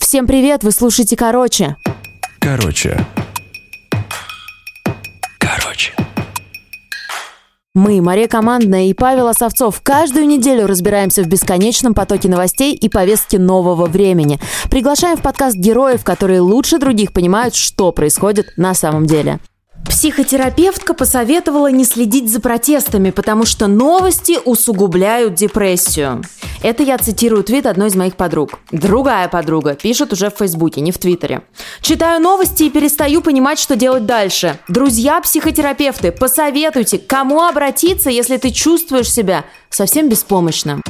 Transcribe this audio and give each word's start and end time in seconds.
Всем 0.00 0.26
привет, 0.26 0.64
вы 0.64 0.72
слушаете 0.72 1.14
«Короче». 1.14 1.76
Короче. 2.40 3.06
Короче. 5.38 5.92
Мы, 7.74 8.00
Мария 8.00 8.26
Командная 8.26 8.86
и 8.86 8.94
Павел 8.94 9.28
Осовцов, 9.28 9.80
каждую 9.82 10.26
неделю 10.26 10.66
разбираемся 10.66 11.22
в 11.22 11.28
бесконечном 11.28 11.94
потоке 11.94 12.28
новостей 12.28 12.74
и 12.74 12.88
повестки 12.88 13.36
нового 13.36 13.86
времени. 13.86 14.40
Приглашаем 14.68 15.16
в 15.16 15.22
подкаст 15.22 15.56
героев, 15.56 16.02
которые 16.02 16.40
лучше 16.40 16.78
других 16.78 17.12
понимают, 17.12 17.54
что 17.54 17.92
происходит 17.92 18.54
на 18.56 18.74
самом 18.74 19.06
деле. 19.06 19.38
Психотерапевтка 19.86 20.94
посоветовала 20.94 21.70
не 21.70 21.84
следить 21.84 22.30
за 22.30 22.40
протестами, 22.40 23.10
потому 23.10 23.44
что 23.44 23.66
новости 23.66 24.38
усугубляют 24.44 25.34
депрессию. 25.34 26.22
Это 26.62 26.82
я 26.82 26.98
цитирую 26.98 27.42
твит 27.42 27.66
одной 27.66 27.88
из 27.88 27.96
моих 27.96 28.16
подруг. 28.16 28.58
Другая 28.70 29.28
подруга 29.28 29.74
пишет 29.74 30.12
уже 30.12 30.30
в 30.30 30.36
Фейсбуке, 30.38 30.80
не 30.80 30.92
в 30.92 30.98
Твиттере. 30.98 31.42
Читаю 31.80 32.20
новости 32.20 32.64
и 32.64 32.70
перестаю 32.70 33.22
понимать, 33.22 33.58
что 33.58 33.76
делать 33.76 34.06
дальше. 34.06 34.58
Друзья-психотерапевты, 34.68 36.12
посоветуйте, 36.12 36.98
к 36.98 37.06
кому 37.06 37.42
обратиться, 37.42 38.10
если 38.10 38.36
ты 38.36 38.50
чувствуешь 38.50 39.10
себя 39.10 39.44
совсем 39.70 40.08
беспомощным. 40.08 40.82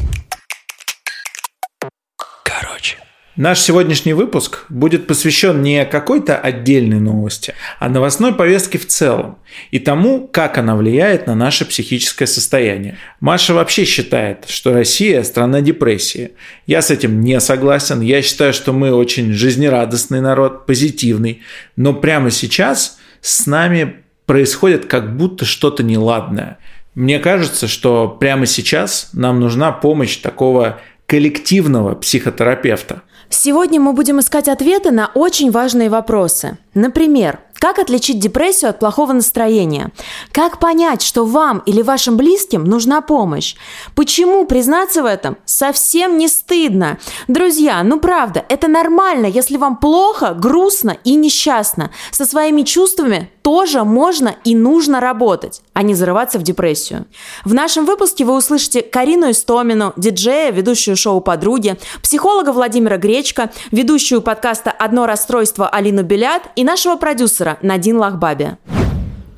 Короче. 2.43 2.99
Наш 3.37 3.61
сегодняшний 3.61 4.13
выпуск 4.13 4.65
будет 4.69 5.07
посвящен 5.07 5.63
не 5.63 5.85
какой-то 5.85 6.37
отдельной 6.37 6.99
новости, 6.99 7.55
а 7.79 7.89
новостной 7.89 8.35
повестке 8.35 8.77
в 8.77 8.89
целом 8.89 9.39
и 9.71 9.79
тому, 9.79 10.27
как 10.27 10.59
она 10.59 10.75
влияет 10.75 11.29
на 11.29 11.37
наше 11.37 11.65
психическое 11.65 12.27
состояние. 12.27 12.99
Маша 13.21 13.55
вообще 13.55 13.85
считает, 13.85 14.47
что 14.49 14.73
Россия– 14.73 15.23
страна 15.25 15.61
депрессии. 15.61 16.33
Я 16.67 16.83
с 16.83 16.91
этим 16.91 17.21
не 17.21 17.39
согласен. 17.39 18.01
Я 18.01 18.21
считаю, 18.21 18.53
что 18.53 18.73
мы 18.73 18.93
очень 18.93 19.33
жизнерадостный 19.33 20.21
народ, 20.21 20.67
позитивный. 20.67 21.43
Но 21.77 21.95
прямо 21.95 22.33
сейчас 22.33 22.99
с 23.21 23.47
нами 23.47 24.03
происходит 24.27 24.87
как 24.87 25.17
будто 25.17 25.45
что-то 25.45 25.85
неладное. 25.85 26.59
Мне 26.97 27.21
кажется, 27.21 27.69
что 27.69 28.09
прямо 28.09 28.47
сейчас 28.47 29.11
нам 29.13 29.39
нужна 29.39 29.71
помощь 29.71 30.17
такого 30.17 30.81
коллективного 31.07 31.95
психотерапевта. 31.95 33.03
Сегодня 33.33 33.81
мы 33.81 33.93
будем 33.93 34.19
искать 34.19 34.49
ответы 34.49 34.91
на 34.91 35.11
очень 35.15 35.53
важные 35.53 35.89
вопросы. 35.89 36.59
Например, 36.75 37.39
как 37.61 37.79
отличить 37.79 38.19
депрессию 38.19 38.71
от 38.71 38.79
плохого 38.79 39.13
настроения? 39.13 39.93
Как 40.33 40.59
понять, 40.59 41.03
что 41.03 41.27
вам 41.27 41.63
или 41.67 41.83
вашим 41.83 42.17
близким 42.17 42.65
нужна 42.65 43.03
помощь? 43.03 43.55
Почему 43.95 44.47
признаться 44.47 45.03
в 45.03 45.07
этом 45.07 45.37
совсем 45.45 46.17
не 46.17 46.27
стыдно? 46.27 46.99
Друзья, 47.29 47.83
ну 47.83 48.01
правда, 48.01 48.45
это 48.49 48.67
нормально, 48.67 49.27
если 49.27 49.59
вам 49.59 49.77
плохо, 49.77 50.33
грустно 50.33 50.97
и 51.05 51.15
несчастно. 51.15 51.91
Со 52.11 52.25
своими 52.25 52.63
чувствами 52.63 53.31
тоже 53.43 53.85
можно 53.85 54.35
и 54.45 54.55
нужно 54.55 54.99
работать, 55.01 55.61
а 55.75 55.83
не 55.83 55.95
зарываться 55.95 56.39
в 56.39 56.43
депрессию. 56.43 57.07
В 57.45 57.53
нашем 57.53 57.85
выпуске 57.85 58.25
вы 58.25 58.37
услышите 58.37 58.81
Карину 58.81 59.31
Истомину, 59.31 59.93
диджея, 59.97 60.51
ведущую 60.51 60.97
шоу 60.97 61.21
«Подруги», 61.21 61.77
психолога 62.03 62.53
Владимира 62.53 62.97
Гречка, 62.97 63.51
ведущую 63.71 64.23
подкаста 64.23 64.71
«Одно 64.71 65.05
расстройство» 65.05 65.69
Алину 65.69 66.03
Белят 66.03 66.45
и 66.57 66.65
нашего 66.65 66.97
продюсера 66.97 67.50
Надин 67.63 67.97
Лахбаби. 67.97 68.57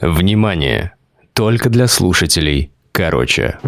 Внимание! 0.01 0.93
Только 1.33 1.71
для 1.71 1.87
слушателей. 1.87 2.73
Короче. 2.93 3.59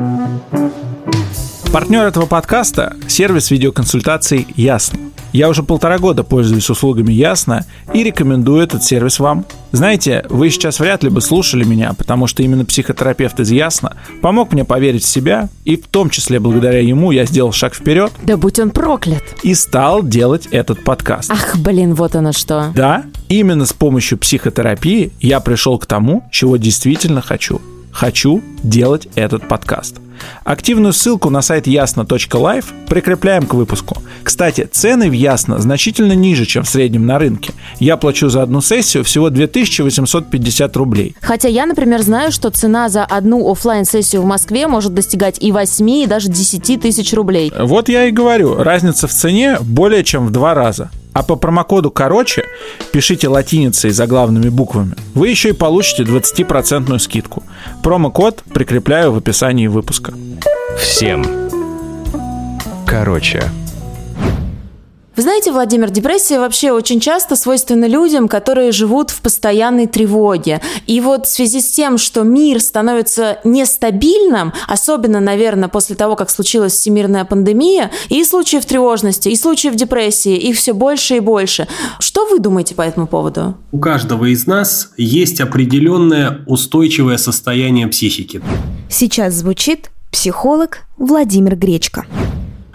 Партнер 1.73 2.07
этого 2.07 2.27
подкаста– 2.27 2.97
сервис 3.09 3.51
видеоконсультаций 3.51 4.47
«Ясно». 4.55 4.99
Я 5.35 5.49
уже 5.49 5.65
полтора 5.65 5.99
года 5.99 6.23
пользуюсь 6.23 6.71
услугами 6.71 7.13
Ясно 7.13 7.67
и 7.93 8.05
рекомендую 8.05 8.63
этот 8.63 8.85
сервис 8.85 9.19
вам. 9.19 9.45
Знаете, 9.73 10.25
вы 10.31 10.49
сейчас 10.49 10.79
вряд 10.79 11.03
ли 11.03 11.11
бы 11.11 11.21
слушали 11.21 11.65
меня, 11.65 11.93
потому 11.93 12.29
что 12.29 12.45
именно 12.45 12.65
психотерапевт 12.65 13.41
из 13.41 13.51
Ясно 13.51 13.97
помог 14.23 14.53
мне 14.53 14.65
поверить 14.65 15.03
в 15.03 15.09
себя, 15.09 15.49
и 15.65 15.75
в 15.75 15.89
том 15.89 16.09
числе 16.09 16.39
благодаря 16.39 16.79
ему 16.79 17.11
я 17.11 17.25
сделал 17.27 17.51
шаг 17.51 17.75
вперед 17.75 18.13
Да 18.23 18.37
будь 18.37 18.61
он 18.61 18.71
проклят. 18.71 19.25
и 19.43 19.55
стал 19.55 20.05
делать 20.05 20.47
этот 20.53 20.85
подкаст. 20.85 21.33
Ах, 21.33 21.57
блин, 21.57 21.95
вот 21.95 22.15
оно 22.15 22.31
что. 22.31 22.71
Да, 22.73 23.03
именно 23.29 23.67
с 23.67 23.73
помощью 23.73 24.19
психотерапии 24.19 25.11
я 25.19 25.41
пришел 25.41 25.81
к 25.81 25.87
тому, 25.87 26.23
чего 26.31 26.59
действительно 26.59 27.21
хочу. 27.21 27.61
Хочу 27.91 28.41
делать 28.63 29.09
этот 29.17 29.49
подкаст. 29.49 29.97
Активную 30.45 30.93
ссылку 30.93 31.31
на 31.31 31.43
сайт 31.43 31.67
ясно.лайф 31.67 32.73
прикрепляем 32.89 33.47
к 33.47 33.55
выпуску. 33.55 33.97
Кстати, 34.23 34.69
цены 34.71 35.09
в 35.09 35.13
Ясно 35.13 35.59
значительно 35.59 36.13
ниже, 36.13 36.45
чем 36.45 36.65
в 36.65 36.69
среднем 36.69 37.07
на 37.07 37.19
рынке. 37.19 37.53
Я 37.79 37.97
плачу 37.97 38.29
за 38.29 38.43
одну 38.43 38.61
сессию 38.61 39.05
всего 39.05 39.31
2850 39.31 40.77
рублей. 40.77 41.17
Хотя 41.21 41.49
я, 41.49 41.67
например, 41.67 42.03
знаю, 42.03 42.33
что 42.33 42.51
цена 42.51 42.89
за 42.89 43.05
одну 43.05 43.51
оффлайн 43.51 43.85
сессию 43.85 44.23
в 44.23 44.27
Москве 44.27 44.67
может 44.67 44.95
достигать 44.95 45.43
и 45.43 45.53
8, 45.53 45.91
и 45.91 46.07
даже 46.07 46.29
10 46.29 46.81
тысяч 46.81 47.13
рублей. 47.13 47.53
Вот 47.59 47.89
я 47.89 48.05
и 48.07 48.11
говорю, 48.11 48.57
разница 48.57 49.07
в 49.07 49.13
цене 49.13 49.59
более 49.61 50.05
чем 50.05 50.27
в 50.27 50.31
два 50.31 50.55
раза. 50.55 50.91
А 51.15 51.23
по 51.23 51.37
промокоду 51.37 51.91
«Короче» 51.91 52.45
пишите 52.93 53.29
латиницей 53.29 53.91
заглавными 53.91 54.49
буквами. 54.49 54.97
Вы 55.15 55.29
еще 55.29 55.51
и 55.51 55.53
получите 55.53 56.03
20% 56.03 56.99
скидку. 56.99 57.45
Промокод 57.83 58.43
прикрепляю 58.53 59.13
в 59.13 59.19
описании 59.19 59.69
выпуска. 59.69 60.13
Всем. 60.77 61.25
Короче. 62.85 63.45
Вы 65.17 65.23
знаете, 65.23 65.53
Владимир, 65.53 65.91
депрессия 65.91 66.41
вообще 66.41 66.73
очень 66.73 66.99
часто 66.99 67.37
свойственна 67.37 67.85
людям, 67.85 68.27
которые 68.27 68.73
живут 68.73 69.11
в 69.11 69.21
постоянной 69.21 69.87
тревоге. 69.87 70.61
И 70.89 71.01
вот 71.01 71.27
в 71.27 71.31
связи 71.31 71.61
с 71.61 71.71
тем, 71.71 71.99
что 71.99 72.25
мир 72.25 72.61
становится 72.61 73.39
нестабильным, 73.45 74.53
особенно, 74.67 75.21
наверное, 75.21 75.69
после 75.69 75.95
того, 75.95 76.17
как 76.17 76.31
случилась 76.31 76.73
всемирная 76.73 77.25
пандемия, 77.25 77.93
и 78.09 78.25
случаев 78.25 78.67
тревожности, 78.67 79.29
и 79.29 79.37
случаев 79.37 79.77
депрессии, 79.77 80.37
их 80.37 80.57
все 80.57 80.73
больше 80.73 81.17
и 81.17 81.21
больше. 81.21 81.69
Что 82.01 82.27
вы 82.27 82.41
думаете 82.41 82.75
по 82.75 82.83
этому 82.83 83.07
поводу? 83.07 83.57
У 83.71 83.79
каждого 83.79 84.25
из 84.25 84.49
нас 84.49 84.91
есть 84.97 85.41
определенное 85.41 86.41
устойчивое 86.47 87.19
состояние 87.19 87.87
психики. 87.87 88.43
Сейчас 88.91 89.35
звучит 89.35 89.91
психолог 90.11 90.81
Владимир 90.97 91.55
Гречко. 91.55 92.05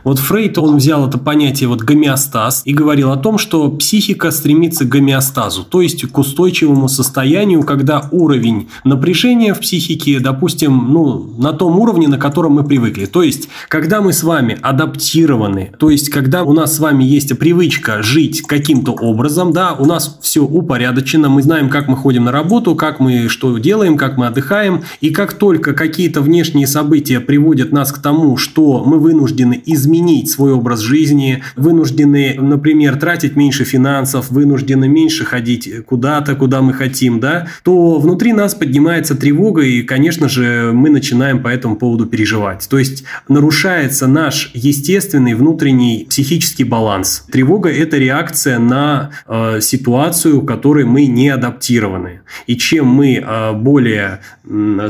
Вот 0.04 0.20
Фрейд, 0.20 0.58
он 0.58 0.78
взял 0.78 1.08
это 1.08 1.18
понятие 1.18 1.70
вот 1.70 1.82
гомеостаз 1.82 2.62
и 2.66 2.74
говорил 2.74 3.12
о 3.12 3.18
том, 3.18 3.38
что 3.38 3.70
психика 3.70 4.32
стремится 4.32 4.86
к 4.86 4.90
гомеостазу, 4.90 5.64
то 5.64 5.82
есть 5.82 6.10
к 6.10 6.18
устойчивому 6.18 6.88
состоянию, 6.88 7.64
когда 7.64 8.08
уровень 8.12 8.70
напряжения 8.84 9.54
в 9.54 9.60
психике, 9.60 10.20
допустим, 10.20 10.94
ну, 10.94 11.34
на 11.38 11.54
том 11.54 11.78
уровне, 11.80 12.08
на 12.08 12.18
котором 12.18 12.54
мы 12.54 12.64
привыкли. 12.64 13.06
То 13.06 13.24
есть, 13.24 13.50
когда 13.68 14.02
мы 14.02 14.14
с 14.14 14.24
вами 14.24 14.58
адаптированы, 14.62 15.72
то 15.78 15.90
есть, 15.90 16.10
когда 16.10 16.44
у 16.44 16.54
нас 16.54 16.76
с 16.76 16.80
вами 16.80 17.04
есть 17.04 17.38
привычка 17.38 18.02
жить 18.02 18.42
каким-то 18.42 18.94
образом, 18.94 19.52
да, 19.52 19.74
у 19.74 19.86
нас 19.86 20.18
все 20.22 20.44
упорядочено, 20.44 21.30
мы 21.30 21.44
знаем, 21.44 21.70
как 21.70 21.88
мы 21.88 21.96
ходим 21.96 22.24
на 22.26 22.32
работу, 22.32 22.76
как 22.76 23.00
мы 23.00 23.28
что 23.28 23.58
делаем, 23.58 23.98
как 23.98 24.18
мы 24.18 24.28
отдыхаем, 24.28 24.84
и 25.02 25.10
как 25.10 25.34
только 25.34 25.74
какие-то 25.74 26.22
внешние 26.22 26.68
события 26.68 27.20
приводят 27.20 27.72
нас 27.72 27.92
к 27.92 28.00
тому, 28.00 28.38
что 28.38 28.84
мы 28.86 29.00
вынуждены 29.00 29.62
изменить 29.66 29.89
свой 30.30 30.54
образ 30.54 30.80
жизни, 30.80 31.44
вынуждены, 31.56 32.36
например, 32.40 32.98
тратить 32.98 33.36
меньше 33.36 33.64
финансов, 33.64 34.30
вынуждены 34.30 34.88
меньше 34.88 35.26
ходить 35.26 35.86
куда-то, 35.86 36.36
куда 36.36 36.62
мы 36.62 36.74
хотим, 36.74 37.20
да, 37.20 37.48
то 37.64 38.00
внутри 38.00 38.34
нас 38.34 38.56
поднимается 38.56 39.16
тревога, 39.16 39.62
и, 39.62 39.82
конечно 39.82 40.30
же, 40.30 40.72
мы 40.74 40.90
начинаем 40.90 41.42
по 41.42 41.48
этому 41.48 41.76
поводу 41.76 42.06
переживать. 42.06 42.68
То 42.70 42.78
есть 42.78 43.04
нарушается 43.28 44.08
наш 44.08 44.52
естественный 44.54 45.34
внутренний 45.34 46.06
психический 46.10 46.64
баланс. 46.64 47.26
Тревога– 47.32 47.70
это 47.70 47.98
реакция 47.98 48.60
на 48.60 49.12
э, 49.28 49.60
ситуацию, 49.62 50.42
к 50.42 50.48
которой 50.48 50.86
мы 50.86 51.06
не 51.06 51.30
адаптированы. 51.30 52.22
И 52.48 52.58
чем 52.58 52.88
мы 52.88 53.16
э, 53.16 53.54
более 53.54 54.20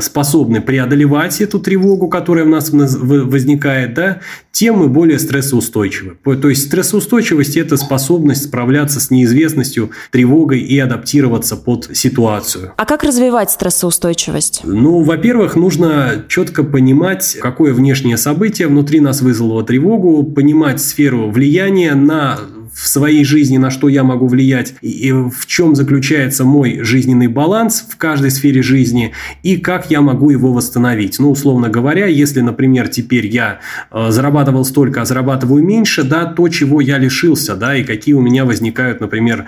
способны 0.00 0.60
преодолевать 0.60 1.40
эту 1.40 1.60
тревогу, 1.60 2.08
которая 2.08 2.44
в 2.44 2.48
нас 2.48 2.70
возникает, 2.70 3.94
да, 3.94 4.20
тем 4.52 4.78
мы 4.78 4.88
более 4.90 5.18
стрессоустойчивы. 5.18 6.16
То 6.36 6.48
есть 6.48 6.66
стрессоустойчивость– 6.66 7.56
это 7.58 7.76
способность 7.76 8.44
справляться 8.44 9.00
с 9.00 9.10
неизвестностью, 9.10 9.90
тревогой 10.10 10.60
и 10.60 10.78
адаптироваться 10.78 11.56
под 11.56 11.96
ситуацию. 11.96 12.72
А 12.76 12.84
как 12.84 13.02
развивать 13.02 13.50
стрессоустойчивость? 13.50 14.60
Ну, 14.64 15.02
во-первых, 15.02 15.56
нужно 15.56 16.24
четко 16.28 16.62
понимать, 16.62 17.38
какое 17.40 17.72
внешнее 17.72 18.16
событие 18.16 18.68
внутри 18.68 19.00
нас 19.00 19.22
вызвало 19.22 19.64
тревогу, 19.64 20.22
понимать 20.24 20.80
сферу 20.80 21.30
влияния 21.30 21.94
на 21.94 22.38
в 22.72 22.88
своей 22.88 23.24
жизни, 23.24 23.58
на 23.58 23.70
что 23.70 23.88
я 23.88 24.04
могу 24.04 24.26
влиять, 24.26 24.74
и 24.80 25.12
в 25.12 25.46
чем 25.46 25.74
заключается 25.74 26.44
мой 26.44 26.80
жизненный 26.82 27.26
баланс 27.26 27.84
в 27.88 27.96
каждой 27.96 28.30
сфере 28.30 28.62
жизни, 28.62 29.12
и 29.42 29.56
как 29.56 29.90
я 29.90 30.00
могу 30.00 30.30
его 30.30 30.52
восстановить. 30.52 31.18
Ну, 31.18 31.30
условно 31.30 31.68
говоря, 31.68 32.06
если, 32.06 32.40
например, 32.40 32.88
теперь 32.88 33.26
я 33.26 33.60
э, 33.90 34.10
зарабатывал 34.10 34.64
столько, 34.64 35.02
а 35.02 35.04
зарабатываю 35.04 35.62
меньше, 35.62 36.02
да, 36.02 36.24
то, 36.24 36.48
чего 36.48 36.80
я 36.80 36.98
лишился, 36.98 37.56
да, 37.56 37.76
и 37.76 37.84
какие 37.84 38.14
у 38.14 38.20
меня 38.20 38.44
возникают, 38.44 39.00
например, 39.00 39.46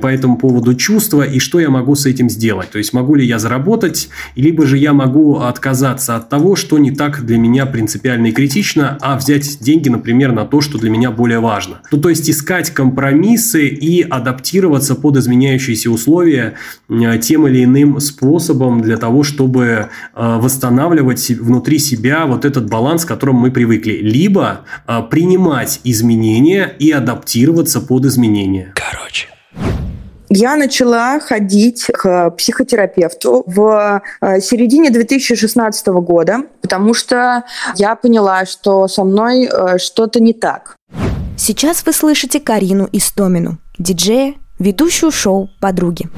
по 0.00 0.06
этому 0.06 0.36
поводу 0.36 0.74
чувства, 0.74 1.22
и 1.22 1.38
что 1.38 1.60
я 1.60 1.70
могу 1.70 1.94
с 1.94 2.06
этим 2.06 2.30
сделать. 2.30 2.70
То 2.70 2.78
есть, 2.78 2.92
могу 2.92 3.14
ли 3.14 3.24
я 3.24 3.38
заработать, 3.38 4.08
либо 4.36 4.66
же 4.66 4.78
я 4.78 4.92
могу 4.92 5.38
отказаться 5.38 6.16
от 6.16 6.28
того, 6.28 6.56
что 6.56 6.78
не 6.78 6.90
так 6.90 7.24
для 7.24 7.38
меня 7.38 7.66
принципиально 7.66 8.28
и 8.28 8.32
критично, 8.32 8.98
а 9.00 9.16
взять 9.16 9.58
деньги, 9.60 9.88
например, 9.88 10.32
на 10.32 10.44
то, 10.44 10.60
что 10.60 10.78
для 10.78 10.90
меня 10.90 11.10
более 11.10 11.40
важно. 11.40 11.80
Ну, 11.90 11.98
то 11.98 12.08
есть, 12.08 12.28
искать 12.28 12.49
компромиссы 12.70 13.68
и 13.68 14.02
адаптироваться 14.02 14.94
под 14.94 15.16
изменяющиеся 15.16 15.90
условия 15.90 16.54
тем 17.22 17.46
или 17.46 17.64
иным 17.64 18.00
способом 18.00 18.80
для 18.80 18.96
того, 18.96 19.22
чтобы 19.22 19.64
э, 19.64 19.86
восстанавливать 20.14 21.30
внутри 21.30 21.78
себя 21.78 22.26
вот 22.26 22.44
этот 22.44 22.68
баланс, 22.68 23.04
к 23.04 23.08
которому 23.08 23.40
мы 23.40 23.50
привыкли. 23.50 23.92
Либо 23.92 24.62
э, 24.86 25.00
принимать 25.10 25.80
изменения 25.84 26.74
и 26.78 26.90
адаптироваться 26.90 27.80
под 27.80 28.06
изменения. 28.06 28.72
Короче. 28.74 29.28
Я 30.32 30.54
начала 30.54 31.18
ходить 31.18 31.86
к 31.92 32.30
психотерапевту 32.30 33.42
в 33.46 34.00
э, 34.20 34.40
середине 34.40 34.90
2016 34.90 35.88
года, 35.88 36.42
потому 36.62 36.94
что 36.94 37.42
я 37.74 37.96
поняла, 37.96 38.46
что 38.46 38.86
со 38.86 39.02
мной 39.02 39.46
э, 39.52 39.78
что-то 39.78 40.20
не 40.20 40.32
так. 40.32 40.76
Сейчас 41.42 41.86
вы 41.86 41.94
слышите 41.94 42.38
Карину 42.38 42.86
Истомину, 42.92 43.56
диджея, 43.78 44.34
ведущую 44.58 45.10
шоу 45.10 45.48
«Подруги». 45.58 46.10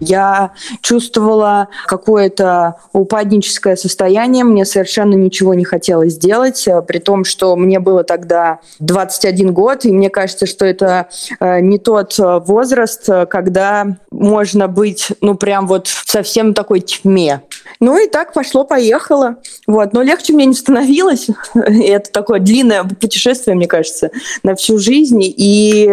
Я 0.00 0.52
чувствовала 0.80 1.68
какое-то 1.86 2.76
упадническое 2.92 3.76
состояние, 3.76 4.44
мне 4.44 4.64
совершенно 4.64 5.14
ничего 5.14 5.54
не 5.54 5.64
хотелось 5.64 6.12
сделать, 6.12 6.66
э, 6.68 6.82
при 6.82 6.98
том, 6.98 7.24
что 7.24 7.56
мне 7.56 7.80
было 7.80 8.04
тогда 8.04 8.60
21 8.78 9.52
год, 9.52 9.84
и 9.84 9.92
мне 9.92 10.10
кажется, 10.10 10.46
что 10.46 10.64
это 10.64 11.08
э, 11.40 11.60
не 11.60 11.78
тот 11.78 12.18
э, 12.18 12.38
возраст, 12.38 13.08
когда 13.28 13.98
можно 14.10 14.68
быть, 14.68 15.08
ну, 15.20 15.34
прям 15.34 15.66
вот 15.66 15.88
совсем 15.88 16.54
такой 16.54 16.80
тьме. 16.80 17.42
Ну 17.80 17.98
и 17.98 18.08
так 18.08 18.32
пошло-поехало. 18.32 19.36
Вот. 19.66 19.92
Но 19.92 20.02
легче 20.02 20.32
мне 20.32 20.46
не 20.46 20.54
становилось. 20.54 21.28
это 21.54 22.10
такое 22.10 22.40
длинное 22.40 22.84
путешествие, 22.84 23.56
мне 23.56 23.66
кажется, 23.66 24.10
на 24.42 24.54
всю 24.54 24.78
жизнь. 24.78 25.20
И 25.22 25.86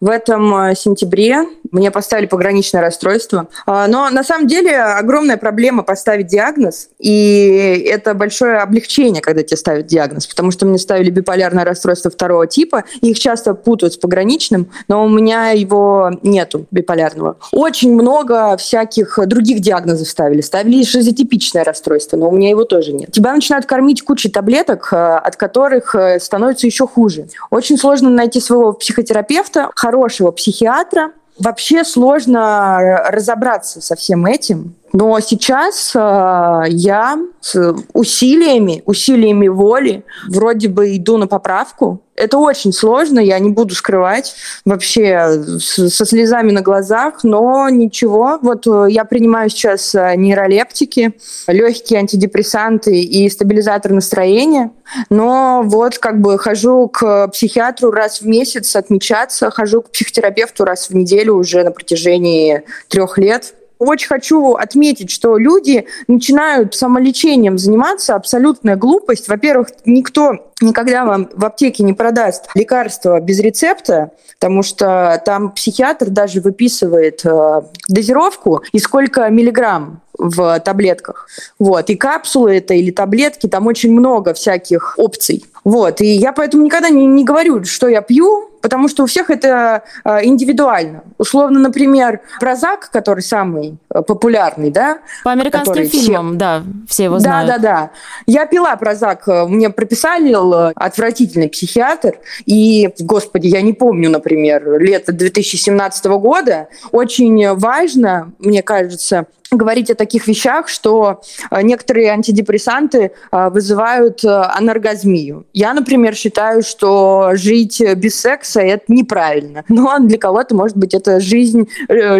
в 0.00 0.08
этом 0.08 0.74
сентябре 0.74 1.44
мне 1.70 1.90
поставили 1.90 2.26
пограничное 2.26 2.80
расстройство. 2.80 3.29
А, 3.66 3.86
но 3.86 4.10
на 4.10 4.24
самом 4.24 4.46
деле 4.46 4.78
огромная 4.80 5.36
проблема 5.36 5.82
поставить 5.82 6.26
диагноз, 6.26 6.88
и 6.98 7.84
это 7.88 8.14
большое 8.14 8.58
облегчение, 8.58 9.22
когда 9.22 9.42
тебе 9.42 9.56
ставят 9.56 9.86
диагноз, 9.86 10.26
потому 10.26 10.50
что 10.50 10.66
мне 10.66 10.78
ставили 10.78 11.10
биполярное 11.10 11.64
расстройство 11.64 12.10
второго 12.10 12.46
типа, 12.46 12.84
их 13.00 13.18
часто 13.18 13.54
путают 13.54 13.94
с 13.94 13.96
пограничным, 13.96 14.70
но 14.88 15.04
у 15.04 15.08
меня 15.08 15.50
его 15.50 16.10
нету, 16.22 16.66
биполярного. 16.70 17.36
Очень 17.52 17.94
много 17.94 18.56
всяких 18.56 19.18
других 19.26 19.60
диагнозов 19.60 20.08
ставили. 20.08 20.40
Ставили 20.40 20.84
шизотипичное 20.84 21.64
расстройство, 21.64 22.16
но 22.16 22.28
у 22.28 22.32
меня 22.32 22.50
его 22.50 22.64
тоже 22.64 22.92
нет. 22.92 23.12
Тебя 23.12 23.32
начинают 23.32 23.66
кормить 23.66 24.02
кучей 24.02 24.30
таблеток, 24.30 24.88
э, 24.92 24.96
от 24.96 25.36
которых 25.36 25.94
э, 25.94 26.20
становится 26.20 26.66
еще 26.66 26.86
хуже. 26.86 27.28
Очень 27.50 27.78
сложно 27.78 28.10
найти 28.10 28.40
своего 28.40 28.72
психотерапевта, 28.72 29.70
хорошего 29.74 30.30
психиатра, 30.30 31.12
Вообще 31.40 31.84
сложно 31.84 32.78
разобраться 33.08 33.80
со 33.80 33.96
всем 33.96 34.26
этим. 34.26 34.76
Но 34.92 35.20
сейчас 35.20 35.92
э, 35.94 36.64
я 36.68 37.18
с 37.40 37.74
усилиями, 37.92 38.82
усилиями 38.86 39.48
воли 39.48 40.04
вроде 40.28 40.68
бы 40.68 40.96
иду 40.96 41.16
на 41.16 41.26
поправку. 41.26 42.02
Это 42.16 42.36
очень 42.36 42.72
сложно, 42.72 43.18
я 43.18 43.38
не 43.38 43.50
буду 43.50 43.74
скрывать 43.74 44.34
вообще 44.66 45.42
с, 45.58 45.88
со 45.88 46.04
слезами 46.04 46.50
на 46.50 46.60
глазах, 46.60 47.22
но 47.22 47.68
ничего. 47.70 48.38
Вот 48.42 48.66
э, 48.66 48.86
я 48.90 49.04
принимаю 49.04 49.48
сейчас 49.48 49.94
э, 49.94 50.16
нейролептики, 50.16 51.14
легкие 51.46 52.00
антидепрессанты 52.00 53.00
и 53.00 53.30
стабилизатор 53.30 53.92
настроения. 53.92 54.72
Но 55.08 55.62
вот 55.64 55.98
как 55.98 56.20
бы 56.20 56.36
хожу 56.38 56.88
к 56.88 57.28
психиатру 57.28 57.92
раз 57.92 58.20
в 58.20 58.26
месяц 58.26 58.74
отмечаться, 58.74 59.50
хожу 59.50 59.82
к 59.82 59.90
психотерапевту 59.92 60.64
раз 60.64 60.90
в 60.90 60.94
неделю 60.96 61.34
уже 61.34 61.62
на 61.62 61.70
протяжении 61.70 62.64
трех 62.88 63.16
лет. 63.18 63.54
Очень 63.80 64.08
хочу 64.08 64.52
отметить, 64.52 65.10
что 65.10 65.38
люди 65.38 65.86
начинают 66.06 66.74
самолечением 66.74 67.56
заниматься. 67.56 68.14
Абсолютная 68.14 68.76
глупость. 68.76 69.26
Во-первых, 69.26 69.68
никто 69.86 70.52
никогда 70.60 71.06
вам 71.06 71.30
в 71.32 71.42
аптеке 71.46 71.82
не 71.82 71.94
продаст 71.94 72.50
лекарство 72.54 73.18
без 73.20 73.40
рецепта, 73.40 74.10
потому 74.38 74.62
что 74.62 75.20
там 75.24 75.52
психиатр 75.52 76.10
даже 76.10 76.42
выписывает 76.42 77.22
э, 77.24 77.62
дозировку 77.88 78.62
и 78.72 78.78
сколько 78.78 79.26
миллиграмм 79.30 80.02
в 80.18 80.60
таблетках. 80.60 81.28
Вот. 81.58 81.88
И 81.88 81.96
капсулы 81.96 82.56
это 82.58 82.74
или 82.74 82.90
таблетки, 82.90 83.46
там 83.46 83.66
очень 83.66 83.92
много 83.92 84.34
всяких 84.34 84.94
опций. 84.98 85.46
Вот. 85.64 86.02
И 86.02 86.06
я 86.06 86.32
поэтому 86.32 86.64
никогда 86.64 86.90
не, 86.90 87.06
не 87.06 87.24
говорю, 87.24 87.64
что 87.64 87.88
я 87.88 88.02
пью, 88.02 88.49
потому 88.60 88.88
что 88.88 89.04
у 89.04 89.06
всех 89.06 89.30
это 89.30 89.82
э, 90.04 90.24
индивидуально. 90.24 91.04
Условно, 91.18 91.58
например, 91.60 92.20
Прозак, 92.40 92.90
который 92.90 93.22
самый 93.22 93.78
э, 93.92 94.02
популярный, 94.02 94.70
да? 94.70 94.98
По 95.24 95.32
американским 95.32 95.86
фильмам, 95.86 96.30
все... 96.30 96.38
да, 96.38 96.62
все 96.88 97.04
его 97.04 97.18
знают. 97.18 97.48
Да, 97.48 97.58
да, 97.58 97.62
да. 97.62 97.90
Я 98.26 98.46
пила 98.46 98.76
Прозак, 98.76 99.26
э, 99.28 99.46
мне 99.46 99.70
прописали 99.70 100.30
отвратительный 100.74 101.48
психиатр, 101.48 102.18
и, 102.46 102.90
господи, 103.00 103.48
я 103.48 103.62
не 103.62 103.72
помню, 103.72 104.10
например, 104.10 104.78
лето 104.78 105.12
2017 105.12 106.06
года. 106.06 106.68
Очень 106.92 107.54
важно, 107.56 108.32
мне 108.38 108.62
кажется, 108.62 109.26
говорить 109.50 109.90
о 109.90 109.94
таких 109.94 110.26
вещах, 110.26 110.68
что 110.68 111.22
э, 111.50 111.62
некоторые 111.62 112.10
антидепрессанты 112.10 113.12
э, 113.32 113.50
вызывают 113.50 114.24
э, 114.24 114.28
анаргазмию. 114.28 115.46
Я, 115.52 115.74
например, 115.74 116.14
считаю, 116.14 116.62
что 116.62 117.30
жить 117.34 117.82
без 117.96 118.20
секса– 118.20 118.60
это 118.62 118.84
неправильно. 118.88 119.64
Но 119.68 119.98
для 119.98 120.18
кого-то, 120.18 120.54
может 120.54 120.76
быть, 120.76 120.94
это 120.94 121.20
жизнь 121.20 121.68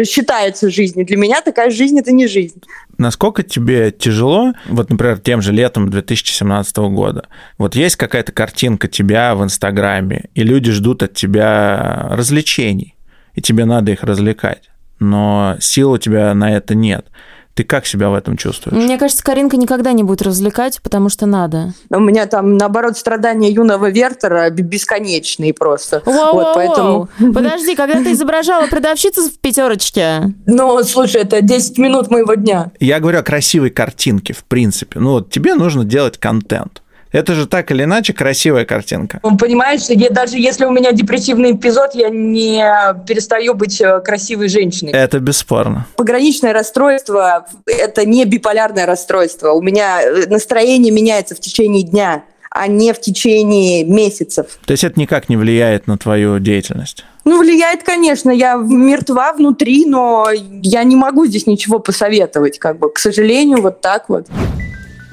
считается 0.05 0.71
жизнью. 0.71 1.07
Для 1.07 1.17
меня 1.17 1.41
такая 1.41 1.71
жизнь– 1.71 1.99
это 2.01 2.13
не 2.13 2.27
жизнь. 2.27 2.63
Насколько 2.99 3.43
тебе 3.43 3.93
тяжело, 3.93 4.53
вот, 4.67 4.91
например, 4.91 5.19
тем 5.19 5.41
же 5.41 5.53
летом 5.53 5.89
2017 5.89 6.77
года, 6.77 7.29
вот 7.57 7.75
есть 7.75 7.97
какая-то 7.97 8.33
картинка 8.33 8.89
тебя 8.89 9.35
в 9.35 9.43
Инстаграме, 9.43 10.29
и 10.35 10.43
люди 10.43 10.71
ждут 10.71 11.03
от 11.03 11.15
тебя 11.15 12.09
развлечений, 12.11 12.97
и 13.35 13.41
тебе 13.41 13.65
надо 13.65 13.93
их 13.93 14.03
развлекать 14.03 14.71
но 15.01 15.57
сил 15.61 15.93
у 15.93 15.99
тебя 15.99 16.33
на 16.35 16.57
это 16.57 16.75
нет. 16.75 17.07
Ты 17.55 17.65
как 17.65 17.85
себя 17.85 18.11
в 18.11 18.15
этом 18.15 18.37
чувствуешь? 18.37 18.83
Мне 18.83 18.97
кажется, 18.97 19.25
Каринка 19.25 19.57
никогда 19.57 19.93
не 19.93 20.05
будет 20.05 20.23
развлекать, 20.23 20.81
потому 20.83 21.09
что 21.09 21.27
надо. 21.27 21.75
У 21.91 21.99
меня 21.99 22.27
там, 22.27 22.57
наоборот, 22.57 22.97
страдания 22.97 23.51
юного 23.51 23.91
Вертера 23.91 24.49
бесконечные 24.51 25.53
просто. 25.53 26.01
Воу, 26.07 26.35
вот, 26.35 26.55
поэтому... 26.55 27.09
Подожди, 27.19 27.75
когда 27.75 28.03
ты 28.03 28.13
изображала 28.13 28.67
продавщицу 28.69 29.29
в 29.29 29.39
пятерочке? 29.41 30.33
Ну, 30.47 30.83
слушай, 30.85 31.23
это 31.23 31.43
10 31.43 31.77
минут 31.79 32.11
моего 32.11 32.35
дня. 32.35 32.71
Я 32.79 33.01
говорю 33.01 33.19
о 33.19 33.23
красивой 33.23 33.71
картинке, 33.71 34.33
в 34.33 34.45
принципе. 34.45 35.01
Ну, 35.01 35.11
вот 35.11 35.31
тебе 35.31 35.55
нужно 35.55 35.85
делать 35.85 36.19
контент. 36.19 36.83
Это 37.13 37.35
же 37.35 37.47
так 37.47 37.71
или 37.71 37.85
иначе 37.85 38.13
красивая 38.13 38.65
картинка. 38.65 39.21
Понимаешь, 39.39 39.83
я, 39.89 40.11
даже 40.11 40.39
если 40.39 40.65
у 40.65 40.71
меня 40.71 40.93
депрессивный 40.93 41.53
эпизод, 41.53 41.95
я 41.95 42.09
не 42.09 42.63
перестаю 43.07 43.55
быть 43.55 43.81
э, 43.81 44.01
красивой 44.01 44.49
женщиной. 44.49 44.93
Это 44.93 45.19
бесспорно. 45.19 45.87
Пограничное 45.97 46.53
расстройство– 46.53 47.47
это 47.67 48.07
не 48.07 48.25
биполярное 48.25 48.87
расстройство. 48.87 49.53
У 49.53 49.63
меня 49.63 50.03
э, 50.03 50.27
настроение 50.29 50.93
меняется 50.93 51.35
в 51.35 51.41
течение 51.41 51.83
дня 51.83 52.23
а 52.53 52.67
не 52.67 52.93
в 52.93 53.01
течение 53.01 53.85
месяцев. 53.85 54.59
То 54.67 54.73
есть 54.73 54.83
это 54.83 54.99
никак 54.99 55.29
не 55.29 55.37
влияет 55.37 55.87
на 55.87 55.97
твою 55.97 56.41
деятельность? 56.41 57.05
Ну, 57.25 57.39
влияет, 57.39 57.85
конечно. 57.85 58.31
Я 58.31 58.57
мертва 58.57 59.33
внутри, 59.33 59.87
но 59.87 60.27
я 60.33 60.83
не 60.83 60.97
могу 60.97 61.27
здесь 61.27 61.47
ничего 61.47 61.79
посоветовать, 61.79 62.59
как 62.59 62.79
бы, 62.79 62.91
к 62.91 62.99
сожалению, 62.99 63.63
вот 63.63 63.81
так 63.81 64.09
вот. 64.09 64.27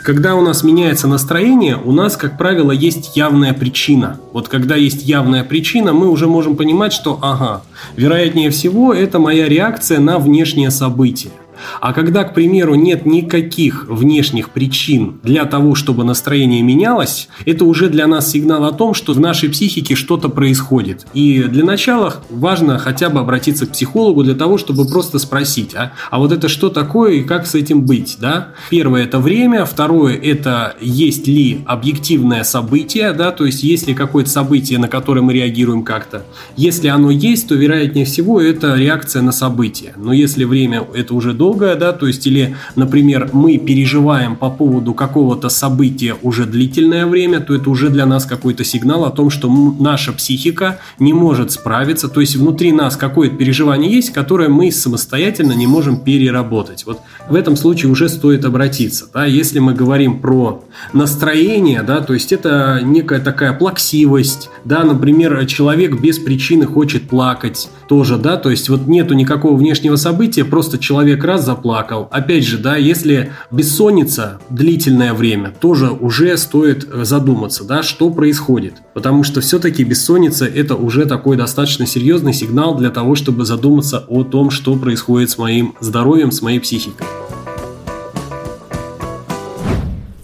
Когда 0.08 0.36
у 0.36 0.42
нас 0.42 0.64
меняется 0.64 1.06
настроение, 1.06 1.78
у 1.84 1.92
нас, 1.92 2.16
как 2.16 2.38
правило, 2.38 2.72
есть 2.72 3.18
явная 3.18 3.52
причина. 3.52 4.22
Вот 4.32 4.48
когда 4.48 4.78
есть 4.78 5.04
явная 5.04 5.44
причина, 5.44 5.92
мы 5.92 6.10
уже 6.10 6.28
можем 6.28 6.56
понимать, 6.56 6.94
что 6.94 7.20
ага, 7.22 7.62
вероятнее 7.98 8.50
всего, 8.50 8.94
это 8.94 9.20
моя 9.20 9.50
реакция 9.50 10.00
на 10.00 10.18
внешнее 10.18 10.72
событие. 10.72 11.34
А 11.82 11.94
когда, 11.94 12.24
к 12.24 12.34
примеру, 12.34 12.76
нет 12.76 13.06
никаких 13.06 13.86
внешних 13.88 14.50
причин 14.50 15.20
для 15.24 15.46
того, 15.46 15.76
чтобы 15.76 16.04
настроение 16.04 16.62
менялось, 16.62 17.30
это 17.46 17.66
уже 17.66 17.90
для 17.90 18.08
нас 18.08 18.32
сигнал 18.32 18.66
о 18.66 18.72
том, 18.72 18.94
что 18.94 19.14
в 19.14 19.20
нашей 19.20 19.50
психике 19.50 19.96
что-то 19.96 20.30
происходит. 20.30 21.06
И 21.14 21.44
для 21.44 21.64
начала 21.64 22.16
важно 22.30 22.78
хотя 22.78 23.10
бы 23.10 23.20
обратиться 23.20 23.66
к 23.66 23.72
психологу 23.72 24.24
для 24.24 24.36
того, 24.36 24.58
чтобы 24.58 24.88
просто 24.88 25.20
спросить, 25.20 25.76
а, 25.76 25.94
а 26.12 26.20
вот 26.20 26.32
это 26.32 26.50
что 26.50 26.70
такое 26.70 27.14
и 27.14 27.24
как 27.24 27.48
с 27.48 27.56
этим 27.56 27.86
быть, 27.86 28.18
да? 28.20 28.50
Первое– 28.70 29.04
это 29.06 29.20
время, 29.20 29.66
второе– 29.66 30.16
это 30.22 30.76
есть 30.80 31.28
ли 31.28 31.62
объективное 31.66 32.44
событие, 32.44 33.14
да, 33.14 33.32
то 33.32 33.46
есть 33.46 33.64
есть 33.64 33.88
ли 33.88 33.94
какое-то 33.94 34.30
событие, 34.30 34.80
на 34.80 34.88
которое 34.88 35.22
мы 35.22 35.34
реагируем 35.34 35.84
как-то. 35.84 36.26
Если 36.56 36.88
оно 36.88 37.12
есть, 37.12 37.48
то 37.48 37.56
вероятнее 37.56 38.06
всего 38.06 38.42
это 38.42 38.76
реакция 38.76 39.22
на 39.22 39.32
событие. 39.32 39.94
Но 39.98 40.14
если 40.14 40.44
время 40.44 40.86
это 40.94 41.14
уже 41.14 41.34
долгое, 41.48 41.76
да, 41.76 41.94
то 41.94 42.08
есть 42.08 42.28
или, 42.28 42.56
например, 42.76 43.30
мы 43.32 43.58
переживаем 43.58 44.36
по 44.36 44.50
поводу 44.50 44.94
какого-то 44.94 45.48
события 45.48 46.16
уже 46.22 46.46
длительное 46.46 47.06
время, 47.06 47.40
то 47.40 47.56
это 47.56 47.70
уже 47.70 47.90
для 47.90 48.06
нас 48.06 48.26
какой-то 48.26 48.66
сигнал 48.66 49.06
о 49.06 49.12
том, 49.12 49.30
что 49.30 49.50
наша 49.80 50.12
психика 50.12 50.80
не 51.00 51.14
может 51.14 51.52
справиться, 51.52 52.10
то 52.10 52.20
есть 52.20 52.36
внутри 52.36 52.74
нас 52.74 52.98
какое-то 52.98 53.38
переживание 53.38 53.90
есть, 53.90 54.12
которое 54.12 54.50
мы 54.50 54.72
самостоятельно 54.72 55.54
не 55.54 55.68
можем 55.68 56.02
переработать. 56.02 56.86
Вот 56.86 57.00
в 57.30 57.36
этом 57.36 57.56
случае 57.56 57.92
уже 57.92 58.10
стоит 58.10 58.44
обратиться. 58.44 59.06
Да? 59.14 59.26
Если 59.26 59.60
мы 59.60 59.74
говорим 59.74 60.20
про 60.20 60.64
настроение, 60.94 61.82
да, 61.82 62.02
то 62.02 62.14
есть 62.14 62.34
это 62.34 62.82
некая 62.84 63.20
такая 63.20 63.54
плаксивость, 63.54 64.50
да, 64.66 64.84
например, 64.84 65.46
человек 65.46 66.02
без 66.02 66.20
причины 66.20 66.66
хочет 66.66 67.04
плакать 67.04 67.70
тоже, 67.88 68.18
да, 68.18 68.36
то 68.36 68.50
есть 68.50 68.70
вот 68.70 68.88
нету 68.88 69.14
никакого 69.14 69.56
внешнего 69.56 69.96
события, 69.96 70.44
просто 70.44 70.78
человек 70.78 71.24
раз 71.24 71.37
заплакал. 71.42 72.08
Опять 72.12 72.44
же, 72.46 72.58
да, 72.58 72.76
если 72.76 73.32
бессонница 73.52 74.40
длительное 74.50 75.14
время, 75.14 75.52
тоже 75.52 75.90
уже 75.92 76.36
стоит 76.38 76.88
задуматься, 77.04 77.64
да, 77.64 77.84
что 77.84 78.10
происходит. 78.10 78.76
Потому 78.94 79.24
что 79.24 79.42
все-таки 79.42 79.84
бессонница 79.84 80.46
это 80.46 80.76
уже 80.76 81.06
такой 81.06 81.38
достаточно 81.38 81.86
серьезный 81.86 82.34
сигнал 82.34 82.76
для 82.76 82.90
того, 82.90 83.16
чтобы 83.16 83.46
задуматься 83.46 84.04
о 84.08 84.24
том, 84.24 84.50
что 84.50 84.76
происходит 84.76 85.30
с 85.30 85.38
моим 85.38 85.76
здоровьем, 85.80 86.32
с 86.32 86.42
моей 86.42 86.60
психикой. 86.60 87.08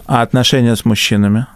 А 0.06 0.22
отношения 0.22 0.76
с 0.76 0.84
мужчинами? 0.84 1.46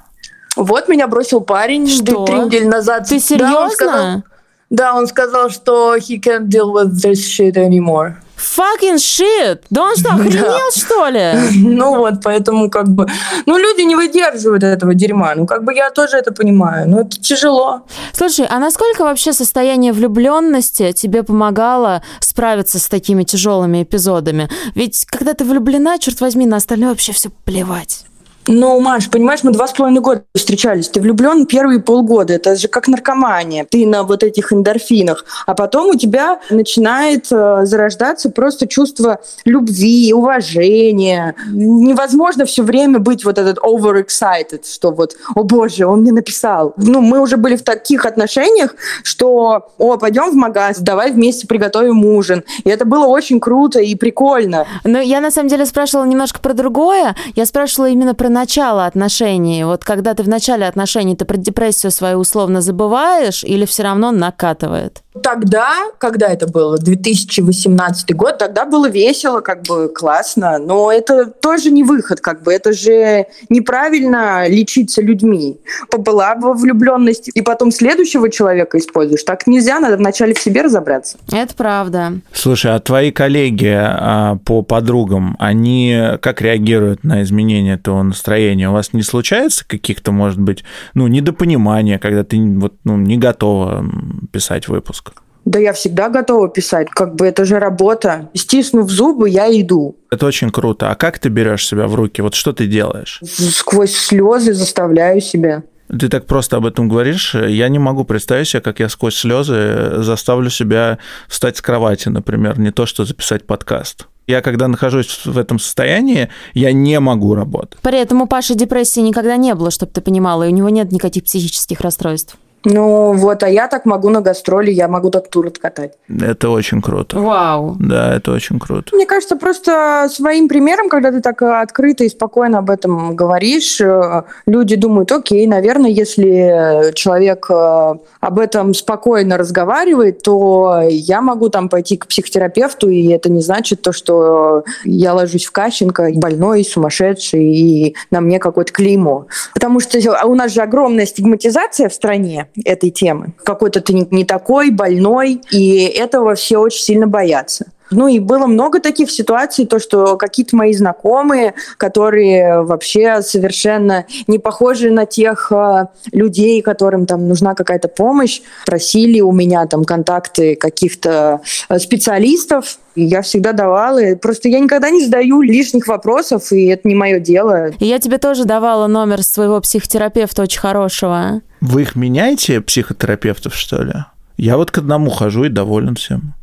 Вот 0.57 0.89
меня 0.89 1.07
бросил 1.07 1.41
парень 1.41 1.87
Что? 1.89 2.25
три 2.25 2.35
недели 2.41 2.65
назад. 2.65 3.07
Ты 3.09 3.21
Да, 3.39 3.61
он 3.61 3.71
сказал, 3.71 3.95
серьезно? 3.95 4.25
да, 4.71 4.95
он 4.95 5.07
сказал, 5.07 5.51
что 5.51 5.97
he 5.97 6.21
can't 6.21 6.49
deal 6.49 6.73
with 6.73 6.93
this 6.95 7.19
shit 7.21 7.55
anymore. 7.55 8.15
Fucking 8.39 8.97
shit! 8.97 9.61
Да 9.71 9.83
он 9.83 9.97
что, 9.97 10.11
охренел, 10.15 10.71
что 10.73 11.09
ли? 11.09 11.33
Ну 11.79 11.97
вот, 11.99 12.23
поэтому 12.23 12.71
как 12.71 12.89
бы... 12.89 13.07
Ну, 13.47 13.59
люди 13.59 13.83
не 13.83 13.97
выдерживают 13.97 14.63
этого 14.63 14.95
дерьма. 14.95 15.35
Ну, 15.35 15.47
как 15.47 15.65
бы 15.65 15.75
я 15.75 15.91
тоже 15.91 16.17
это 16.17 16.33
понимаю. 16.33 16.89
Но 16.89 17.01
это 17.01 17.21
тяжело. 17.21 17.83
Слушай, 18.13 18.47
а 18.49 18.59
насколько 18.59 19.03
вообще 19.03 19.33
состояние 19.33 19.93
влюбленности 19.93 20.93
тебе 20.93 21.23
помогало 21.23 22.03
справиться 22.21 22.79
с 22.79 22.89
такими 22.89 23.25
тяжелыми 23.25 23.83
эпизодами? 23.83 24.49
Ведь 24.75 25.05
когда 25.07 25.35
ты 25.35 25.45
влюблена, 25.45 25.99
черт 25.99 26.21
возьми, 26.21 26.47
на 26.47 26.57
остальное 26.57 26.91
вообще 26.91 27.13
все 27.13 27.31
плевать. 27.45 28.05
Ну, 28.51 28.81
Маш, 28.81 29.11
понимаешь, 29.11 29.41
мы 29.43 29.53
два 29.53 29.67
с 29.67 29.73
половиной 29.73 30.01
года 30.01 30.25
встречались. 30.35 30.89
Ты 30.89 31.01
влюблен 31.03 31.45
первые 31.45 31.81
полгода. 31.81 32.33
Это 32.33 32.57
же 32.57 32.67
как 32.69 32.89
наркомания. 32.89 33.67
Ты 33.71 33.87
на 33.87 34.05
вот 34.05 34.23
этих 34.23 34.55
эндорфинах. 34.55 35.27
А 35.47 35.55
потом 35.55 35.91
у 35.91 35.95
тебя 35.95 36.41
начинает 36.49 37.31
э, 37.31 37.61
зарождаться 37.65 38.31
просто 38.31 38.67
чувство 38.67 39.21
любви, 39.45 40.15
уважения. 40.15 41.35
Невозможно 41.51 42.47
все 42.47 42.63
время 42.63 43.01
быть 43.01 43.23
вот 43.27 43.37
этот 43.37 43.59
overexcited, 43.59 44.65
что 44.67 44.93
вот, 44.93 45.15
о 45.35 45.43
боже, 45.43 45.85
он 45.87 46.01
мне 46.01 46.13
написал. 46.13 46.73
Ну, 46.79 47.03
мы 47.03 47.21
уже 47.21 47.37
были 47.37 47.55
в 47.55 47.63
таких 47.63 48.07
отношениях, 48.07 48.75
что, 49.03 49.69
о, 49.77 49.99
пойдем 49.99 50.31
в 50.31 50.35
магаз, 50.35 50.79
давай 50.79 51.13
вместе 51.13 51.47
приготовим 51.47 52.03
ужин. 52.03 52.45
И 52.65 52.71
это 52.71 52.87
было 52.87 53.07
очень 53.07 53.41
круто 53.41 53.81
и 53.81 53.95
прикольно. 53.95 54.67
Но 54.85 55.01
я 55.01 55.21
на 55.21 55.31
самом 55.31 55.51
деле 55.51 55.67
спрашивала 55.67 56.07
немножко 56.07 56.41
про 56.41 56.55
другое. 56.55 57.15
Я 57.35 57.45
спрашивала 57.45 57.91
именно 57.91 58.15
про 58.15 58.31
начало 58.39 58.87
отношений. 58.87 59.65
Вот 59.65 59.85
когда 59.85 60.15
ты 60.15 60.23
в 60.23 60.29
начале 60.29 60.67
отношений, 60.67 61.17
ты 61.17 61.25
про 61.25 61.37
депрессию 61.37 61.91
свою 61.91 62.19
условно 62.19 62.61
забываешь 62.61 63.43
или 63.43 63.65
все 63.65 63.83
равно 63.83 64.13
накатывает? 64.13 65.03
Тогда, 65.23 65.73
когда 65.99 66.29
это 66.29 66.47
было, 66.47 66.79
2018 66.79 68.15
год, 68.15 68.39
тогда 68.39 68.65
было 68.65 68.89
весело, 68.89 69.41
как 69.41 69.63
бы 69.63 69.89
классно, 69.89 70.59
но 70.59 70.93
это 70.93 71.27
тоже 71.27 71.71
не 71.71 71.83
выход, 71.83 72.21
как 72.21 72.43
бы 72.43 72.53
это 72.53 72.73
же 72.73 73.27
неправильно 73.49 74.49
лечиться 74.49 75.03
людьми. 75.03 75.59
Побыла 75.91 76.37
во 76.37 76.53
влюбленности, 76.53 77.31
и 77.35 77.43
потом 77.43 77.73
следующего 77.73 78.31
человека 78.31 78.79
используешь. 78.79 79.25
Так 79.25 79.49
нельзя, 79.49 79.81
надо 79.81 79.97
вначале 79.97 80.35
в 80.35 80.39
себе 80.39 80.63
разобраться. 80.63 81.19
Это 81.33 81.55
правда. 81.55 82.13
Слушай, 82.33 82.77
а 82.77 82.79
твои 82.79 83.11
коллеги 83.11 83.75
а, 83.77 84.37
по 84.45 84.63
подругам, 84.63 85.37
они 85.41 86.01
как 86.23 86.41
реагируют 86.41 87.03
на 87.03 87.23
изменение 87.23 87.75
этого 87.75 87.97
настроения? 88.29 88.69
У 88.69 88.73
вас 88.73 88.93
не 88.93 89.03
случается 89.03 89.65
каких-то, 89.67 90.13
может 90.13 90.39
быть, 90.39 90.65
ну, 90.95 91.07
недопонимания, 91.07 91.99
когда 91.99 92.25
ты 92.25 92.39
вот, 92.39 92.75
ну, 92.85 92.97
не 92.97 93.17
готова 93.17 93.85
писать 94.33 94.69
выпуск? 94.69 95.13
Да 95.45 95.59
я 95.59 95.73
всегда 95.73 96.11
готова 96.11 96.49
писать, 96.49 96.89
как 96.91 97.15
бы 97.15 97.27
это 97.27 97.47
же 97.47 97.59
работа. 97.59 98.29
Стиснув 98.35 98.91
зубы, 98.91 99.31
я 99.31 99.49
иду. 99.49 99.97
Это 100.11 100.27
очень 100.27 100.51
круто. 100.51 100.91
А 100.91 100.95
как 100.95 101.19
ты 101.19 101.31
берешь 101.31 101.67
себя 101.67 101.87
в 101.87 101.95
руки? 101.95 102.21
Вот 102.23 102.35
что 102.35 102.53
ты 102.53 102.67
делаешь? 102.67 103.21
Сквозь 103.25 103.97
слезы 103.97 104.53
заставляю 104.53 105.23
себя. 105.23 105.63
Ты 105.89 106.09
так 106.11 106.27
просто 106.27 106.59
об 106.59 106.67
этом 106.67 106.87
говоришь. 106.87 107.35
Я 107.35 107.71
не 107.71 107.79
могу 107.79 108.05
представить 108.05 108.49
себе, 108.49 108.61
как 108.61 108.81
я 108.81 108.91
сквозь 108.91 109.17
слезы 109.17 110.03
заставлю 110.03 110.51
себя 110.51 110.99
встать 111.29 111.57
с 111.57 111.63
кровати, 111.63 112.11
например, 112.11 112.59
не 112.59 112.71
то 112.71 112.85
что 112.85 113.07
записать 113.07 113.47
подкаст. 113.47 114.07
Я 114.29 114.43
когда 114.43 114.69
нахожусь 114.69 115.23
в 115.25 115.39
этом 115.39 115.59
состоянии, 115.59 116.29
я 116.53 116.73
не 116.73 117.01
могу 117.01 117.35
работать. 117.35 117.81
При 117.81 117.99
этом 117.99 118.21
у 118.21 118.27
Паши 118.27 118.55
депрессии 118.55 119.01
никогда 119.01 119.37
не 119.39 119.55
было, 119.55 119.71
чтобы 119.71 119.91
ты 119.91 120.03
понимала, 120.03 120.47
и 120.47 120.53
у 120.53 120.55
него 120.55 120.69
нет 120.69 120.93
никаких 120.93 121.25
психических 121.25 121.81
расстройств. 121.81 122.37
Ну 122.65 123.13
вот, 123.13 123.43
а 123.43 123.49
я 123.49 123.69
так 123.69 123.87
могу 123.87 124.11
на 124.11 124.21
гастроли, 124.21 124.71
я 124.71 124.89
могу 124.89 125.11
так 125.11 125.29
тур 125.29 125.47
откатать. 125.47 125.93
Это 126.09 126.51
очень 126.51 126.83
круто. 126.83 127.19
Вау. 127.19 127.77
Да, 127.79 128.15
это 128.15 128.33
очень 128.33 128.59
круто. 128.59 128.95
Мне 128.95 129.07
кажется, 129.07 129.37
просто 129.37 130.09
своим 130.11 130.49
примером, 130.49 130.89
когда 130.89 131.13
ты 131.13 131.21
так 131.21 131.41
э, 131.43 131.61
открыто 131.61 132.05
и 132.05 132.09
спокойно 132.09 132.59
об 132.59 132.71
этом 132.71 133.15
говоришь, 133.15 133.81
э, 133.81 134.23
люди 134.47 134.77
думают, 134.77 135.13
окей, 135.13 135.47
наверное, 135.47 135.91
если 135.91 136.93
человек 136.95 137.47
э, 137.49 137.95
об 138.21 138.39
этом 138.39 138.75
спокойно 138.75 139.39
разговаривает, 139.39 140.23
то 140.23 140.83
я 140.89 141.21
могу 141.21 141.49
там 141.51 141.69
пойти 141.69 141.97
к 141.97 142.07
психотерапевту, 142.09 142.89
и 142.89 143.09
это 143.09 143.31
не 143.31 143.41
значит 143.41 143.83
то, 143.83 143.93
что 143.93 144.65
я 144.85 145.15
ложусь 145.15 145.47
в 145.47 145.53
Кащенко, 145.53 146.11
больной, 146.15 146.65
сумасшедший, 146.65 147.45
и 147.45 147.97
на 148.11 148.21
мне 148.21 148.39
какое-то 148.39 148.73
клеймо. 148.73 149.27
Потому 149.55 149.81
что 149.81 149.99
у 150.27 150.35
нас 150.35 150.53
же 150.53 150.63
огромная 150.63 151.07
стигматизация 151.07 151.89
в 151.89 151.95
стране 151.95 152.48
этой 152.65 152.91
темы. 152.91 153.35
Какой-то 153.45 153.81
ты 153.81 153.93
не, 154.11 154.25
такой, 154.25 154.71
больной, 154.71 155.41
и 155.51 155.85
этого 155.85 156.35
все 156.35 156.59
очень 156.59 156.83
сильно 156.83 157.07
боятся. 157.07 157.73
Ну 157.91 158.09
и 158.09 158.19
было 158.19 158.47
много 158.47 158.81
таких 158.81 159.11
ситуаций, 159.11 159.67
то, 159.67 159.79
что 159.79 160.17
какие-то 160.17 160.57
мои 160.57 160.73
знакомые, 160.75 161.55
которые 161.77 162.63
вообще 162.63 163.23
совершенно 163.23 164.07
не 164.27 164.39
похожи 164.39 164.91
на 164.91 165.07
тех 165.07 165.51
э, 165.53 165.87
людей, 166.13 166.63
которым 166.63 167.07
там 167.07 167.29
нужна 167.29 167.55
какая-то 167.55 167.89
помощь, 167.89 168.41
просили 168.67 169.21
у 169.21 169.33
меня 169.33 169.67
там 169.67 169.85
контакты 169.85 170.57
каких-то 170.57 171.41
э, 171.69 171.79
специалистов, 171.79 172.79
и 172.95 173.05
я 173.05 173.23
всегда 173.23 173.53
давала. 173.53 174.01
Просто 174.21 174.49
я 174.49 174.61
никогда 174.61 174.91
не 174.91 175.05
задаю 175.05 175.43
лишних 175.43 175.87
вопросов, 175.87 176.53
и 176.53 176.67
это 176.67 176.87
не 176.89 176.95
мое 176.95 177.21
дело. 177.21 177.71
И 177.79 177.87
я 177.87 177.99
тебе 177.99 178.19
тоже 178.19 178.45
давала 178.45 178.87
номер 178.87 179.23
своего 179.23 179.61
психотерапевта 179.61 180.43
очень 180.43 180.61
хорошего. 180.61 181.43
Вы 181.61 181.83
их 181.83 181.97
меняете, 181.97 182.61
психотерапевтов, 182.61 183.55
что 183.55 183.83
ли? 183.83 183.95
Я 184.37 184.57
вот 184.57 184.71
к 184.71 184.79
одному 184.79 185.11
хожу 185.11 185.45
и 185.45 185.49
доволен 185.49 185.97
всем. 185.97 186.35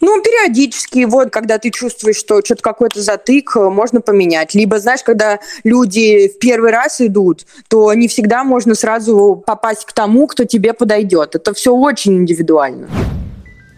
Ну, 0.00 0.20
периодически, 0.22 1.04
вот, 1.04 1.30
когда 1.30 1.58
ты 1.58 1.70
чувствуешь, 1.70 2.16
что 2.16 2.40
что-то 2.44 2.62
какой-то 2.62 3.00
затык, 3.00 3.56
э, 3.56 3.70
можно 3.70 4.00
поменять. 4.00 4.54
Либо, 4.54 4.78
знаешь, 4.78 5.02
когда 5.02 5.40
люди 5.62 6.28
в 6.28 6.38
первый 6.38 6.72
раз 6.72 7.00
идут, 7.00 7.46
то 7.68 7.92
не 7.94 8.08
всегда 8.08 8.44
можно 8.44 8.74
сразу 8.74 9.42
попасть 9.46 9.84
к 9.84 9.92
тому, 9.92 10.26
кто 10.26 10.44
тебе 10.44 10.72
подойдет. 10.74 11.34
Это 11.34 11.54
все 11.54 11.72
очень 11.72 12.14
индивидуально. 12.18 12.88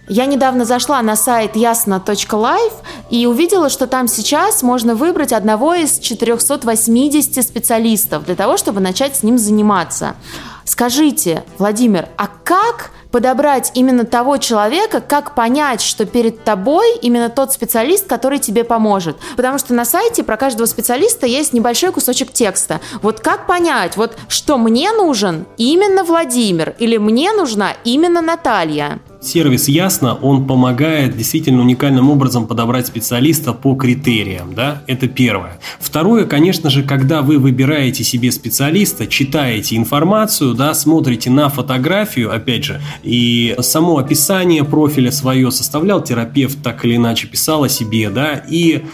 Я 0.09 0.27
недавно 0.27 0.65
зашла 0.65 1.03
на 1.03 1.17
сайт 1.17 1.57
ясно.лайф 1.57 2.73
и 3.11 3.27
увидела, 3.27 3.69
что 3.69 3.89
там 3.89 4.07
сейчас 4.07 4.63
можно 4.63 4.95
выбрать 4.95 5.33
одного 5.33 5.75
из 5.75 5.99
480 5.99 7.45
специалистов 7.45 8.25
для 8.25 8.37
того, 8.37 8.57
чтобы 8.57 8.81
начать 8.81 9.17
с 9.17 9.25
ним 9.25 9.37
заниматься. 9.37 10.15
Скажите, 10.67 11.45
Владимир, 11.59 12.09
а 12.17 12.27
как 12.27 12.91
подобрать 13.13 13.71
именно 13.75 14.05
того 14.05 14.37
человека, 14.37 15.01
как 15.01 15.35
понять, 15.35 15.81
что 15.81 16.05
перед 16.05 16.45
тобой 16.45 16.97
именно 17.01 17.31
тот 17.31 17.53
специалист, 17.53 18.07
который 18.07 18.39
тебе 18.39 18.65
поможет. 18.65 19.17
Потому 19.37 19.59
что 19.59 19.73
на 19.75 19.85
сайте 19.85 20.23
про 20.23 20.37
каждого 20.37 20.67
специалиста 20.67 21.27
есть 21.27 21.53
небольшой 21.53 21.93
кусочек 21.93 22.33
текста. 22.33 22.81
Вот 23.01 23.21
как 23.21 23.47
понять, 23.47 23.97
вот 23.97 24.19
что 24.29 24.59
мне 24.59 24.93
нужен 24.93 25.47
именно 25.57 26.05
Владимир 26.05 26.75
или 26.79 26.99
мне 26.99 27.33
нужна 27.33 27.73
именно 27.85 28.21
Наталья? 28.21 29.01
Сервис 29.27 29.69
Ясно, 29.69 30.15
он 30.15 30.47
помогает 30.47 31.17
действительно 31.17 31.63
уникальным 31.63 32.11
образом 32.11 32.47
подобрать 32.47 32.87
специалиста 32.87 33.53
по 33.53 33.75
критериям, 33.75 34.55
да, 34.55 34.83
это 34.87 35.09
первое. 35.09 35.59
Второе, 35.81 36.25
конечно 36.25 36.71
же, 36.71 36.83
когда 36.83 37.23
вы 37.23 37.39
выбираете 37.39 38.05
себе 38.05 38.31
специалиста, 38.31 39.07
читаете 39.07 39.77
информацию, 39.77 40.55
да, 40.55 40.75
смотрите 40.75 41.31
на 41.31 41.49
фотографию, 41.49 42.33
опять 42.33 42.65
же, 42.65 42.81
и 43.03 43.57
само 43.61 43.99
описание 43.99 44.63
профиля 44.63 45.11
свое 45.11 45.51
составлял 45.51 46.03
терапевт, 46.03 46.63
так 46.63 46.85
или 46.85 46.97
иначе 46.97 47.27
писал 47.27 47.65
о 47.65 47.69
себе, 47.69 48.11
да, 48.11 48.45
и 48.49 48.85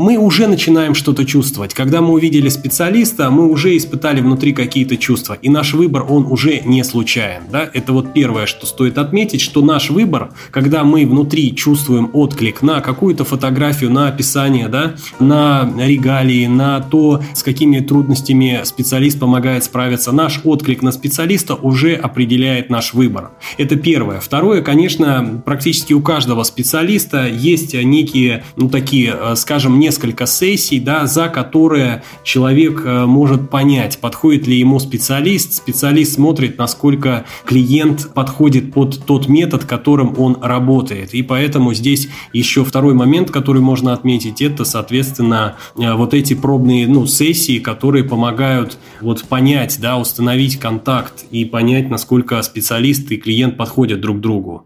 мы 0.00 0.16
уже 0.16 0.46
начинаем 0.46 0.94
что-то 0.94 1.26
чувствовать. 1.26 1.74
Когда 1.74 2.00
мы 2.00 2.14
увидели 2.14 2.48
специалиста, 2.48 3.30
мы 3.30 3.46
уже 3.46 3.76
испытали 3.76 4.22
внутри 4.22 4.54
какие-то 4.54 4.96
чувства. 4.96 5.36
И 5.42 5.50
наш 5.50 5.74
выбор, 5.74 6.06
он 6.08 6.24
уже 6.24 6.60
не 6.60 6.82
случайен. 6.84 7.42
Да? 7.52 7.68
Это 7.74 7.92
вот 7.92 8.14
первое, 8.14 8.46
что 8.46 8.64
стоит 8.64 8.96
отметить, 8.96 9.42
что 9.42 9.60
наш 9.60 9.90
выбор, 9.90 10.32
когда 10.52 10.84
мы 10.84 11.06
внутри 11.06 11.54
чувствуем 11.54 12.08
отклик 12.14 12.62
на 12.62 12.80
какую-то 12.80 13.24
фотографию, 13.24 13.90
на 13.90 14.08
описание, 14.08 14.68
да, 14.68 14.94
на 15.18 15.70
регалии, 15.76 16.46
на 16.46 16.80
то, 16.80 17.20
с 17.34 17.42
какими 17.42 17.80
трудностями 17.80 18.60
специалист 18.64 19.18
помогает 19.20 19.64
справиться, 19.64 20.12
наш 20.12 20.40
отклик 20.44 20.80
на 20.80 20.92
специалиста 20.92 21.56
уже 21.56 21.94
определяет 21.94 22.70
наш 22.70 22.94
выбор. 22.94 23.32
Это 23.58 23.76
первое. 23.76 24.20
Второе, 24.20 24.62
конечно, 24.62 25.42
практически 25.44 25.92
у 25.92 26.00
каждого 26.00 26.42
специалиста 26.44 27.26
есть 27.26 27.74
некие, 27.74 28.44
ну 28.56 28.70
такие, 28.70 29.14
э, 29.14 29.36
скажем, 29.36 29.78
несколько 29.90 30.26
сессий, 30.26 30.78
да, 30.78 31.06
за 31.06 31.28
которые 31.28 32.04
человек 32.22 32.82
э, 32.84 33.06
может 33.06 33.50
понять, 33.50 33.98
подходит 33.98 34.46
ли 34.46 34.56
ему 34.56 34.78
специалист. 34.78 35.52
Специалист 35.52 36.14
смотрит, 36.14 36.58
насколько 36.58 37.24
клиент 37.44 38.14
подходит 38.14 38.72
под 38.72 39.04
тот 39.04 39.28
метод, 39.28 39.64
которым 39.64 40.14
он 40.16 40.38
работает. 40.40 41.12
И 41.12 41.24
поэтому 41.24 41.74
здесь 41.74 42.08
еще 42.32 42.64
второй 42.64 42.94
момент, 42.94 43.32
который 43.32 43.60
можно 43.60 43.92
отметить, 43.92 44.40
это, 44.40 44.64
соответственно, 44.64 45.56
э, 45.76 45.92
вот 45.94 46.14
эти 46.14 46.34
пробные 46.34 46.86
ну, 46.86 47.06
сессии, 47.06 47.58
которые 47.58 48.04
помогают 48.04 48.78
вот 49.00 49.24
понять, 49.24 49.78
да, 49.80 49.98
установить 49.98 50.60
контакт 50.60 51.24
и 51.32 51.44
понять, 51.44 51.90
насколько 51.90 52.40
специалист 52.42 53.10
и 53.10 53.16
клиент 53.16 53.56
подходят 53.56 54.00
друг 54.00 54.20
другу. 54.20 54.64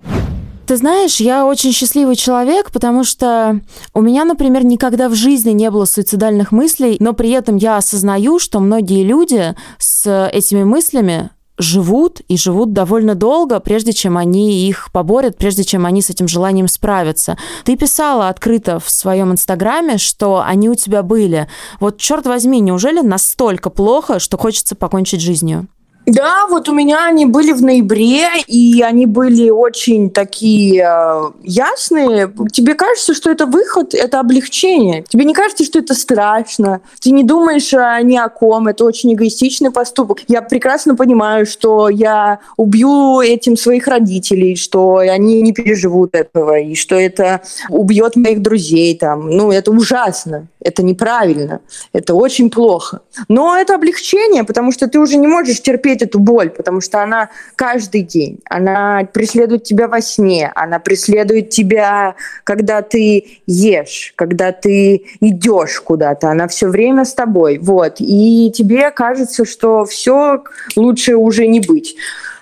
Ты 0.66 0.76
знаешь, 0.76 1.16
я 1.16 1.44
очень 1.44 1.73
счастливый 1.73 2.16
человек, 2.16 2.71
потому 2.71 3.04
что 3.04 3.61
у 3.92 4.00
меня, 4.00 4.25
например, 4.25 4.64
никогда 4.64 5.11
в 5.11 5.14
жизни 5.14 5.50
не 5.50 5.71
было 5.71 5.85
суицидальных 5.85 6.52
мыслей, 6.52 6.97
но 7.00 7.12
при 7.12 7.30
этом 7.30 7.56
я 7.56 7.76
осознаю, 7.76 8.38
что 8.38 8.61
многие 8.61 9.04
люди 9.04 9.54
с 9.78 10.28
этими 10.33 10.64
мыслями 10.64 11.30
живут 11.59 12.21
и 12.28 12.37
живут 12.37 12.73
довольно 12.73 13.14
долго, 13.14 13.61
прежде 13.61 13.92
чем 13.92 14.16
они 14.16 14.66
их 14.66 14.90
поборят, 14.90 15.37
прежде 15.37 15.64
чем 15.64 15.87
они 15.87 16.00
с 16.02 16.11
этим 16.11 16.28
желанием 16.28 16.66
справятся. 16.66 17.37
Ты 17.64 17.76
писала 17.76 18.28
открыто 18.28 18.80
в 18.80 18.90
своем 18.90 19.33
инстаграме, 19.33 19.99
что 19.99 20.42
они 20.44 20.68
у 20.68 20.75
тебя 20.75 21.02
были. 21.02 21.47
Вот 21.78 21.99
черт 21.99 22.26
возьми, 22.26 22.61
неужели 22.61 23.00
настолько 23.00 23.71
плохо, 23.71 24.18
что 24.18 24.38
хочется 24.38 24.75
покончить 24.75 25.21
жизнью? 25.21 25.68
Да, 26.07 26.47
вот 26.49 26.69
у 26.69 26.75
меня 26.75 27.07
они 27.07 27.25
были 27.25 27.53
в 27.53 27.63
ноябре, 27.63 28.27
и 28.47 28.83
они 28.83 29.07
были 29.07 29.49
очень 29.49 30.11
такие 30.11 30.83
э, 30.87 31.31
ясные. 31.43 32.31
Тебе 32.53 32.75
кажется, 32.75 33.15
что 33.15 33.31
это 33.31 33.47
выход, 33.47 33.95
это 33.95 34.21
облегчение. 34.21 35.05
Тебе 35.09 35.25
не 35.25 35.33
кажется, 35.33 35.65
что 35.65 35.79
это 35.79 35.95
страшно. 35.95 36.83
Ты 37.01 37.11
не 37.11 37.25
думаешь 37.25 37.73
э, 37.73 38.01
ни 38.03 38.17
о 38.19 38.29
ком. 38.29 38.69
Это 38.69 38.85
очень 38.85 39.15
эгоистичный 39.15 39.71
поступок. 39.71 40.19
Я 40.29 40.43
прекрасно 40.43 40.95
понимаю, 40.95 41.47
что 41.47 41.89
я 41.89 42.41
убью 42.59 43.21
этим 43.21 43.57
своих 43.57 43.89
родителей, 43.89 44.57
что 44.57 44.97
они 44.97 45.41
не 45.41 45.53
переживут 45.53 46.15
этого, 46.15 46.59
и 46.59 46.75
что 46.75 46.97
это 46.97 47.41
убьет 47.71 48.17
моих 48.17 48.43
друзей. 48.43 48.95
Там. 48.99 49.31
Ну, 49.31 49.51
это 49.51 49.71
ужасно. 49.71 50.49
Это 50.61 50.83
неправильно. 50.83 51.61
Это 51.93 52.15
очень 52.15 52.51
плохо. 52.51 53.01
Но 53.29 53.57
это 53.57 53.75
облегчение, 53.75 54.45
потому 54.45 54.73
что 54.73 54.87
ты 54.87 54.99
уже 54.99 55.17
не 55.17 55.27
можешь 55.27 55.63
терпеть 55.63 55.94
терпеть 55.95 56.03
эту 56.03 56.19
боль, 56.19 56.51
потому 56.51 56.81
что 56.81 57.03
она 57.03 57.31
каждый 57.57 58.03
день, 58.03 58.41
она 58.49 59.07
преследует 59.13 59.65
тебя 59.65 59.89
во 59.89 60.01
сне, 60.01 60.53
она 60.55 60.79
преследует 60.79 61.51
тебя, 61.51 62.15
когда 62.45 62.83
ты 62.83 63.41
ешь, 63.47 64.13
когда 64.17 64.53
ты 64.53 65.05
идешь 65.21 65.81
куда-то, 65.81 66.31
она 66.31 66.49
все 66.49 66.68
время 66.68 67.05
с 67.05 67.14
тобой, 67.14 67.59
вот, 67.59 67.97
и 67.99 68.53
тебе 68.55 68.90
кажется, 68.90 69.45
что 69.45 69.85
все 69.85 70.42
лучше 70.77 71.16
уже 71.16 71.47
не 71.47 71.61
быть. 71.61 71.97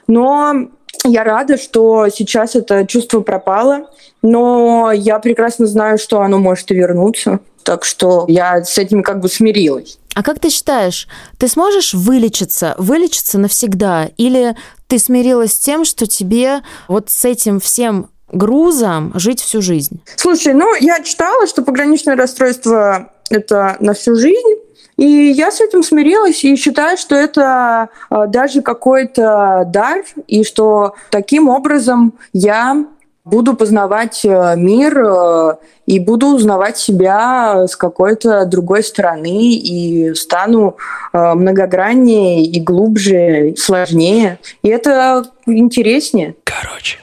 Но 0.07 0.68
я 1.05 1.24
рада, 1.24 1.57
что 1.57 2.09
сейчас 2.09 2.57
это 2.57 2.87
чувство 2.87 3.20
пропало, 3.20 3.90
но 4.22 4.92
я 4.92 5.18
прекрасно 5.18 5.66
знаю, 5.66 5.98
что 5.98 6.20
оно 6.20 6.38
может 6.38 6.70
и 6.70 6.74
вернуться. 6.74 7.40
Так 7.64 7.85
что 7.85 8.24
я 8.29 8.64
с 8.64 8.76
этим 8.79 9.03
как 9.03 9.20
бы 9.20 9.29
смирилась. 9.29 9.98
А 10.14 10.22
как 10.22 10.38
ты 10.38 10.51
считаешь, 10.51 11.09
ты 11.38 11.48
сможешь 11.48 11.94
вылечиться, 11.94 12.75
вылечиться 12.79 13.38
навсегда? 13.38 14.11
Или 14.16 14.57
ты 14.87 14.98
смирилась 14.98 15.53
с 15.53 15.59
тем, 15.59 15.85
что 15.85 16.07
тебе 16.07 16.62
вот 16.88 17.11
с 17.11 17.25
этим 17.25 17.61
всем 17.61 18.11
грузом 18.31 19.12
жить 19.14 19.40
всю 19.40 19.62
жизнь? 19.62 20.03
Слушай, 20.16 20.55
ну 20.55 20.75
я 20.81 21.03
читала, 21.03 21.46
что 21.46 21.62
пограничное 21.62 22.16
расстройство 22.16 23.12
это 23.31 23.77
на 23.81 23.94
всю 23.94 24.14
жизнь. 24.16 24.59
И 24.98 25.07
я 25.07 25.51
с 25.51 25.61
этим 25.61 25.83
смирилась 25.83 26.44
и 26.44 26.55
считаю, 26.57 26.98
что 26.98 27.14
это 27.14 27.88
а, 28.11 28.27
даже 28.27 28.61
какой-то 28.61 29.64
дар, 29.66 30.05
и 30.27 30.44
что 30.44 30.94
таким 31.11 31.48
образом 31.48 32.14
я 32.35 32.85
буду 33.24 33.54
познавать 33.54 34.24
э, 34.24 34.54
мир 34.56 34.98
э, 34.98 35.54
и 35.87 35.98
буду 36.00 36.35
узнавать 36.35 36.76
себя 36.76 37.66
с 37.66 37.76
какой-то 37.76 38.44
другой 38.46 38.82
стороны 38.82 39.54
и 39.54 40.14
стану 40.14 40.76
э, 41.12 41.35
многограннее 41.35 42.44
и 42.44 42.61
глубже, 42.61 43.54
сложнее. 43.56 44.38
И 44.62 44.68
это 44.68 45.24
интереснее. 45.46 46.35
Короче. 46.44 46.98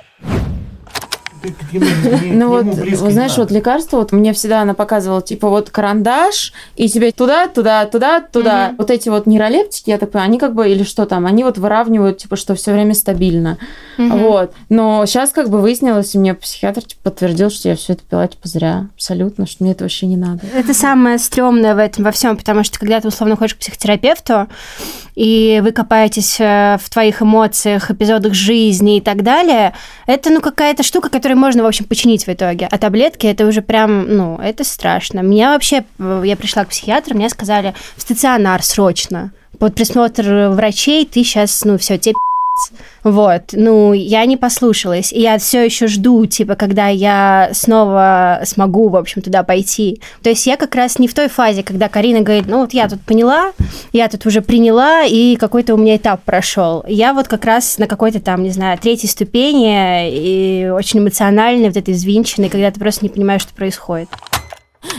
Ну 2.23 2.49
вот, 2.49 2.65
вот 2.65 3.11
знаешь, 3.11 3.37
вот 3.37 3.51
лекарство, 3.51 3.97
вот 3.97 4.11
мне 4.11 4.33
всегда 4.33 4.61
она 4.61 4.73
показывала, 4.73 5.21
типа 5.21 5.49
вот 5.49 5.69
карандаш, 5.69 6.53
и 6.75 6.87
тебе 6.89 7.11
туда, 7.11 7.47
туда, 7.47 7.85
туда, 7.85 8.21
туда. 8.21 8.73
Вот 8.77 8.91
эти 8.91 9.09
вот 9.09 9.25
нейролептики, 9.25 9.89
я 9.89 9.97
так 9.97 10.11
понимаю, 10.11 10.29
они 10.29 10.39
как 10.39 10.53
бы, 10.53 10.69
или 10.69 10.83
что 10.83 11.05
там, 11.05 11.25
они 11.25 11.43
вот 11.43 11.57
выравнивают, 11.57 12.17
типа, 12.17 12.35
что 12.35 12.55
все 12.55 12.73
время 12.73 12.93
стабильно. 12.93 13.57
Вот. 13.97 14.53
Но 14.69 15.05
сейчас 15.05 15.31
как 15.31 15.49
бы 15.49 15.61
выяснилось, 15.61 16.15
и 16.15 16.19
мне 16.19 16.33
психиатр 16.33 16.83
типа, 16.83 17.01
подтвердил, 17.03 17.49
что 17.49 17.69
я 17.69 17.75
все 17.75 17.93
это 17.93 18.03
пила, 18.03 18.27
типа, 18.27 18.47
зря. 18.47 18.87
Абсолютно, 18.95 19.45
что 19.45 19.63
мне 19.63 19.73
это 19.73 19.83
вообще 19.83 20.07
не 20.07 20.17
надо. 20.17 20.41
Это 20.53 20.73
самое 20.73 21.17
стрёмное 21.17 21.75
в 21.75 21.77
этом 21.77 22.03
во 22.03 22.11
всем, 22.11 22.37
потому 22.37 22.63
что 22.63 22.79
когда 22.79 22.99
ты 22.99 23.07
условно 23.07 23.35
ходишь 23.35 23.55
к 23.55 23.59
психотерапевту, 23.59 24.47
и 25.15 25.59
вы 25.63 25.71
копаетесь 25.71 26.37
э, 26.39 26.77
в 26.81 26.89
твоих 26.89 27.21
эмоциях, 27.21 27.91
эпизодах 27.91 28.33
жизни 28.33 28.97
и 28.97 29.01
так 29.01 29.23
далее, 29.23 29.73
это, 30.05 30.29
ну, 30.29 30.39
какая-то 30.39 30.83
штука, 30.83 31.09
которую 31.29 31.45
можно, 31.45 31.61
в 31.61 31.67
общем, 31.67 31.85
починить 31.85 32.25
в 32.25 32.29
итоге. 32.29 32.67
А 32.71 32.77
таблетки, 32.79 33.27
это 33.27 33.45
уже 33.45 33.61
прям, 33.61 34.15
ну, 34.17 34.39
это 34.41 34.63
страшно. 34.63 35.19
Меня 35.19 35.53
вообще, 35.53 35.83
э, 35.99 36.23
я 36.25 36.35
пришла 36.35 36.65
к 36.65 36.69
психиатру, 36.69 37.15
мне 37.15 37.29
сказали, 37.29 37.75
в 37.95 38.01
стационар 38.01 38.63
срочно. 38.63 39.31
Под 39.59 39.75
присмотр 39.75 40.23
врачей 40.49 41.05
ты 41.05 41.23
сейчас, 41.23 41.63
ну, 41.65 41.77
все, 41.77 41.99
тебе 41.99 42.15
вот, 43.03 43.41
ну, 43.53 43.93
я 43.93 44.25
не 44.25 44.37
послушалась. 44.37 45.11
И 45.11 45.21
я 45.21 45.37
все 45.37 45.63
еще 45.63 45.87
жду, 45.87 46.25
типа, 46.25 46.55
когда 46.55 46.87
я 46.87 47.49
снова 47.53 48.41
смогу, 48.43 48.89
в 48.89 48.95
общем, 48.95 49.21
туда 49.21 49.43
пойти. 49.43 50.01
То 50.21 50.29
есть 50.29 50.45
я 50.47 50.57
как 50.57 50.75
раз 50.75 50.99
не 50.99 51.07
в 51.07 51.13
той 51.13 51.29
фазе, 51.29 51.63
когда 51.63 51.89
Карина 51.89 52.21
говорит, 52.21 52.45
ну, 52.47 52.61
вот 52.61 52.73
я 52.73 52.87
тут 52.87 53.01
поняла, 53.01 53.51
я 53.93 54.07
тут 54.07 54.25
уже 54.25 54.41
приняла, 54.41 55.03
и 55.03 55.35
какой-то 55.35 55.75
у 55.75 55.77
меня 55.77 55.95
этап 55.95 56.23
прошел. 56.23 56.83
Я 56.87 57.13
вот 57.13 57.27
как 57.27 57.45
раз 57.45 57.77
на 57.77 57.87
какой-то 57.87 58.19
там, 58.19 58.43
не 58.43 58.51
знаю, 58.51 58.77
третьей 58.77 59.09
ступени, 59.09 60.09
и 60.11 60.69
очень 60.69 60.99
эмоциональной, 60.99 61.67
вот 61.67 61.77
этой 61.77 61.93
взвинченной, 61.93 62.49
когда 62.49 62.71
ты 62.71 62.79
просто 62.79 63.05
не 63.05 63.09
понимаешь, 63.09 63.41
что 63.41 63.53
происходит. 63.53 64.09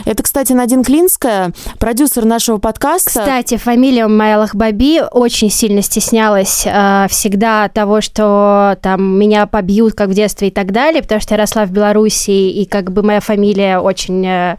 Это, 0.05 0.23
кстати, 0.23 0.53
Надин 0.53 0.83
Клинская, 0.83 1.53
продюсер 1.79 2.25
нашего 2.25 2.57
подкаста. 2.57 3.09
Кстати, 3.09 3.57
фамилия 3.57 4.07
моя 4.07 4.39
Лахбаби 4.39 5.01
очень 5.11 5.49
сильно 5.49 5.81
стеснялась 5.81 6.63
э, 6.65 7.07
всегда 7.09 7.67
того, 7.69 8.01
что 8.01 8.77
там 8.81 9.19
меня 9.19 9.45
побьют, 9.47 9.93
как 9.93 10.09
в 10.09 10.13
детстве 10.13 10.49
и 10.49 10.51
так 10.51 10.71
далее, 10.71 11.01
потому 11.01 11.21
что 11.21 11.33
я 11.35 11.37
росла 11.39 11.65
в 11.65 11.71
Беларуси, 11.71 12.31
и 12.31 12.65
как 12.65 12.91
бы 12.91 13.03
моя 13.03 13.19
фамилия 13.19 13.79
очень... 13.79 14.25
Э, 14.25 14.57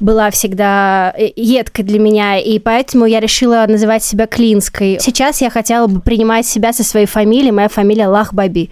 была 0.00 0.30
всегда 0.30 1.12
э, 1.16 1.30
едкой 1.36 1.84
для 1.84 1.98
меня, 1.98 2.38
и 2.38 2.58
поэтому 2.58 3.06
я 3.06 3.20
решила 3.20 3.64
называть 3.68 4.04
себя 4.04 4.26
Клинской. 4.26 4.98
Сейчас 5.00 5.40
я 5.40 5.50
хотела 5.50 5.86
бы 5.86 6.00
принимать 6.00 6.46
себя 6.46 6.72
со 6.72 6.84
своей 6.84 7.06
фамилией, 7.06 7.52
моя 7.52 7.68
фамилия 7.68 8.08
Лахбаби. 8.08 8.70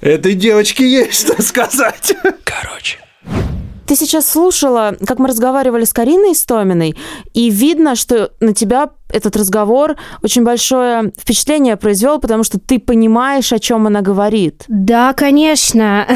Этой 0.00 0.34
девочке 0.34 0.88
есть 0.88 1.26
что 1.26 1.40
сказать. 1.42 2.14
Короче. 2.44 2.98
Ты 3.86 3.94
сейчас 3.94 4.28
слушала, 4.28 4.96
как 5.06 5.18
мы 5.18 5.28
разговаривали 5.28 5.84
с 5.84 5.92
Кариной 5.92 6.32
Истоминой, 6.32 6.96
и 7.34 7.50
видно, 7.50 7.94
что 7.94 8.32
на 8.40 8.52
тебя 8.52 8.90
этот 9.12 9.36
разговор 9.36 9.96
очень 10.22 10.42
большое 10.42 11.12
впечатление 11.18 11.76
произвел, 11.76 12.18
потому 12.18 12.42
что 12.42 12.58
ты 12.58 12.78
понимаешь, 12.78 13.52
о 13.52 13.58
чем 13.58 13.86
она 13.86 14.00
говорит. 14.00 14.64
Да, 14.68 15.12
конечно. 15.12 16.06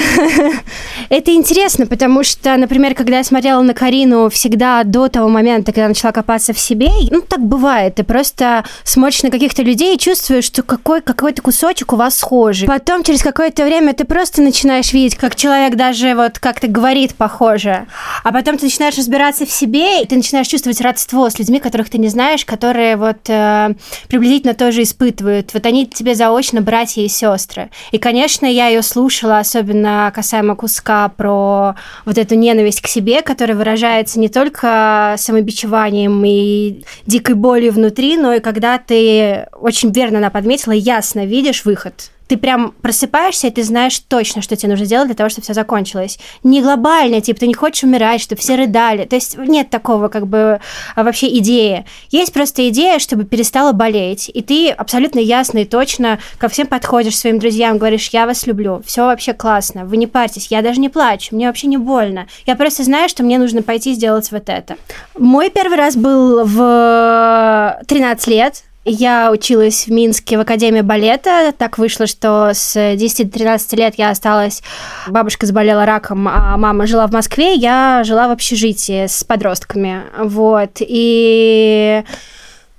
Это 1.08 1.32
интересно, 1.32 1.86
потому 1.86 2.24
что, 2.24 2.56
например, 2.56 2.94
когда 2.94 3.18
я 3.18 3.24
смотрела 3.24 3.62
на 3.62 3.74
Карину 3.74 4.28
всегда 4.28 4.82
до 4.84 5.08
того 5.08 5.28
момента, 5.28 5.72
когда 5.72 5.88
начала 5.88 6.12
копаться 6.12 6.52
в 6.52 6.58
себе, 6.58 6.90
ну, 7.10 7.20
так 7.20 7.40
бывает, 7.40 7.94
ты 7.94 8.04
просто 8.04 8.64
смотришь 8.82 9.22
на 9.22 9.30
каких-то 9.30 9.62
людей 9.62 9.94
и 9.94 9.98
чувствуешь, 9.98 10.44
что 10.44 10.62
какой, 10.62 11.00
какой-то 11.00 11.42
кусочек 11.42 11.92
у 11.92 11.96
вас 11.96 12.18
схожий. 12.18 12.66
Потом, 12.66 13.04
через 13.04 13.22
какое-то 13.22 13.64
время, 13.64 13.94
ты 13.94 14.04
просто 14.04 14.42
начинаешь 14.42 14.92
видеть, 14.92 15.16
как 15.16 15.36
человек 15.36 15.76
даже 15.76 16.14
вот 16.14 16.38
как-то 16.38 16.66
говорит 16.66 17.14
похоже. 17.14 17.86
А 18.24 18.32
потом 18.32 18.58
ты 18.58 18.64
начинаешь 18.64 18.98
разбираться 18.98 19.46
в 19.46 19.50
себе, 19.50 20.02
и 20.02 20.06
ты 20.06 20.16
начинаешь 20.16 20.48
чувствовать 20.48 20.80
родство 20.80 21.30
с 21.30 21.38
людьми, 21.38 21.60
которых 21.60 21.88
ты 21.88 21.98
не 21.98 22.08
знаешь, 22.08 22.44
которые 22.44 22.79
которые 22.80 22.96
вот 22.96 23.28
э, 23.28 23.74
приблизительно 24.08 24.54
тоже 24.54 24.82
испытывают. 24.82 25.52
Вот 25.52 25.66
они 25.66 25.86
тебе 25.86 26.14
заочно 26.14 26.62
братья 26.62 27.02
и 27.02 27.08
сестры. 27.08 27.70
И, 27.92 27.98
конечно, 27.98 28.46
я 28.46 28.68
ее 28.68 28.80
слушала, 28.82 29.38
особенно 29.38 30.10
касаемо 30.14 30.56
куска 30.56 31.08
про 31.10 31.74
вот 32.06 32.16
эту 32.16 32.36
ненависть 32.36 32.80
к 32.80 32.86
себе, 32.86 33.20
которая 33.20 33.56
выражается 33.56 34.18
не 34.18 34.30
только 34.30 35.14
самобичеванием 35.18 36.24
и 36.24 36.82
дикой 37.06 37.34
болью 37.34 37.72
внутри, 37.72 38.16
но 38.16 38.32
и 38.32 38.40
когда 38.40 38.78
ты 38.78 39.46
очень 39.60 39.92
верно 39.92 40.18
она 40.18 40.30
подметила, 40.30 40.72
ясно 40.72 41.26
видишь 41.26 41.64
выход 41.66 42.10
ты 42.30 42.36
прям 42.36 42.70
просыпаешься, 42.80 43.48
и 43.48 43.50
ты 43.50 43.64
знаешь 43.64 43.98
точно, 43.98 44.40
что 44.40 44.54
тебе 44.54 44.70
нужно 44.70 44.86
сделать 44.86 45.08
для 45.08 45.16
того, 45.16 45.28
чтобы 45.28 45.42
все 45.42 45.52
закончилось. 45.52 46.20
Не 46.44 46.62
глобально, 46.62 47.20
типа, 47.20 47.40
ты 47.40 47.48
не 47.48 47.54
хочешь 47.54 47.82
умирать, 47.82 48.20
чтобы 48.20 48.40
все 48.40 48.54
рыдали. 48.54 49.04
То 49.04 49.16
есть 49.16 49.36
нет 49.36 49.68
такого, 49.68 50.06
как 50.06 50.28
бы, 50.28 50.60
а, 50.94 51.02
вообще 51.02 51.26
идеи. 51.38 51.86
Есть 52.10 52.32
просто 52.32 52.68
идея, 52.68 53.00
чтобы 53.00 53.24
перестала 53.24 53.72
болеть. 53.72 54.30
И 54.32 54.42
ты 54.42 54.70
абсолютно 54.70 55.18
ясно 55.18 55.58
и 55.58 55.64
точно 55.64 56.20
ко 56.38 56.48
всем 56.48 56.68
подходишь 56.68 57.18
своим 57.18 57.40
друзьям, 57.40 57.78
говоришь, 57.78 58.10
я 58.10 58.26
вас 58.26 58.46
люблю, 58.46 58.80
все 58.86 59.06
вообще 59.06 59.32
классно, 59.32 59.84
вы 59.84 59.96
не 59.96 60.06
парьтесь, 60.06 60.46
я 60.52 60.62
даже 60.62 60.78
не 60.78 60.88
плачу, 60.88 61.34
мне 61.34 61.48
вообще 61.48 61.66
не 61.66 61.78
больно. 61.78 62.28
Я 62.46 62.54
просто 62.54 62.84
знаю, 62.84 63.08
что 63.08 63.24
мне 63.24 63.38
нужно 63.38 63.62
пойти 63.62 63.92
сделать 63.94 64.30
вот 64.30 64.48
это. 64.48 64.76
Мой 65.18 65.50
первый 65.50 65.76
раз 65.76 65.96
был 65.96 66.44
в 66.44 67.80
13 67.88 68.26
лет, 68.28 68.62
я 68.84 69.30
училась 69.30 69.86
в 69.86 69.92
Минске 69.92 70.38
в 70.38 70.40
Академии 70.40 70.80
балета. 70.80 71.52
Так 71.56 71.78
вышло, 71.78 72.06
что 72.06 72.52
с 72.54 72.96
10 72.96 73.26
до 73.30 73.38
13 73.38 73.72
лет 73.74 73.94
я 73.96 74.10
осталась... 74.10 74.62
Бабушка 75.06 75.46
заболела 75.46 75.84
раком, 75.84 76.26
а 76.28 76.56
мама 76.56 76.86
жила 76.86 77.06
в 77.06 77.12
Москве. 77.12 77.54
Я 77.54 78.02
жила 78.04 78.28
в 78.28 78.30
общежитии 78.30 79.06
с 79.06 79.22
подростками. 79.22 80.02
Вот. 80.18 80.78
И 80.80 82.04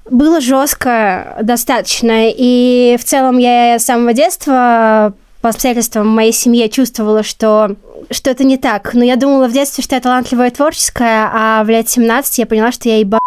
было 0.10 0.42
жестко 0.42 1.38
достаточно. 1.44 2.30
И 2.30 2.98
в 3.00 3.04
целом 3.04 3.38
я 3.38 3.78
с 3.78 3.86
самого 3.86 4.14
детства 4.14 5.14
по 5.42 5.50
обстоятельствам 5.50 6.08
моей 6.08 6.34
семье 6.34 6.70
чувствовала, 6.70 7.24
что 7.24 7.76
что-то 8.10 8.44
не 8.44 8.58
так. 8.58 8.94
Но 8.94 9.04
я 9.04 9.16
думала 9.18 9.48
в 9.48 9.54
детстве, 9.54 9.84
что 9.84 9.96
я 9.96 10.02
талантливая 10.02 10.48
и 10.48 10.52
творческая, 10.52 11.30
а 11.34 11.64
в 11.64 11.70
лет 11.70 11.90
17 11.90 12.40
я 12.40 12.46
поняла, 12.46 12.72
что 12.72 12.90
я 12.90 12.98
еба 12.98 13.20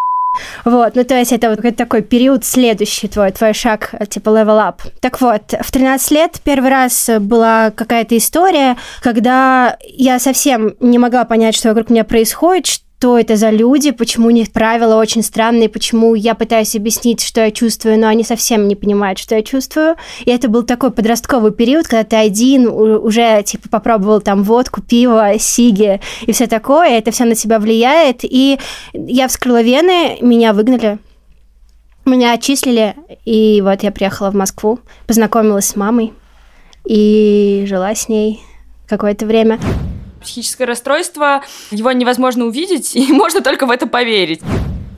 вот, 0.64 0.94
ну 0.94 1.04
то 1.04 1.18
есть 1.18 1.32
это 1.32 1.50
вот 1.50 1.76
такой 1.76 2.02
период 2.02 2.44
следующий 2.44 3.08
твой, 3.08 3.32
твой 3.32 3.54
шаг, 3.54 3.94
типа 4.08 4.30
level 4.30 4.58
up. 4.58 4.80
Так 5.00 5.20
вот, 5.20 5.54
в 5.60 5.72
13 5.72 6.10
лет 6.10 6.40
первый 6.44 6.70
раз 6.70 7.10
была 7.20 7.70
какая-то 7.70 8.16
история, 8.16 8.76
когда 9.02 9.76
я 9.82 10.18
совсем 10.18 10.74
не 10.80 10.98
могла 10.98 11.24
понять, 11.24 11.54
что 11.54 11.68
вокруг 11.68 11.90
меня 11.90 12.04
происходит, 12.04 12.83
что 13.04 13.18
это 13.18 13.36
за 13.36 13.50
люди, 13.50 13.90
почему 13.90 14.28
у 14.28 14.30
них 14.30 14.50
правила 14.50 14.96
очень 14.96 15.22
странные, 15.22 15.68
почему 15.68 16.14
я 16.14 16.34
пытаюсь 16.34 16.74
объяснить, 16.74 17.22
что 17.22 17.42
я 17.42 17.50
чувствую, 17.50 18.00
но 18.00 18.08
они 18.08 18.24
совсем 18.24 18.66
не 18.66 18.76
понимают, 18.76 19.18
что 19.18 19.34
я 19.34 19.42
чувствую. 19.42 19.96
И 20.24 20.30
это 20.30 20.48
был 20.48 20.62
такой 20.62 20.90
подростковый 20.90 21.52
период, 21.52 21.86
когда 21.86 22.04
ты 22.04 22.16
один 22.16 22.66
уже 22.66 23.42
типа 23.42 23.68
попробовал 23.68 24.22
там 24.22 24.42
водку, 24.42 24.80
пиво, 24.80 25.38
сиги 25.38 26.00
и 26.22 26.32
все 26.32 26.46
такое, 26.46 26.96
это 26.96 27.10
все 27.10 27.26
на 27.26 27.34
тебя 27.34 27.58
влияет. 27.58 28.20
И 28.22 28.58
я 28.94 29.28
вскрыла 29.28 29.60
вены, 29.60 30.16
меня 30.22 30.54
выгнали. 30.54 30.96
Меня 32.06 32.32
отчислили, 32.32 32.94
и 33.26 33.60
вот 33.62 33.82
я 33.82 33.92
приехала 33.92 34.30
в 34.30 34.34
Москву, 34.34 34.78
познакомилась 35.06 35.66
с 35.66 35.76
мамой 35.76 36.14
и 36.86 37.66
жила 37.68 37.94
с 37.94 38.08
ней 38.08 38.40
какое-то 38.88 39.26
время 39.26 39.60
психическое 40.24 40.64
расстройство, 40.64 41.42
его 41.70 41.92
невозможно 41.92 42.46
увидеть, 42.46 42.96
и 42.96 43.12
можно 43.12 43.40
только 43.40 43.66
в 43.66 43.70
это 43.70 43.86
поверить. 43.86 44.40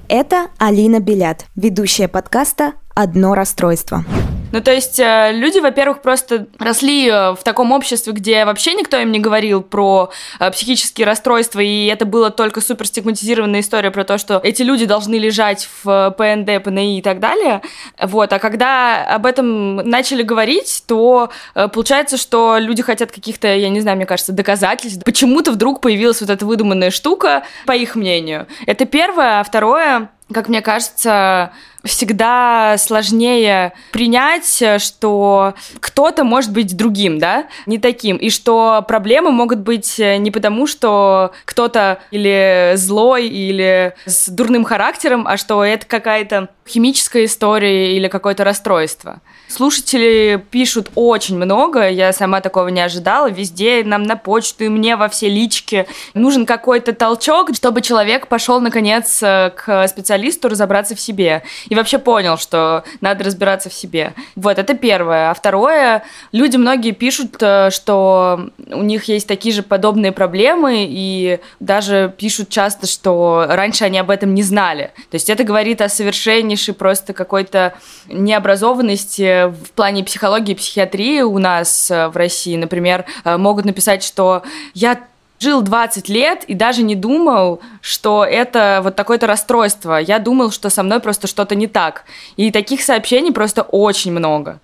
Это 0.08 0.48
Алина 0.58 1.00
Белят, 1.00 1.46
ведущая 1.56 2.08
подкаста 2.08 2.74
«Одно 2.96 3.34
расстройство». 3.34 4.04
Ну, 4.52 4.62
то 4.62 4.72
есть 4.72 4.98
э, 4.98 5.32
люди, 5.32 5.58
во-первых, 5.58 6.00
просто 6.00 6.46
росли 6.58 7.08
э, 7.08 7.32
в 7.32 7.40
таком 7.42 7.72
обществе, 7.72 8.14
где 8.14 8.44
вообще 8.46 8.72
никто 8.72 8.96
им 8.96 9.12
не 9.12 9.18
говорил 9.18 9.60
про 9.60 10.10
э, 10.38 10.50
психические 10.50 11.06
расстройства, 11.06 11.60
и 11.60 11.84
это 11.86 12.06
была 12.06 12.30
только 12.30 12.62
супер 12.62 12.86
стигматизированная 12.86 13.60
история 13.60 13.90
про 13.90 14.04
то, 14.04 14.16
что 14.16 14.40
эти 14.42 14.62
люди 14.62 14.86
должны 14.86 15.16
лежать 15.16 15.68
в 15.82 16.14
ПНД, 16.16 16.64
ПНИ 16.64 16.98
и 16.98 17.02
так 17.02 17.20
далее. 17.20 17.60
Вот. 18.00 18.32
А 18.32 18.38
когда 18.38 19.04
об 19.04 19.26
этом 19.26 19.76
начали 19.76 20.22
говорить, 20.22 20.84
то 20.86 21.30
получается, 21.54 22.16
что 22.16 22.56
люди 22.58 22.82
хотят 22.82 23.12
каких-то, 23.12 23.54
я 23.54 23.68
не 23.68 23.80
знаю, 23.80 23.98
мне 23.98 24.06
кажется, 24.06 24.32
доказательств. 24.32 25.04
Почему-то 25.04 25.52
вдруг 25.52 25.82
появилась 25.82 26.22
вот 26.22 26.30
эта 26.30 26.46
выдуманная 26.46 26.90
штука, 26.90 27.42
по 27.66 27.72
их 27.72 27.94
мнению. 27.94 28.46
Это 28.64 28.86
первое. 28.86 29.40
А 29.40 29.44
второе, 29.44 30.08
как 30.32 30.48
мне 30.48 30.62
кажется, 30.62 31.52
всегда 31.86 32.76
сложнее 32.78 33.72
принять, 33.92 34.62
что 34.78 35.54
кто-то 35.80 36.24
может 36.24 36.52
быть 36.52 36.76
другим, 36.76 37.18
да, 37.18 37.46
не 37.66 37.78
таким, 37.78 38.16
и 38.16 38.30
что 38.30 38.84
проблемы 38.86 39.32
могут 39.32 39.60
быть 39.60 39.98
не 39.98 40.30
потому, 40.30 40.66
что 40.66 41.32
кто-то 41.44 42.00
или 42.10 42.72
злой, 42.74 43.28
или 43.28 43.94
с 44.04 44.28
дурным 44.28 44.64
характером, 44.64 45.26
а 45.26 45.36
что 45.36 45.64
это 45.64 45.86
какая-то 45.86 46.48
химическая 46.66 47.26
история 47.26 47.96
или 47.96 48.08
какое-то 48.08 48.42
расстройство. 48.42 49.20
Слушатели 49.48 50.44
пишут 50.50 50.90
очень 50.96 51.36
много, 51.36 51.88
я 51.88 52.12
сама 52.12 52.40
такого 52.40 52.66
не 52.68 52.80
ожидала, 52.80 53.30
везде 53.30 53.84
нам 53.84 54.02
на 54.02 54.16
почту 54.16 54.64
и 54.64 54.68
мне 54.68 54.96
во 54.96 55.08
все 55.08 55.28
лички. 55.28 55.86
Нужен 56.14 56.44
какой-то 56.44 56.92
толчок, 56.92 57.54
чтобы 57.54 57.82
человек 57.82 58.26
пошел 58.26 58.60
наконец 58.60 59.20
к 59.20 59.86
специалисту 59.86 60.48
разобраться 60.48 60.96
в 60.96 61.00
себе. 61.00 61.44
И 61.68 61.75
вообще 61.76 61.98
понял, 61.98 62.38
что 62.38 62.84
надо 63.00 63.24
разбираться 63.24 63.70
в 63.70 63.74
себе. 63.74 64.14
Вот, 64.34 64.58
это 64.58 64.74
первое. 64.74 65.30
А 65.30 65.34
второе, 65.34 66.02
люди 66.32 66.56
многие 66.56 66.92
пишут, 66.92 67.36
э, 67.40 67.70
что 67.70 68.50
у 68.70 68.82
них 68.82 69.04
есть 69.04 69.28
такие 69.28 69.54
же 69.54 69.62
подобные 69.62 70.12
проблемы, 70.12 70.86
и 70.88 71.40
даже 71.60 72.12
пишут 72.16 72.48
часто, 72.48 72.86
что 72.86 73.46
раньше 73.48 73.84
они 73.84 73.98
об 73.98 74.10
этом 74.10 74.34
не 74.34 74.42
знали. 74.42 74.92
То 75.10 75.14
есть 75.14 75.30
это 75.30 75.44
говорит 75.44 75.80
о 75.80 75.88
совершеннейшей 75.88 76.74
просто 76.74 77.12
какой-то 77.12 77.74
необразованности 78.08 79.48
в 79.48 79.72
плане 79.72 80.04
психологии 80.04 80.52
и 80.52 80.56
психиатрии 80.56 81.20
у 81.20 81.38
нас 81.38 81.90
э, 81.90 82.08
в 82.08 82.16
России. 82.16 82.56
Например, 82.56 83.04
э, 83.24 83.36
могут 83.36 83.64
написать, 83.64 84.02
что 84.02 84.42
я 84.74 85.00
жил 85.38 85.62
20 85.62 86.08
лет 86.08 86.44
и 86.44 86.54
даже 86.54 86.82
не 86.82 86.94
думал, 86.94 87.60
что 87.80 88.24
это 88.24 88.80
вот 88.82 88.96
такое-то 88.96 89.26
расстройство. 89.26 89.96
Я 89.98 90.18
думал, 90.18 90.50
что 90.50 90.70
со 90.70 90.82
мной 90.82 91.00
просто 91.00 91.26
что-то 91.26 91.54
не 91.54 91.66
так. 91.66 92.04
И 92.36 92.50
таких 92.50 92.82
сообщений 92.82 93.32
просто 93.32 93.62
очень 93.62 94.12
много. 94.12 94.60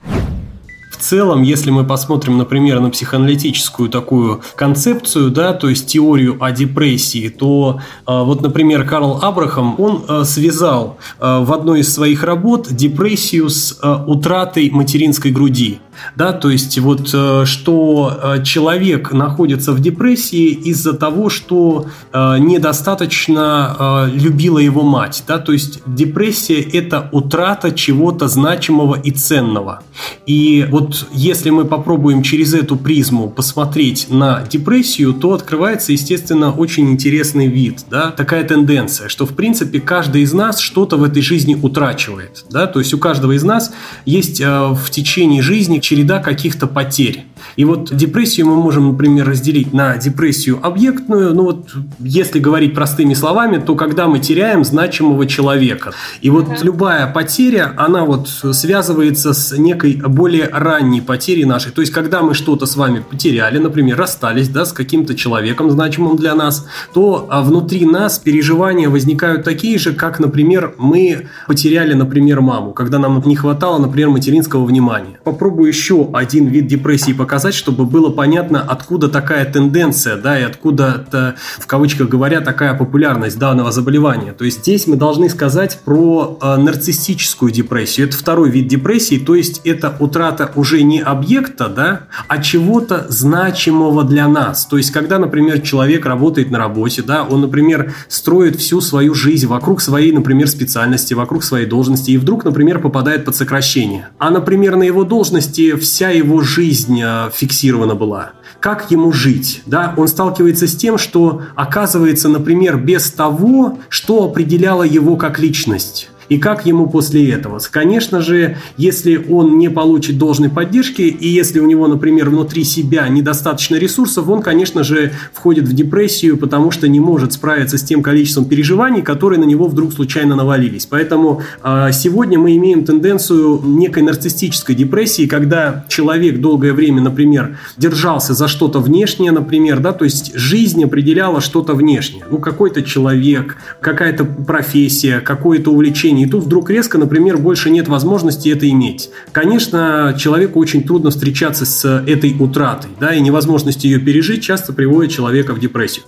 Целом, 1.02 1.42
если 1.42 1.70
мы 1.72 1.84
посмотрим, 1.84 2.38
например, 2.38 2.78
на 2.78 2.88
психоаналитическую 2.88 3.88
такую 3.88 4.40
концепцию, 4.54 5.30
да, 5.32 5.52
то 5.52 5.68
есть 5.68 5.88
теорию 5.88 6.36
о 6.38 6.52
депрессии, 6.52 7.28
то 7.28 7.80
э, 8.06 8.22
вот, 8.22 8.40
например, 8.40 8.86
Карл 8.86 9.18
Абрахам, 9.20 9.74
он 9.80 10.04
э, 10.08 10.22
связал 10.24 10.98
э, 11.18 11.40
в 11.42 11.52
одной 11.52 11.80
из 11.80 11.92
своих 11.92 12.22
работ 12.22 12.68
депрессию 12.70 13.48
с 13.48 13.76
утратой 14.06 14.70
материнской 14.70 15.32
груди. 15.32 15.80
Да, 16.16 16.32
то 16.32 16.48
есть 16.50 16.78
вот 16.78 17.08
что 17.08 18.40
человек 18.44 19.12
находится 19.12 19.72
в 19.72 19.80
депрессии 19.80 20.48
из-за 20.48 20.94
того, 20.94 21.28
что 21.28 21.86
недостаточно 22.14 24.10
любила 24.12 24.58
его 24.58 24.82
мать. 24.82 25.22
Да, 25.28 25.38
то 25.38 25.52
есть 25.52 25.82
депрессия– 25.86 26.60
это 26.72 27.10
утрата 27.12 27.72
чего-то 27.72 28.26
значимого 28.26 28.94
и 28.94 29.10
ценного. 29.10 29.82
И 30.26 30.66
вот 30.70 30.91
вот 30.92 31.08
если 31.12 31.50
мы 31.50 31.64
попробуем 31.64 32.22
через 32.22 32.54
эту 32.54 32.76
призму 32.76 33.28
посмотреть 33.30 34.06
на 34.10 34.44
депрессию, 34.48 35.14
то 35.14 35.34
открывается, 35.34 35.92
естественно, 35.92 36.52
очень 36.52 36.90
интересный 36.90 37.46
вид, 37.46 37.84
да, 37.90 38.10
такая 38.10 38.44
тенденция, 38.44 39.08
что, 39.08 39.26
в 39.26 39.34
принципе, 39.34 39.80
каждый 39.80 40.22
из 40.22 40.32
нас 40.32 40.58
что-то 40.58 40.96
в 40.96 41.04
этой 41.04 41.22
жизни 41.22 41.58
утрачивает, 41.60 42.44
да, 42.50 42.66
то 42.66 42.78
есть 42.78 42.94
у 42.94 42.98
каждого 42.98 43.32
из 43.32 43.42
нас 43.42 43.72
есть 44.04 44.40
э, 44.40 44.44
в 44.46 44.90
течение 44.90 45.42
жизни 45.42 45.78
череда 45.78 46.18
каких-то 46.18 46.66
потерь. 46.66 47.24
И 47.56 47.64
вот 47.64 47.94
депрессию 47.94 48.46
мы 48.46 48.56
можем, 48.56 48.88
например, 48.88 49.28
разделить 49.28 49.72
на 49.72 49.96
депрессию 49.96 50.58
объектную. 50.62 51.34
Ну 51.34 51.44
вот, 51.44 51.70
если 51.98 52.38
говорить 52.38 52.74
простыми 52.74 53.14
словами, 53.14 53.58
то 53.58 53.74
когда 53.74 54.06
мы 54.06 54.18
теряем 54.18 54.64
значимого 54.64 55.26
человека. 55.26 55.92
И 56.20 56.30
вот 56.30 56.48
mm 56.48 56.62
любая 56.62 57.06
потеря, 57.12 57.74
она 57.76 58.04
вот 58.04 58.28
связывается 58.28 59.32
с 59.32 59.56
некой 59.58 59.94
более 59.94 60.48
ранней 60.48 61.00
потерей 61.00 61.44
нашей. 61.44 61.72
То 61.72 61.80
есть, 61.80 61.92
когда 61.92 62.22
мы 62.22 62.34
что-то 62.34 62.66
с 62.66 62.76
вами 62.76 63.00
потеряли, 63.08 63.58
например, 63.58 63.98
расстались 63.98 64.48
да, 64.48 64.64
с 64.64 64.72
каким-то 64.72 65.14
человеком 65.14 65.70
значимым 65.70 66.16
для 66.16 66.34
нас, 66.34 66.66
то 66.94 67.26
а, 67.28 67.42
внутри 67.42 67.84
нас 67.84 68.18
переживания 68.18 68.88
возникают 68.88 69.44
такие 69.44 69.76
же, 69.78 69.92
как, 69.92 70.20
например, 70.20 70.74
мы 70.78 71.28
потеряли, 71.48 71.94
например, 71.94 72.40
маму, 72.40 72.72
когда 72.72 72.98
нам 72.98 73.20
не 73.26 73.36
хватало, 73.36 73.78
например, 73.78 74.10
материнского 74.10 74.64
внимания. 74.64 75.18
Попробую 75.24 75.68
еще 75.68 76.08
один 76.12 76.46
вид 76.46 76.68
депрессии 76.68 77.12
показать 77.12 77.31
показать, 77.32 77.54
чтобы 77.54 77.86
было 77.86 78.10
понятно, 78.10 78.60
откуда 78.60 79.08
такая 79.08 79.50
тенденция, 79.50 80.18
да, 80.18 80.38
и 80.38 80.42
откуда, 80.42 81.34
в 81.58 81.66
кавычках 81.66 82.10
говоря, 82.10 82.42
такая 82.42 82.74
популярность 82.74 83.38
данного 83.38 83.72
заболевания. 83.72 84.34
То 84.34 84.44
есть 84.44 84.58
здесь 84.58 84.86
мы 84.86 84.96
должны 84.96 85.30
сказать 85.30 85.80
про 85.82 86.38
э, 86.42 86.56
нарциссическую 86.56 87.50
депрессию. 87.50 88.08
Это 88.08 88.18
второй 88.18 88.50
вид 88.50 88.68
депрессии, 88.68 89.18
то 89.18 89.34
есть 89.34 89.62
это 89.64 89.96
утрата 89.98 90.50
уже 90.56 90.82
не 90.82 91.00
объекта, 91.00 91.68
да, 91.70 92.00
а 92.28 92.36
чего-то 92.42 93.06
значимого 93.08 94.04
для 94.04 94.28
нас. 94.28 94.66
То 94.66 94.76
есть 94.76 94.90
когда, 94.90 95.18
например, 95.18 95.62
человек 95.62 96.04
работает 96.04 96.50
на 96.50 96.58
работе, 96.58 97.00
да, 97.00 97.24
он, 97.24 97.40
например, 97.40 97.94
строит 98.08 98.56
всю 98.56 98.82
свою 98.82 99.14
жизнь 99.14 99.46
вокруг 99.46 99.80
своей, 99.80 100.12
например, 100.12 100.48
специальности, 100.48 101.14
вокруг 101.14 101.44
своей 101.44 101.64
должности, 101.64 102.10
и 102.10 102.18
вдруг, 102.18 102.44
например, 102.44 102.78
попадает 102.78 103.24
под 103.24 103.34
сокращение. 103.36 104.08
А, 104.18 104.28
например, 104.28 104.76
на 104.76 104.82
его 104.82 105.04
должности 105.04 105.74
вся 105.76 106.10
его 106.10 106.42
жизнь 106.42 107.00
фиксирована 107.30 107.94
была. 107.94 108.32
Как 108.60 108.90
ему 108.90 109.12
жить? 109.12 109.62
Да? 109.66 109.92
Он 109.96 110.06
сталкивается 110.08 110.66
с 110.66 110.76
тем, 110.76 110.98
что 110.98 111.42
оказывается, 111.56 112.28
например, 112.28 112.76
без 112.76 113.10
того, 113.10 113.78
что 113.88 114.24
определяло 114.24 114.84
его 114.84 115.16
как 115.16 115.38
личность. 115.38 116.08
И 116.28 116.38
как 116.38 116.66
ему 116.66 116.88
после 116.88 117.30
этого? 117.30 117.60
Конечно 117.70 118.20
же, 118.20 118.56
если 118.76 119.16
он 119.30 119.58
не 119.58 119.68
получит 119.68 120.18
должной 120.18 120.48
поддержки, 120.50 121.02
и 121.02 121.28
если 121.28 121.60
у 121.60 121.66
него, 121.66 121.86
например, 121.86 122.30
внутри 122.30 122.64
себя 122.64 123.08
недостаточно 123.08 123.76
ресурсов, 123.76 124.28
он, 124.28 124.42
конечно 124.42 124.84
же, 124.84 125.12
входит 125.32 125.66
в 125.68 125.72
депрессию, 125.72 126.36
потому 126.36 126.70
что 126.70 126.88
не 126.88 127.00
может 127.00 127.32
справиться 127.32 127.78
с 127.78 127.82
тем 127.82 128.02
количеством 128.02 128.44
переживаний, 128.44 129.02
которые 129.02 129.38
на 129.38 129.44
него 129.44 129.66
вдруг 129.66 129.92
случайно 129.92 130.36
навалились. 130.36 130.86
Поэтому 130.86 131.42
э, 131.62 131.90
сегодня 131.92 132.38
мы 132.38 132.56
имеем 132.56 132.84
тенденцию 132.84 133.60
некой 133.64 134.02
нарциссической 134.02 134.74
депрессии, 134.74 135.26
когда 135.26 135.84
человек 135.88 136.40
долгое 136.40 136.72
время, 136.72 137.02
например, 137.02 137.58
держался 137.76 138.34
за 138.34 138.48
что-то 138.48 138.80
внешнее, 138.80 139.32
например, 139.32 139.80
да, 139.80 139.92
то 139.92 140.04
есть 140.04 140.34
жизнь 140.34 140.82
определяла 140.84 141.40
что-то 141.40 141.74
внешнее. 141.74 142.24
Ну, 142.30 142.38
какой-то 142.38 142.82
человек, 142.82 143.56
какая-то 143.80 144.24
профессия, 144.24 145.20
какое-то 145.20 145.70
увлечение 145.72 146.11
и 146.20 146.26
тут 146.26 146.44
вдруг 146.44 146.70
резко, 146.70 146.98
например, 146.98 147.38
больше 147.38 147.70
нет 147.70 147.88
возможности 147.88 148.48
это 148.48 148.68
иметь. 148.68 149.10
Конечно, 149.32 150.14
человеку 150.18 150.60
очень 150.60 150.82
трудно 150.82 151.10
встречаться 151.10 151.64
с 151.64 151.84
этой 152.06 152.36
утратой, 152.38 152.90
да, 153.00 153.14
и 153.14 153.20
невозможность 153.20 153.84
ее 153.84 153.98
пережить 153.98 154.42
часто 154.42 154.72
приводит 154.72 155.10
человека 155.10 155.54
в 155.54 155.60
депрессию. 155.60 156.04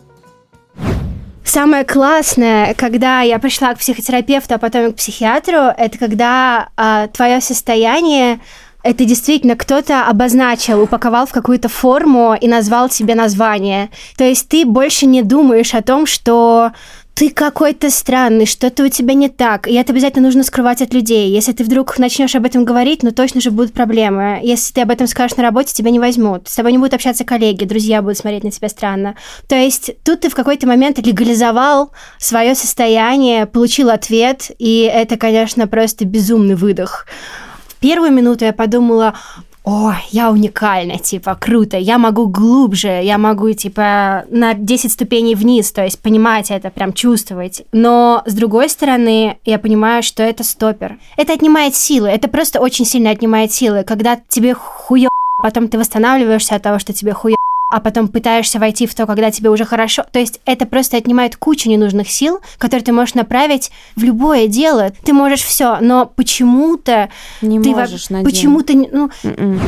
Самое 1.45 1.85
классное, 1.85 2.75
когда 2.75 3.21
я 3.21 3.39
пришла 3.39 3.75
к 3.75 3.79
психотерапевту, 3.79 4.55
а 4.55 4.59
потом 4.59 4.93
к 4.93 4.97
психиатру, 4.97 5.73
это 5.77 5.99
когда 5.99 6.69
э, 6.77 7.09
твое 7.13 7.41
состояние 7.41 8.41
это 8.85 9.07
действительно 9.07 9.57
кто-то 9.57 10.07
обозначил, 10.07 10.83
упаковал 10.83 11.27
в 11.27 11.33
какую-то 11.33 11.69
форму 11.69 12.37
и 12.39 12.47
назвал 12.47 12.91
тебе 12.91 13.15
название. 13.15 13.89
То 14.17 14.25
есть 14.25 14.49
ты 14.49 14.67
больше 14.67 15.07
не 15.07 15.23
думаешь 15.23 15.75
о 15.75 15.81
том, 15.83 16.07
что 16.07 16.73
ты 17.15 17.31
какой-то 17.31 17.91
странный, 17.91 18.45
что-то 18.45 18.85
у 18.85 18.89
тебя 18.89 19.15
не 19.15 19.29
так, 19.29 19.69
и 19.69 19.75
это 19.75 19.93
обязательно 19.93 20.25
нужно 20.25 20.43
скрывать 20.43 20.83
от 20.83 20.93
людей. 20.93 21.31
Если 21.31 21.53
ты 21.53 21.63
вдруг 21.63 21.99
начнешь 21.99 22.35
об 22.35 22.45
этом 22.45 22.65
говорить, 22.65 23.05
ну 23.05 23.13
точно 23.13 23.41
же 23.41 23.53
будут 23.53 23.73
проблемы. 23.73 24.41
Если 24.43 24.73
ты 24.73 24.81
об 24.81 24.91
этом 24.91 25.07
скажешь 25.07 25.37
на 25.37 25.45
работе, 25.45 25.73
тебя 25.73 25.91
не 25.91 26.01
возьмут. 26.01 26.49
С 26.49 26.57
тобой 26.57 26.73
не 26.73 26.79
будут 26.79 26.95
общаться 26.95 27.25
коллеги, 27.25 27.65
друзья 27.65 28.03
будут 28.03 28.19
смотреть 28.19 28.43
на 28.43 28.51
тебя 28.51 28.69
странно. 28.69 29.15
То 29.49 29.55
есть 29.55 29.93
тут 30.03 30.21
ты 30.21 30.29
в 30.29 30.35
какой-то 30.35 30.67
момент 30.67 30.99
легализовал 30.99 31.93
свое 32.19 32.57
состояние, 32.57 33.47
получил 33.47 33.91
ответ, 33.91 34.51
и 34.59 34.91
это, 34.93 35.17
конечно, 35.17 35.69
просто 35.69 36.05
безумный 36.05 36.57
выдох. 36.57 37.07
В 37.69 37.75
первую 37.77 38.11
минуту 38.11 38.45
я 38.45 38.53
подумала, 38.53 39.15
о, 39.65 39.95
я 40.11 40.31
уникальна, 40.31 40.99
типа, 40.99 41.37
круто, 41.41 41.79
я 41.79 41.97
могу 41.97 42.27
глубже, 42.27 43.01
я 43.03 43.17
могу, 43.17 43.51
типа, 43.53 44.25
на 44.29 44.53
10 44.53 44.93
ступеней 44.93 45.35
вниз, 45.35 45.73
то 45.73 45.83
есть 45.83 46.01
понимать 46.01 46.51
это, 46.51 46.71
прям 46.71 46.93
чувствовать. 46.93 47.63
Но, 47.73 48.23
с 48.27 48.35
другой 48.35 48.69
стороны, 48.69 49.39
я 49.47 49.59
понимаю, 49.59 50.03
что 50.03 50.23
это 50.23 50.45
стопер. 50.45 50.99
Это 51.17 51.33
отнимает 51.33 51.75
силы, 51.75 52.09
это 52.11 52.29
просто 52.29 52.61
очень 52.61 52.85
сильно 52.85 53.09
отнимает 53.11 53.53
силы. 53.53 53.85
Когда 53.85 54.21
тебе 54.29 54.53
хуё, 54.53 55.09
потом 55.43 55.69
ты 55.69 55.79
восстанавливаешься 55.79 56.57
от 56.57 56.63
того, 56.63 56.79
что 56.79 56.93
тебе 56.93 57.15
хуё, 57.15 57.35
а 57.69 57.81
потом 57.81 58.09
пытаешься 58.09 58.59
войти 58.59 58.87
в 58.87 58.95
то, 58.95 59.07
когда 59.07 59.31
тебе 59.31 59.51
уже 59.51 59.65
хорошо. 59.65 60.05
То 60.13 60.19
есть 60.19 60.41
это 60.45 60.67
просто 60.67 60.97
отнимает 60.97 61.37
кучу 61.37 61.69
ненужных 61.69 62.11
сил, 62.11 62.41
которые 62.59 62.85
ты 62.85 62.93
можешь 62.93 63.15
направить 63.15 63.71
в 63.97 64.03
любое 64.03 64.47
дело. 64.47 64.93
Ты 65.05 65.13
можешь 65.13 65.43
все, 65.43 65.79
но 65.81 66.07
почему-то 66.07 67.11
не 67.43 67.61
ты 67.61 67.71
можешь, 67.71 68.11
во... 68.11 68.23
почему-то 68.23 68.75
ну. 68.75 69.11
М-м. 69.23 69.61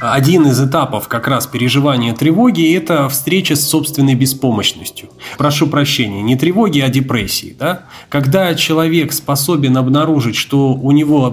Один 0.00 0.46
из 0.46 0.62
этапов 0.62 1.08
как 1.08 1.26
раз 1.26 1.48
переживания 1.48 2.14
тревоги– 2.14 2.72
это 2.76 3.08
встреча 3.08 3.56
с 3.56 3.68
собственной 3.68 4.14
беспомощностью. 4.14 5.08
Прошу 5.38 5.66
прощения, 5.66 6.22
не 6.22 6.36
тревоги, 6.36 6.78
а 6.78 6.88
депрессии. 6.88 7.56
Да? 7.58 7.86
Когда 8.08 8.54
человек 8.54 9.12
способен 9.12 9.76
обнаружить, 9.76 10.36
что 10.36 10.74
у 10.74 10.92
него 10.92 11.30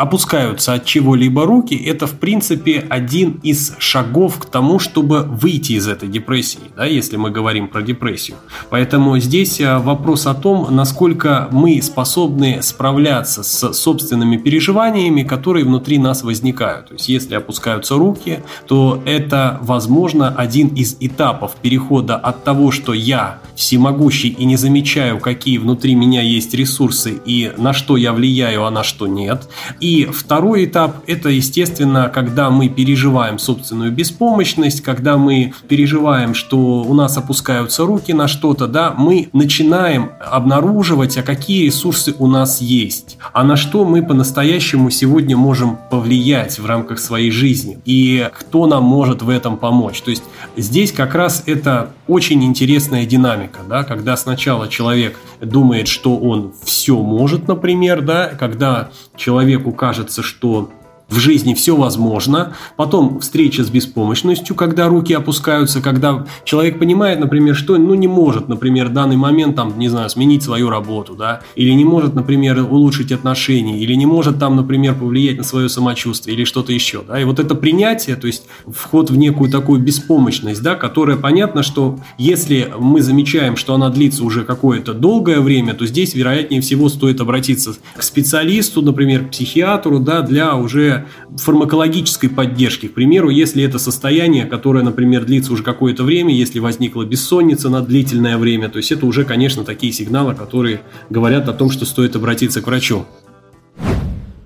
опускаются 0.00 0.72
от 0.72 0.86
чего-либо 0.86 1.44
руки, 1.44 1.74
это 1.74 2.06
в 2.06 2.18
принципе 2.18 2.86
один 2.88 3.38
из 3.42 3.74
шагов 3.78 4.38
к 4.38 4.46
тому, 4.46 4.78
чтобы 4.78 5.24
выйти 5.24 5.72
из 5.72 5.86
этой 5.86 6.08
депрессии, 6.08 6.60
да, 6.74 6.86
если 6.86 7.18
мы 7.18 7.30
говорим 7.30 7.68
про 7.68 7.82
депрессию. 7.82 8.38
Поэтому 8.70 9.18
здесь 9.18 9.60
э, 9.60 9.76
вопрос 9.76 10.26
о 10.26 10.32
том, 10.32 10.68
насколько 10.74 11.48
мы 11.50 11.82
способны 11.82 12.62
справляться 12.62 13.42
с 13.42 13.74
собственными 13.74 14.38
переживаниями, 14.38 15.22
которые 15.22 15.66
внутри 15.66 15.98
нас 15.98 16.22
возникают. 16.22 16.88
То 16.88 16.94
есть 16.94 17.10
если 17.10 17.34
опускаются 17.34 17.96
руки, 17.96 18.38
то 18.66 19.02
это, 19.04 19.58
возможно, 19.60 20.34
один 20.34 20.68
из 20.68 20.96
этапов 21.00 21.56
перехода 21.60 22.16
от 22.16 22.42
того, 22.42 22.70
что 22.70 22.94
я 22.94 23.40
всемогущий 23.54 24.30
и 24.30 24.46
не 24.46 24.56
замечаю, 24.56 25.18
какие 25.18 25.58
внутри 25.58 25.94
меня 25.94 26.22
есть 26.22 26.54
ресурсы 26.54 27.20
и 27.26 27.52
на 27.58 27.74
что 27.74 27.98
я 27.98 28.14
влияю, 28.14 28.64
а 28.64 28.70
на 28.70 28.82
что 28.82 29.06
нет. 29.06 29.46
И 29.78 29.89
второй 30.12 30.64
этап– 30.64 31.02
это, 31.06 31.28
естественно, 31.28 32.10
когда 32.12 32.50
мы 32.50 32.68
переживаем 32.68 33.38
собственную 33.38 33.92
беспомощность, 33.92 34.80
когда 34.82 35.16
мы 35.16 35.52
переживаем, 35.68 36.34
что 36.34 36.82
у 36.82 36.94
нас 36.94 37.16
опускаются 37.16 37.84
руки 37.84 38.12
на 38.12 38.28
что-то, 38.28 38.66
да, 38.66 38.94
мы 38.96 39.28
начинаем 39.32 40.10
обнаруживать, 40.20 41.16
а 41.18 41.22
какие 41.22 41.66
ресурсы 41.66 42.14
у 42.18 42.26
нас 42.26 42.60
есть, 42.60 43.18
а 43.32 43.44
на 43.44 43.56
что 43.56 43.84
мы 43.84 44.02
по-настоящему 44.02 44.90
сегодня 44.90 45.36
можем 45.36 45.78
повлиять 45.90 46.58
в 46.58 46.66
рамках 46.66 46.98
своей 46.98 47.30
жизни 47.30 47.78
и 47.84 48.28
кто 48.38 48.66
нам 48.66 48.84
может 48.84 49.22
в 49.22 49.28
этом 49.28 49.56
помочь. 49.56 50.00
То 50.02 50.10
есть 50.10 50.24
здесь 50.56 50.92
как 50.92 51.14
раз 51.14 51.42
это 51.46 51.90
очень 52.06 52.42
интересная 52.44 53.06
динамика, 53.06 53.60
да, 53.68 53.84
когда 53.84 54.16
сначала 54.16 54.68
человек 54.68 55.18
думает, 55.40 55.88
что 55.88 56.18
он 56.18 56.52
все 56.64 56.96
может, 57.00 57.48
например, 57.48 58.02
да, 58.02 58.28
когда 58.28 58.90
человеку 59.16 59.69
кажется, 59.72 60.22
что 60.22 60.70
в 61.10 61.18
жизни 61.18 61.54
все 61.54 61.76
возможно. 61.76 62.54
Потом 62.76 63.20
встреча 63.20 63.64
с 63.64 63.70
беспомощностью, 63.70 64.54
когда 64.54 64.88
руки 64.88 65.12
опускаются, 65.12 65.80
когда 65.80 66.26
человек 66.44 66.78
понимает, 66.78 67.20
например, 67.20 67.54
что 67.54 67.76
ну, 67.76 67.94
не 67.94 68.08
может, 68.08 68.48
например, 68.48 68.88
в 68.88 68.92
данный 68.92 69.16
момент, 69.16 69.56
там, 69.56 69.78
не 69.78 69.88
знаю, 69.88 70.08
сменить 70.08 70.42
свою 70.42 70.70
работу, 70.70 71.14
да, 71.14 71.42
или 71.56 71.70
не 71.72 71.84
может, 71.84 72.14
например, 72.14 72.60
улучшить 72.60 73.12
отношения, 73.12 73.78
или 73.78 73.94
не 73.94 74.06
может 74.06 74.38
там, 74.38 74.56
например, 74.56 74.94
повлиять 74.94 75.38
на 75.38 75.44
свое 75.44 75.68
самочувствие, 75.68 76.36
или 76.36 76.44
что-то 76.44 76.72
еще, 76.72 77.02
да, 77.06 77.20
и 77.20 77.24
вот 77.24 77.40
это 77.40 77.54
принятие, 77.54 78.16
то 78.16 78.26
есть 78.26 78.44
вход 78.66 79.10
в 79.10 79.16
некую 79.16 79.50
такую 79.50 79.80
беспомощность, 79.80 80.62
да, 80.62 80.76
которая 80.76 81.16
понятно, 81.16 81.62
что 81.62 81.98
если 82.18 82.72
мы 82.78 83.02
замечаем, 83.02 83.56
что 83.56 83.74
она 83.74 83.90
длится 83.90 84.24
уже 84.24 84.44
какое-то 84.44 84.94
долгое 84.94 85.40
время, 85.40 85.74
то 85.74 85.86
здесь, 85.86 86.14
вероятнее 86.14 86.60
всего, 86.60 86.88
стоит 86.88 87.20
обратиться 87.20 87.74
к 87.96 88.02
специалисту, 88.02 88.82
например, 88.82 89.26
к 89.26 89.30
психиатру, 89.30 89.98
да, 89.98 90.22
для 90.22 90.54
уже 90.54 90.99
фармакологической 91.36 92.28
поддержки. 92.28 92.88
К 92.88 92.94
примеру, 92.94 93.30
если 93.30 93.62
это 93.62 93.78
состояние, 93.78 94.46
которое, 94.46 94.84
например, 94.84 95.24
длится 95.24 95.52
уже 95.52 95.62
какое-то 95.62 96.04
время, 96.04 96.34
если 96.34 96.58
возникла 96.58 97.04
бессонница 97.04 97.68
на 97.68 97.82
длительное 97.82 98.38
время, 98.38 98.68
то 98.68 98.78
есть 98.78 98.92
это 98.92 99.06
уже, 99.06 99.24
конечно, 99.24 99.64
такие 99.64 99.92
сигналы, 99.92 100.34
которые 100.34 100.82
говорят 101.08 101.48
о 101.48 101.52
том, 101.52 101.70
что 101.70 101.84
стоит 101.84 102.16
обратиться 102.16 102.60
к 102.60 102.66
врачу. 102.66 103.06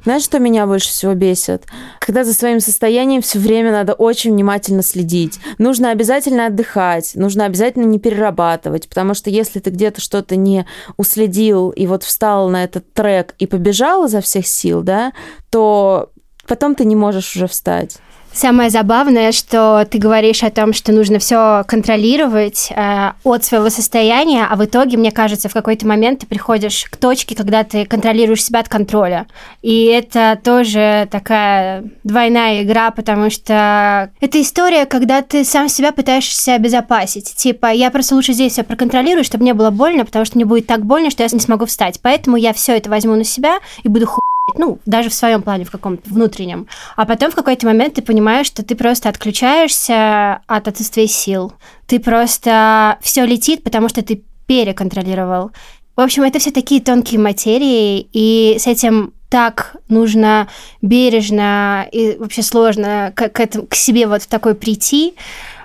Знаешь, 0.04 0.22
что 0.22 0.38
меня 0.38 0.66
больше 0.66 0.88
всего 0.88 1.14
бесит? 1.14 1.64
Когда 1.98 2.24
за 2.24 2.34
своим 2.34 2.60
состоянием 2.60 3.22
все 3.22 3.38
время 3.38 3.72
надо 3.72 3.94
очень 3.94 4.32
внимательно 4.32 4.82
следить. 4.82 5.40
Нужно 5.56 5.90
обязательно 5.90 6.46
отдыхать, 6.46 7.12
нужно 7.14 7.46
обязательно 7.46 7.86
не 7.86 7.98
перерабатывать, 7.98 8.86
потому 8.86 9.14
что 9.14 9.30
если 9.30 9.60
ты 9.60 9.70
где-то 9.70 10.02
что-то 10.02 10.36
не 10.36 10.66
уследил 10.98 11.70
и 11.70 11.86
вот 11.86 12.02
встал 12.02 12.50
на 12.50 12.64
этот 12.64 12.92
трек 12.92 13.34
и 13.38 13.46
побежал 13.46 14.04
изо 14.04 14.20
всех 14.20 14.46
сил, 14.46 14.82
да, 14.82 15.14
то 15.50 16.10
потом 16.46 16.74
ты 16.74 16.84
не 16.84 16.96
можешь 16.96 17.36
уже 17.36 17.46
встать. 17.46 17.98
Самое 18.34 18.68
забавное, 18.68 19.30
что 19.30 19.86
ты 19.88 19.98
говоришь 19.98 20.42
о 20.42 20.50
том, 20.50 20.72
что 20.72 20.90
нужно 20.90 21.20
все 21.20 21.62
контролировать 21.68 22.68
э, 22.74 23.12
от 23.22 23.44
своего 23.44 23.70
состояния, 23.70 24.44
а 24.50 24.56
в 24.56 24.64
итоге, 24.64 24.96
мне 24.96 25.12
кажется, 25.12 25.48
в 25.48 25.52
какой-то 25.52 25.86
момент 25.86 26.18
ты 26.18 26.26
приходишь 26.26 26.86
к 26.90 26.96
точке, 26.96 27.36
когда 27.36 27.62
ты 27.62 27.86
контролируешь 27.86 28.42
себя 28.42 28.58
от 28.58 28.68
контроля. 28.68 29.28
И 29.62 29.84
это 29.84 30.36
тоже 30.42 31.06
такая 31.12 31.84
двойная 32.02 32.64
игра, 32.64 32.90
потому 32.90 33.30
что 33.30 34.10
это 34.20 34.42
история, 34.42 34.84
когда 34.86 35.22
ты 35.22 35.44
сам 35.44 35.68
себя 35.68 35.92
пытаешься 35.92 36.56
обезопасить. 36.56 37.36
Типа, 37.36 37.66
я 37.66 37.92
просто 37.92 38.16
лучше 38.16 38.32
здесь 38.32 38.54
все 38.54 38.64
проконтролирую, 38.64 39.22
чтобы 39.22 39.42
мне 39.42 39.54
было 39.54 39.70
больно, 39.70 40.04
потому 40.04 40.24
что 40.24 40.36
мне 40.36 40.44
будет 40.44 40.66
так 40.66 40.84
больно, 40.84 41.10
что 41.10 41.22
я 41.22 41.28
не 41.30 41.38
смогу 41.38 41.66
встать. 41.66 42.00
Поэтому 42.02 42.36
я 42.36 42.52
все 42.52 42.76
это 42.76 42.90
возьму 42.90 43.14
на 43.14 43.22
себя 43.22 43.60
и 43.84 43.88
буду 43.88 44.08
ху 44.08 44.23
ну, 44.52 44.78
даже 44.84 45.08
в 45.08 45.14
своем 45.14 45.42
плане, 45.42 45.64
в 45.64 45.70
каком-то 45.70 46.08
внутреннем. 46.10 46.66
А 46.96 47.06
потом 47.06 47.30
в 47.30 47.34
какой-то 47.34 47.66
момент 47.66 47.94
ты 47.94 48.02
понимаешь, 48.02 48.46
что 48.46 48.62
ты 48.62 48.74
просто 48.74 49.08
отключаешься 49.08 50.40
от 50.46 50.68
отсутствия 50.68 51.06
сил. 51.06 51.52
Ты 51.86 51.98
просто 51.98 52.98
все 53.00 53.24
летит, 53.24 53.64
потому 53.64 53.88
что 53.88 54.02
ты 54.02 54.22
переконтролировал. 54.46 55.50
В 55.96 56.00
общем, 56.00 56.24
это 56.24 56.38
все 56.38 56.50
такие 56.50 56.80
тонкие 56.80 57.20
материи, 57.20 58.06
и 58.12 58.56
с 58.58 58.66
этим 58.66 59.14
так 59.30 59.76
нужно 59.88 60.48
бережно 60.82 61.88
и 61.90 62.16
вообще 62.18 62.42
сложно 62.42 63.12
к, 63.14 63.28
к, 63.30 63.40
этому, 63.40 63.66
к 63.66 63.74
себе 63.74 64.06
вот 64.06 64.22
в 64.22 64.26
такой 64.26 64.54
прийти. 64.54 65.14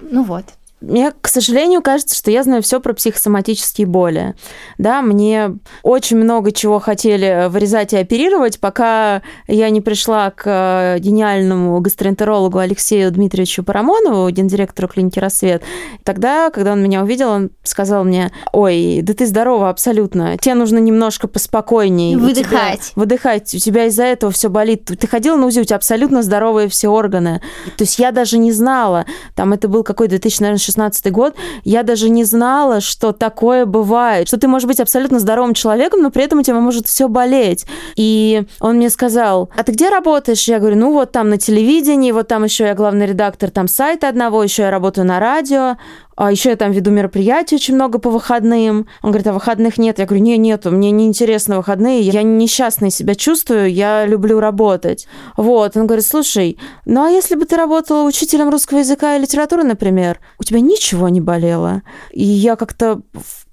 Ну 0.01 0.23
вот. 0.23 0.45
Мне, 0.81 1.11
к 1.11 1.27
сожалению, 1.27 1.81
кажется, 1.81 2.15
что 2.15 2.31
я 2.31 2.43
знаю 2.43 2.61
все 2.61 2.79
про 2.79 2.93
психосоматические 2.93 3.85
боли. 3.85 4.35
Да, 4.77 5.01
мне 5.01 5.57
очень 5.83 6.17
много 6.17 6.51
чего 6.51 6.79
хотели 6.79 7.47
вырезать 7.49 7.91
и 7.93 7.97
оперировать, 7.97 8.59
пока 8.59 9.21
я 9.47 9.69
не 9.69 9.81
пришла 9.81 10.31
к 10.31 10.43
э, 10.45 10.99
гениальному 10.99 11.79
гастроэнтерологу 11.81 12.59
Алексею 12.59 13.11
Дмитриевичу 13.11 13.63
Парамонову, 13.63 14.29
гендиректору 14.29 14.87
клиники 14.87 15.19
«Рассвет». 15.19 15.63
Тогда, 16.03 16.49
когда 16.49 16.73
он 16.73 16.81
меня 16.81 17.03
увидел, 17.03 17.29
он 17.29 17.49
сказал 17.63 18.05
мне, 18.05 18.31
ой, 18.53 19.01
да 19.03 19.13
ты 19.13 19.25
здорова 19.25 19.69
абсолютно, 19.69 20.37
тебе 20.37 20.55
нужно 20.55 20.77
немножко 20.77 21.27
поспокойнее. 21.27 22.17
Выдыхать. 22.17 22.81
Тебя, 22.81 22.91
выдыхать, 22.95 23.53
у 23.53 23.57
тебя 23.57 23.85
из-за 23.85 24.03
этого 24.03 24.31
все 24.31 24.49
болит. 24.49 24.85
Ты 24.85 25.07
ходила 25.07 25.35
на 25.35 25.47
УЗИ, 25.47 25.59
у 25.59 25.63
тебя 25.65 25.75
абсолютно 25.75 26.23
здоровые 26.23 26.69
все 26.69 26.87
органы. 26.87 27.41
То 27.77 27.83
есть 27.83 27.99
я 27.99 28.11
даже 28.11 28.37
не 28.37 28.53
знала, 28.53 29.05
там 29.35 29.51
это 29.51 29.67
был 29.67 29.83
какой-то 29.83 30.11
2006 30.11 30.68
16 30.69 31.11
год, 31.11 31.35
я 31.63 31.83
даже 31.83 32.09
не 32.09 32.23
знала, 32.23 32.81
что 32.81 33.11
такое 33.11 33.65
бывает, 33.65 34.27
что 34.27 34.37
ты 34.37 34.47
можешь 34.47 34.67
быть 34.67 34.79
абсолютно 34.79 35.19
здоровым 35.19 35.53
человеком, 35.53 36.01
но 36.01 36.11
при 36.11 36.23
этом 36.23 36.39
у 36.39 36.43
тебя 36.43 36.59
может 36.59 36.87
все 36.87 37.07
болеть. 37.07 37.65
И 37.95 38.43
он 38.59 38.77
мне 38.77 38.89
сказал, 38.89 39.49
а 39.55 39.63
ты 39.63 39.71
где 39.71 39.89
работаешь? 39.89 40.47
Я 40.47 40.59
говорю, 40.59 40.77
ну 40.77 40.93
вот 40.93 41.11
там 41.11 41.29
на 41.29 41.37
телевидении, 41.37 42.11
вот 42.11 42.27
там 42.27 42.43
еще 42.43 42.65
я 42.65 42.75
главный 42.75 43.05
редактор 43.05 43.49
там 43.49 43.67
сайта 43.67 44.07
одного, 44.07 44.43
еще 44.43 44.63
я 44.63 44.71
работаю 44.71 45.05
на 45.05 45.19
радио. 45.19 45.77
А 46.19 46.31
еще 46.33 46.49
я 46.49 46.57
там 46.57 46.73
веду 46.73 46.91
мероприятия 46.91 47.55
очень 47.55 47.75
много 47.75 47.97
по 47.97 48.09
выходным. 48.09 48.87
Он 49.01 49.11
говорит, 49.11 49.27
а 49.27 49.31
выходных 49.31 49.77
нет? 49.77 49.99
Я 49.99 50.05
говорю, 50.05 50.21
не, 50.21 50.37
нету, 50.37 50.69
мне 50.69 50.91
не 50.91 51.07
интересно 51.07 51.55
выходные, 51.55 52.01
я 52.01 52.23
несчастной 52.23 52.91
себя 52.91 53.15
чувствую, 53.15 53.71
я 53.71 54.05
люблю 54.05 54.41
работать. 54.41 55.07
Вот, 55.37 55.77
он 55.77 55.87
говорит, 55.87 56.05
слушай, 56.05 56.59
ну 56.83 57.03
а 57.03 57.09
если 57.09 57.35
бы 57.35 57.45
ты 57.45 57.55
работала 57.55 58.05
учителем 58.05 58.49
русского 58.49 58.79
языка 58.79 59.15
и 59.15 59.21
литературы, 59.21 59.63
например, 59.63 60.19
у 60.37 60.43
тебя 60.43 60.59
ничего 60.59 61.07
не 61.07 61.21
болело? 61.21 61.83
И 62.11 62.25
я 62.25 62.57
как-то 62.57 63.01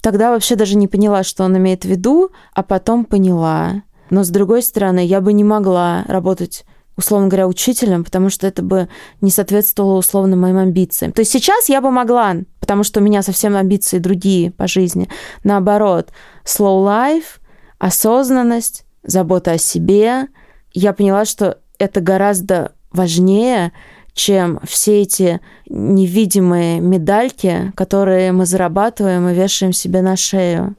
тогда 0.01 0.31
вообще 0.31 0.55
даже 0.55 0.75
не 0.75 0.89
поняла, 0.89 1.23
что 1.23 1.45
он 1.45 1.55
имеет 1.55 1.85
в 1.85 1.87
виду, 1.87 2.31
а 2.53 2.63
потом 2.63 3.05
поняла. 3.05 3.83
Но 4.09 4.25
с 4.25 4.29
другой 4.29 4.61
стороны, 4.61 5.05
я 5.05 5.21
бы 5.21 5.31
не 5.31 5.45
могла 5.45 6.03
работать 6.09 6.65
условно 6.97 7.27
говоря, 7.27 7.47
учителем, 7.47 8.03
потому 8.03 8.29
что 8.29 8.47
это 8.47 8.61
бы 8.61 8.89
не 9.21 9.31
соответствовало 9.31 9.97
условно 9.97 10.35
моим 10.35 10.57
амбициям. 10.57 11.13
То 11.13 11.21
есть 11.21 11.31
сейчас 11.31 11.69
я 11.69 11.79
бы 11.79 11.91
могла, 11.91 12.35
потому 12.59 12.83
что 12.83 12.99
у 12.99 13.03
меня 13.03 13.21
совсем 13.21 13.55
амбиции 13.55 13.99
другие 13.99 14.51
по 14.51 14.67
жизни. 14.67 15.07
Наоборот, 15.43 16.09
slow 16.43 16.85
life, 16.85 17.39
осознанность, 17.77 18.85
забота 19.03 19.51
о 19.51 19.57
себе. 19.57 20.27
Я 20.73 20.93
поняла, 20.93 21.25
что 21.25 21.59
это 21.77 22.01
гораздо 22.01 22.73
важнее, 22.91 23.71
чем 24.13 24.59
все 24.63 25.03
эти 25.03 25.39
невидимые 25.69 26.79
медальки, 26.79 27.71
которые 27.75 28.31
мы 28.31 28.47
зарабатываем 28.47 29.29
и 29.29 29.33
вешаем 29.35 29.73
себе 29.73 30.01
на 30.01 30.15
шею. 30.15 30.75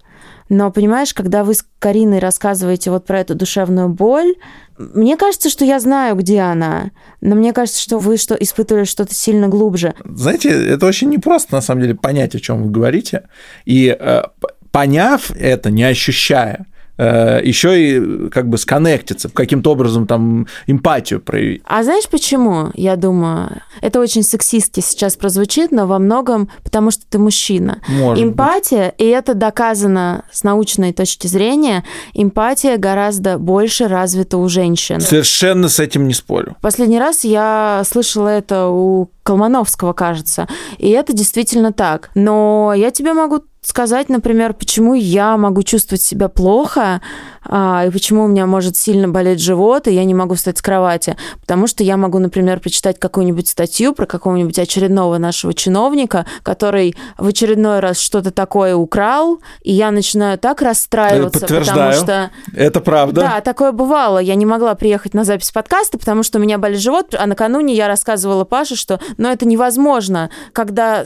Но, 0.48 0.70
понимаешь, 0.70 1.12
когда 1.14 1.44
вы 1.44 1.54
с 1.54 1.64
Кариной 1.78 2.18
рассказываете 2.18 2.90
вот 2.90 3.04
про 3.04 3.20
эту 3.20 3.34
душевную 3.34 3.88
боль, 3.88 4.34
мне 4.78 5.16
кажется, 5.16 5.50
что 5.50 5.64
я 5.64 5.80
знаю, 5.80 6.16
где 6.16 6.40
она, 6.40 6.90
но 7.20 7.34
мне 7.34 7.52
кажется, 7.52 7.80
что 7.80 7.98
вы 7.98 8.16
что 8.16 8.34
испытывали 8.34 8.84
что-то 8.84 9.14
сильно 9.14 9.48
глубже. 9.48 9.94
Знаете, 10.04 10.50
это 10.50 10.87
очень 10.87 11.11
непросто, 11.11 11.54
на 11.54 11.61
самом 11.61 11.82
деле, 11.82 11.94
понять, 11.94 12.34
о 12.34 12.40
чем 12.40 12.62
вы 12.62 12.70
говорите. 12.70 13.28
И 13.64 13.96
э, 13.98 14.22
поняв 14.70 15.30
это, 15.32 15.70
не 15.70 15.84
ощущая, 15.84 16.66
еще 16.98 17.80
и 17.80 18.28
как 18.30 18.48
бы 18.48 18.58
сконнектиться, 18.58 19.28
каким-то 19.28 19.72
образом 19.72 20.06
там 20.06 20.46
эмпатию 20.66 21.20
проявить. 21.20 21.62
А 21.64 21.82
знаешь 21.82 22.08
почему? 22.08 22.70
Я 22.74 22.96
думаю, 22.96 23.62
это 23.80 24.00
очень 24.00 24.22
сексистски 24.22 24.80
сейчас 24.80 25.16
прозвучит, 25.16 25.70
но 25.70 25.87
во 25.87 25.98
многом 25.98 26.50
потому, 26.64 26.90
что 26.90 27.04
ты 27.08 27.18
мужчина. 27.18 27.78
Может 27.88 28.24
эмпатия, 28.24 28.87
быть. 28.87 28.94
и 28.98 29.04
это 29.04 29.34
доказано 29.34 30.24
с 30.32 30.42
научной 30.42 30.92
точки 30.92 31.26
зрения, 31.26 31.84
эмпатия 32.14 32.76
гораздо 32.76 33.38
больше 33.38 33.87
развита 33.87 34.37
у 34.37 34.48
женщин. 34.48 35.00
Совершенно 35.00 35.68
с 35.68 35.78
этим 35.78 36.08
не 36.08 36.14
спорю. 36.14 36.56
Последний 36.61 36.98
раз 36.98 37.24
я 37.24 37.82
слышала 37.87 38.28
это 38.28 38.66
у 38.68 39.11
Колмановского, 39.22 39.92
кажется. 39.92 40.48
И 40.78 40.88
это 40.88 41.12
действительно 41.12 41.72
так. 41.72 42.11
Но 42.14 42.72
я 42.74 42.90
тебе 42.90 43.12
могу 43.12 43.42
сказать, 43.68 44.09
например, 44.09 44.54
почему 44.54 44.94
я 44.94 45.37
могу 45.37 45.62
чувствовать 45.62 46.02
себя 46.02 46.28
плохо, 46.28 47.00
а, 47.44 47.85
и 47.87 47.90
почему 47.90 48.24
у 48.24 48.26
меня 48.26 48.46
может 48.46 48.76
сильно 48.76 49.09
болеть 49.09 49.40
живот, 49.40 49.88
и 49.88 49.92
я 49.92 50.04
не 50.04 50.14
могу 50.14 50.35
встать 50.35 50.59
с 50.59 50.62
кровати. 50.62 51.16
Потому 51.40 51.66
что 51.66 51.83
я 51.83 51.96
могу, 51.96 52.18
например, 52.18 52.61
почитать 52.61 52.98
какую-нибудь 52.98 53.48
статью 53.48 53.92
про 53.92 54.07
какого-нибудь 54.07 54.59
очередного 54.59 55.18
нашего 55.18 55.54
чиновника, 55.54 56.26
который 56.42 56.96
в 57.16 57.26
очередной 57.28 57.81
раз 57.81 57.98
что-то 57.98 58.31
такое 58.31 58.74
украл, 58.74 59.40
и 59.62 59.72
я 59.72 59.90
начинаю 59.90 60.38
так 60.38 60.62
расстраиваться, 60.62 61.46
потому 61.46 61.92
что... 61.92 62.31
Это 62.54 62.81
правда. 62.81 63.20
Да, 63.20 63.40
такое 63.40 63.72
бывало. 63.72 64.18
Я 64.18 64.35
не 64.35 64.46
могла 64.46 64.74
приехать 64.74 65.14
на 65.14 65.24
запись 65.24 65.50
подкаста, 65.50 65.98
потому 65.98 66.22
что 66.22 66.38
у 66.38 66.42
меня 66.42 66.59
болит 66.59 66.81
живот, 66.81 67.14
а 67.18 67.26
накануне 67.26 67.74
я 67.74 67.88
рассказывала 67.88 68.44
Паше, 68.44 68.76
что 68.76 69.00
ну, 69.16 69.28
это 69.28 69.46
невозможно, 69.46 70.31
когда 70.52 71.04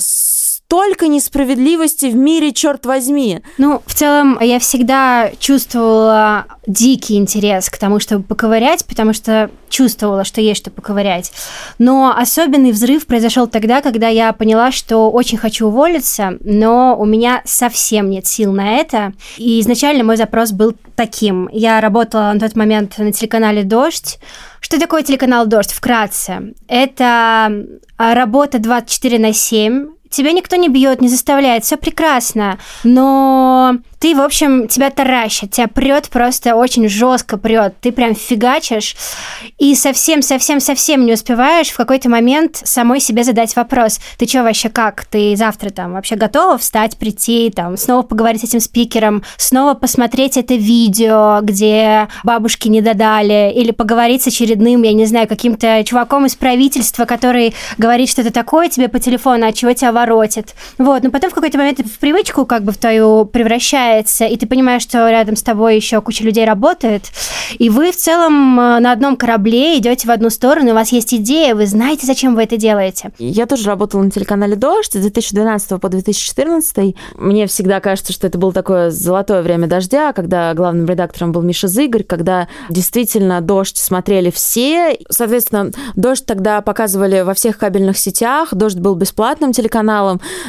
столько 0.72 1.06
несправедливости 1.06 2.06
в 2.06 2.16
мире, 2.16 2.50
черт 2.50 2.86
возьми. 2.86 3.40
Ну, 3.58 3.82
в 3.84 3.92
целом, 3.92 4.38
я 4.40 4.58
всегда 4.58 5.30
чувствовала 5.38 6.46
дикий 6.66 7.18
интерес 7.18 7.68
к 7.68 7.76
тому, 7.76 8.00
чтобы 8.00 8.24
поковырять, 8.24 8.86
потому 8.86 9.12
что 9.12 9.50
чувствовала, 9.68 10.24
что 10.24 10.40
есть 10.40 10.62
что 10.62 10.70
поковырять. 10.70 11.30
Но 11.78 12.14
особенный 12.16 12.72
взрыв 12.72 13.04
произошел 13.04 13.46
тогда, 13.46 13.82
когда 13.82 14.08
я 14.08 14.32
поняла, 14.32 14.72
что 14.72 15.10
очень 15.10 15.36
хочу 15.36 15.66
уволиться, 15.66 16.38
но 16.40 16.96
у 16.98 17.04
меня 17.04 17.42
совсем 17.44 18.08
нет 18.08 18.26
сил 18.26 18.50
на 18.54 18.76
это. 18.76 19.12
И 19.36 19.60
изначально 19.60 20.04
мой 20.04 20.16
запрос 20.16 20.52
был 20.52 20.74
таким. 20.96 21.50
Я 21.52 21.82
работала 21.82 22.32
на 22.32 22.40
тот 22.40 22.56
момент 22.56 22.96
на 22.96 23.12
телеканале 23.12 23.62
«Дождь», 23.62 24.18
что 24.62 24.80
такое 24.80 25.02
телеканал 25.02 25.44
«Дождь»? 25.44 25.72
Вкратце. 25.72 26.54
Это 26.66 27.52
работа 27.98 28.58
24 28.58 29.18
на 29.18 29.34
7, 29.34 29.88
тебя 30.12 30.32
никто 30.32 30.56
не 30.56 30.68
бьет, 30.68 31.00
не 31.00 31.08
заставляет, 31.08 31.64
все 31.64 31.76
прекрасно, 31.76 32.58
но 32.84 33.76
ты, 34.02 34.16
в 34.16 34.20
общем, 34.20 34.66
тебя 34.66 34.90
таращит, 34.90 35.52
тебя 35.52 35.68
прет 35.68 36.08
просто 36.08 36.56
очень 36.56 36.88
жестко 36.88 37.38
прет, 37.38 37.74
ты 37.80 37.92
прям 37.92 38.16
фигачишь, 38.16 38.96
и 39.58 39.76
совсем-совсем-совсем 39.76 41.06
не 41.06 41.12
успеваешь 41.12 41.70
в 41.70 41.76
какой-то 41.76 42.08
момент 42.08 42.60
самой 42.64 42.98
себе 42.98 43.22
задать 43.22 43.54
вопрос, 43.54 44.00
ты 44.18 44.26
что 44.26 44.42
вообще 44.42 44.68
как, 44.70 45.04
ты 45.04 45.36
завтра 45.36 45.70
там 45.70 45.92
вообще 45.92 46.16
готова 46.16 46.58
встать, 46.58 46.96
прийти, 46.98 47.52
там, 47.54 47.76
снова 47.76 48.02
поговорить 48.02 48.40
с 48.40 48.44
этим 48.44 48.58
спикером, 48.60 49.22
снова 49.36 49.74
посмотреть 49.74 50.36
это 50.36 50.54
видео, 50.54 51.38
где 51.40 52.08
бабушки 52.24 52.66
не 52.66 52.80
додали, 52.80 53.52
или 53.54 53.70
поговорить 53.70 54.22
с 54.22 54.26
очередным, 54.26 54.82
я 54.82 54.92
не 54.92 55.06
знаю, 55.06 55.28
каким-то 55.28 55.84
чуваком 55.84 56.26
из 56.26 56.34
правительства, 56.34 57.04
который 57.04 57.54
говорит 57.78 58.10
что-то 58.10 58.32
такое 58.32 58.68
тебе 58.68 58.88
по 58.88 58.98
телефону, 58.98 59.46
от 59.46 59.54
чего 59.54 59.72
тебя 59.72 59.92
воротит. 60.02 60.54
Вот, 60.78 61.02
но 61.02 61.10
потом 61.10 61.30
в 61.30 61.34
какой-то 61.34 61.58
момент 61.58 61.80
в 61.80 61.98
привычку 61.98 62.44
как 62.44 62.64
бы 62.64 62.72
в 62.72 62.78
твою 62.78 63.24
превращается, 63.24 64.24
и 64.24 64.36
ты 64.36 64.46
понимаешь, 64.46 64.82
что 64.82 65.08
рядом 65.08 65.36
с 65.36 65.42
тобой 65.42 65.76
еще 65.76 66.00
куча 66.00 66.24
людей 66.24 66.44
работает, 66.44 67.04
и 67.58 67.70
вы 67.70 67.92
в 67.92 67.96
целом 67.96 68.58
э, 68.58 68.80
на 68.80 68.92
одном 68.92 69.16
корабле 69.16 69.78
идете 69.78 70.08
в 70.08 70.10
одну 70.10 70.30
сторону, 70.30 70.70
у 70.70 70.74
вас 70.74 70.90
есть 70.92 71.14
идея, 71.14 71.54
вы 71.54 71.66
знаете, 71.66 72.06
зачем 72.06 72.34
вы 72.34 72.42
это 72.42 72.56
делаете. 72.56 73.12
Я 73.18 73.46
тоже 73.46 73.66
работала 73.68 74.02
на 74.02 74.10
телеканале 74.10 74.56
«Дождь» 74.56 74.92
с 74.92 74.96
2012 74.96 75.80
по 75.80 75.88
2014. 75.88 76.96
Мне 77.16 77.46
всегда 77.46 77.80
кажется, 77.80 78.12
что 78.12 78.26
это 78.26 78.38
было 78.38 78.52
такое 78.52 78.90
золотое 78.90 79.42
время 79.42 79.66
«Дождя», 79.66 80.12
когда 80.12 80.52
главным 80.54 80.86
редактором 80.86 81.32
был 81.32 81.42
Миша 81.42 81.68
Зыгорь, 81.68 82.04
когда 82.04 82.48
действительно 82.68 83.40
«Дождь» 83.40 83.76
смотрели 83.76 84.30
все. 84.30 84.98
Соответственно, 85.08 85.70
«Дождь» 85.94 86.26
тогда 86.26 86.60
показывали 86.60 87.20
во 87.20 87.34
всех 87.34 87.58
кабельных 87.58 87.98
сетях, 87.98 88.54
«Дождь» 88.54 88.78
был 88.78 88.94
бесплатным 88.94 89.52
телеканалом. 89.52 89.91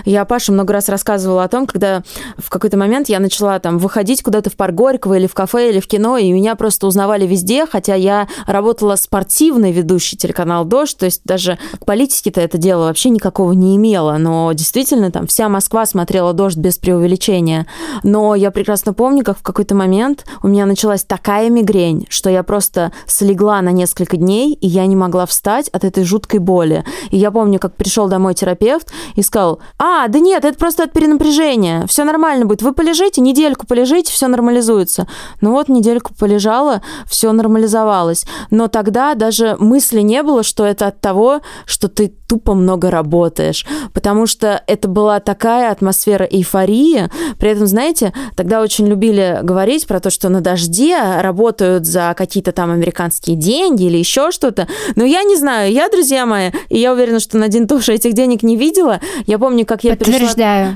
Я 0.05 0.25
Паше 0.25 0.51
много 0.51 0.73
раз 0.73 0.89
рассказывала 0.89 1.43
о 1.43 1.47
том, 1.47 1.65
когда 1.65 2.03
в 2.37 2.49
какой-то 2.49 2.77
момент 2.77 3.09
я 3.09 3.19
начала 3.19 3.59
там 3.59 3.77
выходить 3.77 4.21
куда-то 4.23 4.49
в 4.49 4.55
парк 4.55 4.73
Горького 4.73 5.15
или 5.15 5.27
в 5.27 5.33
кафе, 5.33 5.69
или 5.69 5.79
в 5.79 5.87
кино, 5.87 6.17
и 6.17 6.31
меня 6.31 6.55
просто 6.55 6.87
узнавали 6.87 7.25
везде, 7.27 7.65
хотя 7.65 7.95
я 7.95 8.27
работала 8.47 8.95
спортивной 8.95 9.71
ведущей 9.71 10.17
телеканал 10.17 10.65
«Дождь», 10.65 10.97
то 10.97 11.05
есть 11.05 11.21
даже 11.25 11.57
к 11.79 11.85
политике-то 11.85 12.41
это 12.41 12.57
дело 12.57 12.85
вообще 12.85 13.09
никакого 13.09 13.51
не 13.51 13.75
имело, 13.75 14.17
но 14.17 14.51
действительно 14.53 15.11
там 15.11 15.27
вся 15.27 15.49
Москва 15.49 15.85
смотрела 15.85 16.33
«Дождь» 16.33 16.57
без 16.57 16.77
преувеличения. 16.77 17.67
Но 18.03 18.35
я 18.35 18.51
прекрасно 18.51 18.93
помню, 18.93 19.23
как 19.23 19.37
в 19.37 19.43
какой-то 19.43 19.75
момент 19.75 20.25
у 20.41 20.47
меня 20.47 20.65
началась 20.65 21.03
такая 21.03 21.49
мигрень, 21.49 22.07
что 22.09 22.29
я 22.29 22.43
просто 22.43 22.91
слегла 23.07 23.61
на 23.61 23.71
несколько 23.71 24.17
дней, 24.17 24.53
и 24.53 24.67
я 24.67 24.85
не 24.85 24.95
могла 24.95 25.25
встать 25.25 25.69
от 25.69 25.83
этой 25.83 26.03
жуткой 26.03 26.39
боли. 26.39 26.83
И 27.11 27.17
я 27.17 27.31
помню, 27.31 27.59
как 27.59 27.75
пришел 27.75 28.07
домой 28.07 28.33
терапевт 28.33 28.91
и 29.15 29.21
сказал, 29.21 29.32
а, 29.36 30.07
да 30.07 30.19
нет, 30.19 30.45
это 30.45 30.57
просто 30.57 30.84
от 30.84 30.93
перенапряжения, 30.93 31.86
все 31.88 32.03
нормально 32.03 32.45
будет, 32.45 32.61
вы 32.61 32.73
полежите, 32.73 33.21
недельку 33.21 33.65
полежите, 33.67 34.11
все 34.11 34.27
нормализуется. 34.27 35.07
Ну 35.41 35.51
вот, 35.51 35.69
недельку 35.69 36.13
полежала, 36.13 36.81
все 37.07 37.31
нормализовалось. 37.31 38.25
Но 38.51 38.67
тогда 38.67 39.15
даже 39.15 39.55
мысли 39.59 40.01
не 40.01 40.23
было, 40.23 40.43
что 40.43 40.65
это 40.65 40.88
от 40.88 41.01
того, 41.01 41.41
что 41.65 41.88
ты 41.88 42.13
тупо 42.27 42.53
много 42.53 42.89
работаешь, 42.89 43.65
потому 43.93 44.25
что 44.25 44.63
это 44.67 44.88
была 44.88 45.19
такая 45.19 45.71
атмосфера 45.71 46.23
эйфории. 46.23 47.09
При 47.38 47.49
этом, 47.49 47.67
знаете, 47.67 48.13
тогда 48.36 48.61
очень 48.61 48.88
любили 48.88 49.39
говорить 49.43 49.86
про 49.88 49.99
то, 49.99 50.09
что 50.09 50.29
на 50.29 50.41
дожде 50.41 50.97
работают 51.21 51.86
за 51.86 52.13
какие-то 52.17 52.51
там 52.51 52.71
американские 52.71 53.36
деньги 53.36 53.84
или 53.84 53.97
еще 53.97 54.31
что-то. 54.31 54.67
Но 54.95 55.03
я 55.03 55.23
не 55.23 55.36
знаю, 55.36 55.71
я, 55.71 55.89
друзья 55.89 56.25
мои, 56.25 56.51
и 56.69 56.79
я 56.79 56.93
уверена, 56.93 57.19
что 57.19 57.38
Надин 57.38 57.67
тоже 57.67 57.93
этих 57.93 58.13
денег 58.13 58.43
не 58.43 58.57
видела. 58.57 58.99
Я 59.26 59.39
помню, 59.39 59.65
как 59.65 59.84
я 59.84 59.95
перешла... 59.95 60.19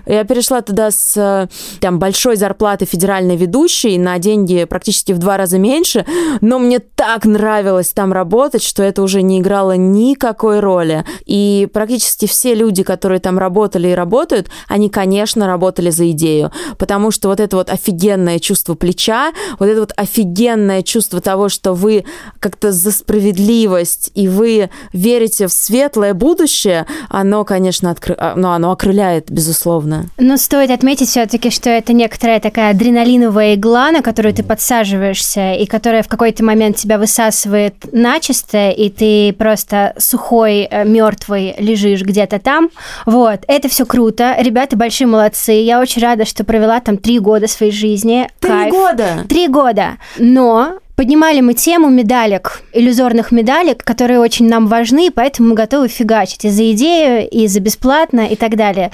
Я 0.06 0.24
перешла 0.24 0.62
туда 0.62 0.91
с 0.91 1.50
там 1.80 2.00
большой 2.00 2.36
зарплаты 2.36 2.86
федеральной 2.86 3.36
ведущей 3.36 3.98
на 3.98 4.18
деньги 4.20 4.66
практически 4.66 5.12
в 5.12 5.18
два 5.18 5.38
раза 5.38 5.60
меньше, 5.60 6.06
но 6.41 6.60
мне 6.60 6.80
так 6.80 7.26
нравилось 7.26 7.89
там 7.89 8.14
работать, 8.14 8.64
что 8.64 8.84
это 8.84 9.02
уже 9.02 9.22
не 9.22 9.39
играло 9.39 9.74
никакой 9.76 10.60
роли. 10.60 11.06
И 11.26 11.68
практически 11.74 12.28
все 12.28 12.54
люди, 12.54 12.84
которые 12.84 13.20
там 13.20 13.38
работали 13.38 13.89
и 13.89 13.93
работают, 13.93 14.50
они, 14.68 14.89
конечно, 14.89 15.48
работали 15.48 15.89
за 15.89 16.10
идею, 16.12 16.52
потому 16.78 17.12
что 17.12 17.30
вот 17.30 17.39
это 17.39 17.58
вот 17.58 17.70
офигенное 17.70 18.39
чувство 18.39 18.76
плеча, 18.76 19.32
вот 19.60 19.68
это 19.68 19.80
вот 19.80 19.93
офигенное 19.95 20.82
чувство 20.84 21.22
того, 21.22 21.50
что 21.50 21.74
вы 21.74 22.06
как-то 22.39 22.72
за 22.72 22.91
справедливость 22.91 24.12
и 24.14 24.28
вы 24.28 24.70
верите 24.93 25.48
в 25.48 25.54
светлое 25.54 26.14
будущее, 26.14 26.86
оно, 27.10 27.43
конечно, 27.43 27.91
откры... 27.91 28.16
А, 28.32 28.34
ну, 28.36 28.49
оно 28.49 28.71
окрыляет, 28.71 29.32
безусловно. 29.32 30.05
Но 30.17 30.38
стоит 30.38 30.71
отметить 30.71 31.09
все-таки, 31.09 31.49
что 31.49 31.69
это 31.69 31.93
некоторая 31.93 32.39
такая 32.39 32.71
адреналиновая 32.71 33.55
игла, 33.55 33.91
на 33.91 34.01
которую 34.01 34.34
ты 34.34 34.43
подсаживаешься, 34.43 35.53
и 35.53 35.65
которая 35.65 36.03
в 36.03 36.07
какой-то 36.07 36.43
момент 36.43 36.78
тебя 36.78 36.97
высасывает 36.97 37.75
начисто, 37.91 38.69
и 38.69 38.89
ты 38.89 39.34
просто 39.34 39.93
сухой, 39.97 40.67
э, 40.69 40.84
мертвый 40.86 41.28
мертвый 41.28 41.55
лежишь 41.57 42.01
где-то 42.01 42.39
там. 42.39 42.69
Вот, 43.05 43.41
это 43.47 43.69
все 43.69 43.86
круто. 43.86 44.36
Ребята 44.39 44.75
большие 44.75 45.07
молодцы. 45.07 45.51
Я 45.53 45.80
очень 45.80 46.01
рада, 46.01 46.25
что 46.25 46.43
провела 46.43 46.80
там 46.80 46.97
три 46.97 47.19
года 47.19 47.47
своей 47.47 47.71
жизни. 47.71 48.30
Три 48.39 48.49
Кайф. 48.49 48.73
года? 48.73 49.05
Три 49.28 49.47
года. 49.47 49.97
Но 50.17 50.80
Поднимали 50.98 51.41
мы 51.41 51.54
тему 51.54 51.89
медалек, 51.89 52.64
иллюзорных 52.74 53.32
медалек, 53.32 53.84
которые 53.84 54.20
очень 54.20 54.50
нам 54.50 54.66
важны, 54.66 55.12
поэтому 55.12 55.50
мы 55.50 55.54
готовы 55.54 55.89
фигачить 55.89 56.43
и 56.43 56.50
за 56.50 56.72
идею, 56.72 57.30
и 57.30 57.45
за 57.45 57.60
бесплатно, 57.60 58.22
и 58.22 58.36
так 58.36 58.56
далее. 58.56 58.89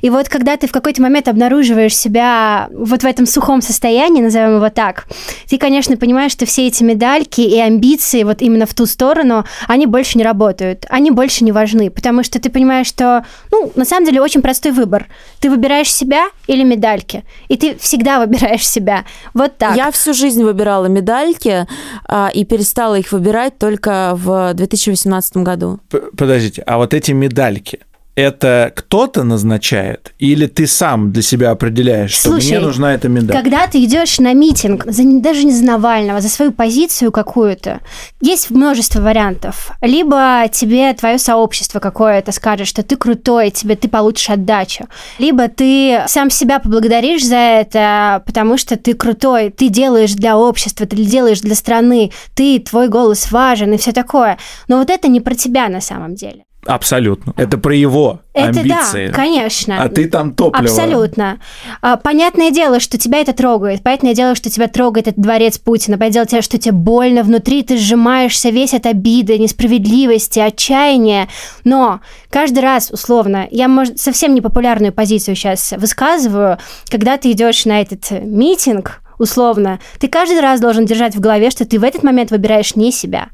И 0.00 0.10
вот 0.10 0.28
когда 0.28 0.56
ты 0.56 0.66
в 0.66 0.72
какой-то 0.72 1.00
момент 1.00 1.28
обнаруживаешь 1.28 1.96
себя 1.96 2.68
вот 2.72 3.04
в 3.04 3.06
этом 3.06 3.24
сухом 3.24 3.62
состоянии, 3.62 4.20
назовем 4.20 4.56
его 4.56 4.68
так, 4.68 5.06
ты, 5.48 5.56
конечно, 5.56 5.96
понимаешь, 5.96 6.32
что 6.32 6.44
все 6.44 6.66
эти 6.66 6.82
медальки 6.82 7.42
и 7.42 7.60
амбиции 7.60 8.24
вот 8.24 8.42
именно 8.42 8.66
в 8.66 8.74
ту 8.74 8.84
сторону, 8.86 9.44
они 9.68 9.86
больше 9.86 10.18
не 10.18 10.24
работают, 10.24 10.86
они 10.88 11.12
больше 11.12 11.44
не 11.44 11.52
важны, 11.52 11.88
потому 11.88 12.24
что 12.24 12.40
ты 12.40 12.50
понимаешь, 12.50 12.88
что, 12.88 13.24
ну, 13.52 13.70
на 13.76 13.84
самом 13.84 14.06
деле 14.06 14.20
очень 14.20 14.42
простой 14.42 14.72
выбор. 14.72 15.06
Ты 15.38 15.50
выбираешь 15.50 15.94
себя 15.94 16.30
или 16.48 16.64
медальки, 16.64 17.22
и 17.46 17.56
ты 17.56 17.76
всегда 17.78 18.18
выбираешь 18.18 18.66
себя. 18.66 19.04
Вот 19.34 19.56
так. 19.56 19.76
Я 19.76 19.92
всю 19.92 20.14
жизнь 20.14 20.42
выбирала 20.42 20.86
медальки, 20.86 21.43
списке 21.44 21.66
а, 22.06 22.30
и 22.32 22.44
перестала 22.44 22.98
их 22.98 23.12
выбирать 23.12 23.58
только 23.58 24.12
в 24.14 24.54
2018 24.54 25.36
году. 25.38 25.80
Подождите, 26.16 26.62
а 26.62 26.78
вот 26.78 26.94
эти 26.94 27.12
медальки, 27.12 27.80
это 28.16 28.72
кто-то 28.74 29.24
назначает, 29.24 30.12
или 30.18 30.46
ты 30.46 30.66
сам 30.66 31.12
для 31.12 31.22
себя 31.22 31.50
определяешь, 31.50 32.12
что 32.12 32.30
Слушай, 32.30 32.46
мне 32.46 32.60
нужна 32.60 32.94
эта 32.94 33.08
медаль? 33.08 33.36
Когда 33.36 33.66
ты 33.66 33.82
идешь 33.82 34.18
на 34.20 34.32
митинг, 34.32 34.84
за, 34.86 35.02
даже 35.20 35.44
не 35.44 35.52
за 35.52 35.64
Навального, 35.64 36.20
за 36.20 36.28
свою 36.28 36.52
позицию 36.52 37.10
какую-то, 37.10 37.80
есть 38.20 38.50
множество 38.50 39.00
вариантов. 39.00 39.72
Либо 39.80 40.44
тебе 40.50 40.92
твое 40.94 41.18
сообщество 41.18 41.80
какое-то 41.80 42.30
скажет, 42.30 42.68
что 42.68 42.82
ты 42.82 42.96
крутой, 42.96 43.50
тебе 43.50 43.74
ты 43.74 43.88
получишь 43.88 44.30
отдачу. 44.30 44.86
Либо 45.18 45.48
ты 45.48 46.02
сам 46.06 46.30
себя 46.30 46.60
поблагодаришь 46.60 47.26
за 47.26 47.36
это, 47.36 48.22
потому 48.26 48.56
что 48.56 48.76
ты 48.76 48.94
крутой, 48.94 49.50
ты 49.50 49.68
делаешь 49.68 50.12
для 50.12 50.38
общества, 50.38 50.86
ты 50.86 50.96
делаешь 50.96 51.40
для 51.40 51.56
страны, 51.56 52.12
ты, 52.34 52.60
твой 52.60 52.88
голос 52.88 53.32
важен 53.32 53.72
и 53.72 53.76
все 53.76 53.92
такое. 53.92 54.38
Но 54.68 54.78
вот 54.78 54.90
это 54.90 55.08
не 55.08 55.20
про 55.20 55.34
тебя 55.34 55.68
на 55.68 55.80
самом 55.80 56.14
деле. 56.14 56.44
Абсолютно. 56.66 57.32
Это 57.36 57.58
про 57.58 57.74
его 57.74 58.20
это 58.32 58.60
амбиции. 58.60 59.08
да, 59.08 59.12
конечно. 59.12 59.82
А 59.82 59.88
ты 59.88 60.08
там 60.08 60.34
топливо. 60.34 60.64
Абсолютно. 60.64 61.38
А, 61.82 61.96
понятное 61.96 62.50
дело, 62.50 62.80
что 62.80 62.98
тебя 62.98 63.20
это 63.20 63.32
трогает. 63.32 63.82
Понятное 63.82 64.14
дело, 64.14 64.34
что 64.34 64.50
тебя 64.50 64.66
трогает 64.68 65.06
этот 65.08 65.20
дворец 65.20 65.58
Путина. 65.58 65.96
Понятное 65.98 66.26
дело, 66.30 66.42
что 66.42 66.58
тебе 66.58 66.72
больно 66.72 67.22
внутри, 67.22 67.62
ты 67.62 67.76
сжимаешься 67.76 68.50
весь 68.50 68.74
от 68.74 68.86
обиды, 68.86 69.38
несправедливости, 69.38 70.40
отчаяния. 70.40 71.28
Но 71.64 72.00
каждый 72.30 72.60
раз, 72.60 72.90
условно, 72.90 73.46
я, 73.50 73.68
может, 73.68 74.00
совсем 74.00 74.34
непопулярную 74.34 74.92
позицию 74.92 75.36
сейчас 75.36 75.72
высказываю, 75.76 76.58
когда 76.90 77.16
ты 77.16 77.30
идешь 77.30 77.64
на 77.66 77.80
этот 77.80 78.10
митинг, 78.10 79.00
условно, 79.18 79.80
ты 79.98 80.08
каждый 80.08 80.40
раз 80.40 80.60
должен 80.60 80.86
держать 80.86 81.14
в 81.14 81.20
голове, 81.20 81.50
что 81.50 81.64
ты 81.64 81.78
в 81.78 81.84
этот 81.84 82.02
момент 82.02 82.30
выбираешь 82.30 82.76
не 82.76 82.92
себя. 82.92 83.28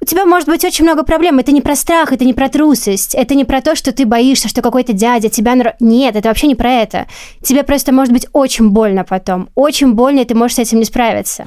У 0.00 0.04
тебя 0.04 0.26
может 0.26 0.48
быть 0.48 0.64
очень 0.64 0.84
много 0.84 1.02
проблем. 1.02 1.38
Это 1.38 1.52
не 1.52 1.62
про 1.62 1.74
страх, 1.74 2.12
это 2.12 2.24
не 2.24 2.34
про 2.34 2.48
трусость, 2.48 3.14
это 3.14 3.34
не 3.34 3.44
про 3.44 3.60
то, 3.60 3.74
что 3.74 3.92
ты 3.92 4.04
боишься, 4.04 4.48
что 4.48 4.62
какой-то 4.62 4.92
дядя 4.92 5.28
тебя... 5.28 5.54
Нет, 5.80 6.16
это 6.16 6.28
вообще 6.28 6.46
не 6.46 6.54
про 6.54 6.70
это. 6.70 7.06
Тебе 7.42 7.62
просто 7.62 7.92
может 7.92 8.12
быть 8.12 8.28
очень 8.32 8.68
больно 8.68 9.04
потом. 9.04 9.48
Очень 9.54 9.94
больно, 9.94 10.20
и 10.20 10.24
ты 10.24 10.34
можешь 10.34 10.56
с 10.56 10.60
этим 10.60 10.78
не 10.78 10.84
справиться. 10.84 11.46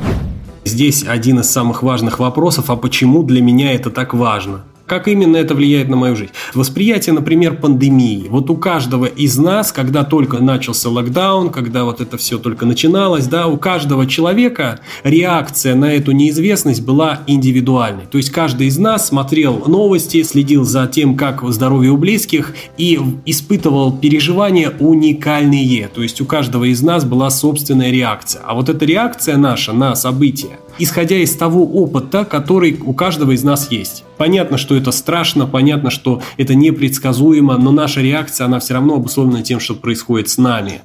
Здесь 0.65 1.05
один 1.07 1.39
из 1.39 1.49
самых 1.49 1.83
важных 1.83 2.19
вопросов, 2.19 2.69
а 2.69 2.75
почему 2.75 3.23
для 3.23 3.41
меня 3.41 3.73
это 3.73 3.91
так 3.91 4.13
важно? 4.13 4.63
Как 4.89 5.07
именно 5.07 5.37
это 5.37 5.53
влияет 5.53 5.87
на 5.87 5.95
мою 5.95 6.15
жизнь? 6.15 6.31
Восприятие, 6.55 7.13
например, 7.13 7.57
пандемии. 7.57 8.25
Вот 8.27 8.49
у 8.49 8.55
каждого 8.55 9.05
из 9.05 9.37
нас, 9.37 9.71
когда 9.71 10.03
только 10.03 10.39
начался 10.39 10.89
локдаун, 10.89 11.51
когда 11.51 11.83
вот 11.83 12.01
это 12.01 12.17
все 12.17 12.39
только 12.39 12.65
начиналось, 12.65 13.27
да, 13.27 13.45
у 13.45 13.57
каждого 13.57 14.07
человека 14.07 14.79
реакция 15.03 15.75
на 15.75 15.93
эту 15.93 16.11
неизвестность 16.11 16.81
была 16.81 17.19
индивидуальной. 17.27 18.07
То 18.09 18.17
есть 18.17 18.31
каждый 18.31 18.65
из 18.65 18.79
нас 18.79 19.09
смотрел 19.09 19.63
новости, 19.67 20.23
следил 20.23 20.63
за 20.63 20.87
тем, 20.87 21.15
как 21.15 21.43
здоровье 21.51 21.91
у 21.91 21.97
близких 21.97 22.55
и 22.77 22.99
испытывал 23.27 23.95
переживания 23.95 24.73
уникальные. 24.79 25.87
То 25.93 26.01
есть 26.01 26.19
у 26.19 26.25
каждого 26.25 26.63
из 26.63 26.81
нас 26.81 27.05
была 27.05 27.29
собственная 27.29 27.91
реакция. 27.91 28.41
А 28.43 28.55
вот 28.55 28.69
эта 28.69 28.85
реакция 28.85 29.37
наша 29.37 29.71
на 29.71 29.93
события, 29.93 30.57
исходя 30.79 31.17
из 31.17 31.35
того 31.35 31.65
опыта, 31.65 32.25
который 32.25 32.79
у 32.83 32.93
каждого 32.93 33.31
из 33.31 33.43
нас 33.43 33.71
есть. 33.71 34.03
Понятно, 34.17 34.57
что 34.57 34.75
это 34.75 34.91
страшно, 34.91 35.45
понятно, 35.45 35.91
что 35.91 36.21
это 36.37 36.55
непредсказуемо, 36.55 37.57
но 37.57 37.71
наша 37.71 38.01
реакция, 38.01 38.45
она 38.45 38.59
все 38.59 38.73
равно 38.73 38.95
обусловлена 38.95 39.43
тем, 39.43 39.59
что 39.59 39.75
происходит 39.75 40.29
с 40.29 40.37
нами. 40.37 40.81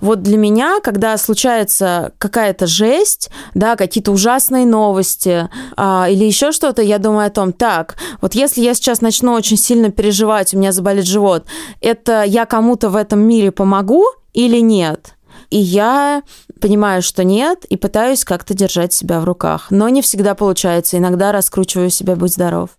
Вот 0.00 0.22
для 0.22 0.36
меня, 0.36 0.80
когда 0.82 1.16
случается 1.16 2.12
какая-то 2.18 2.66
жесть, 2.66 3.30
да, 3.54 3.74
какие-то 3.74 4.12
ужасные 4.12 4.66
новости 4.66 5.48
а, 5.78 6.08
или 6.10 6.24
еще 6.26 6.52
что-то, 6.52 6.82
я 6.82 6.98
думаю 6.98 7.26
о 7.26 7.30
том, 7.30 7.54
так, 7.54 7.96
вот 8.20 8.34
если 8.34 8.60
я 8.60 8.74
сейчас 8.74 9.00
начну 9.00 9.32
очень 9.32 9.56
сильно 9.56 9.90
переживать, 9.90 10.52
у 10.52 10.58
меня 10.58 10.72
заболит 10.72 11.06
живот, 11.06 11.46
это 11.80 12.22
я 12.22 12.44
кому-то 12.44 12.90
в 12.90 12.96
этом 12.96 13.20
мире 13.20 13.50
помогу 13.50 14.04
или 14.34 14.58
нет? 14.58 15.14
И 15.48 15.58
я 15.58 16.22
понимаю, 16.64 17.02
что 17.02 17.24
нет, 17.24 17.66
и 17.66 17.76
пытаюсь 17.76 18.24
как-то 18.24 18.54
держать 18.54 18.94
себя 18.94 19.20
в 19.20 19.24
руках. 19.24 19.66
Но 19.68 19.90
не 19.90 20.00
всегда 20.00 20.34
получается. 20.34 20.96
Иногда 20.96 21.30
раскручиваю 21.30 21.90
себя 21.90 22.16
«Будь 22.16 22.32
здоров». 22.32 22.70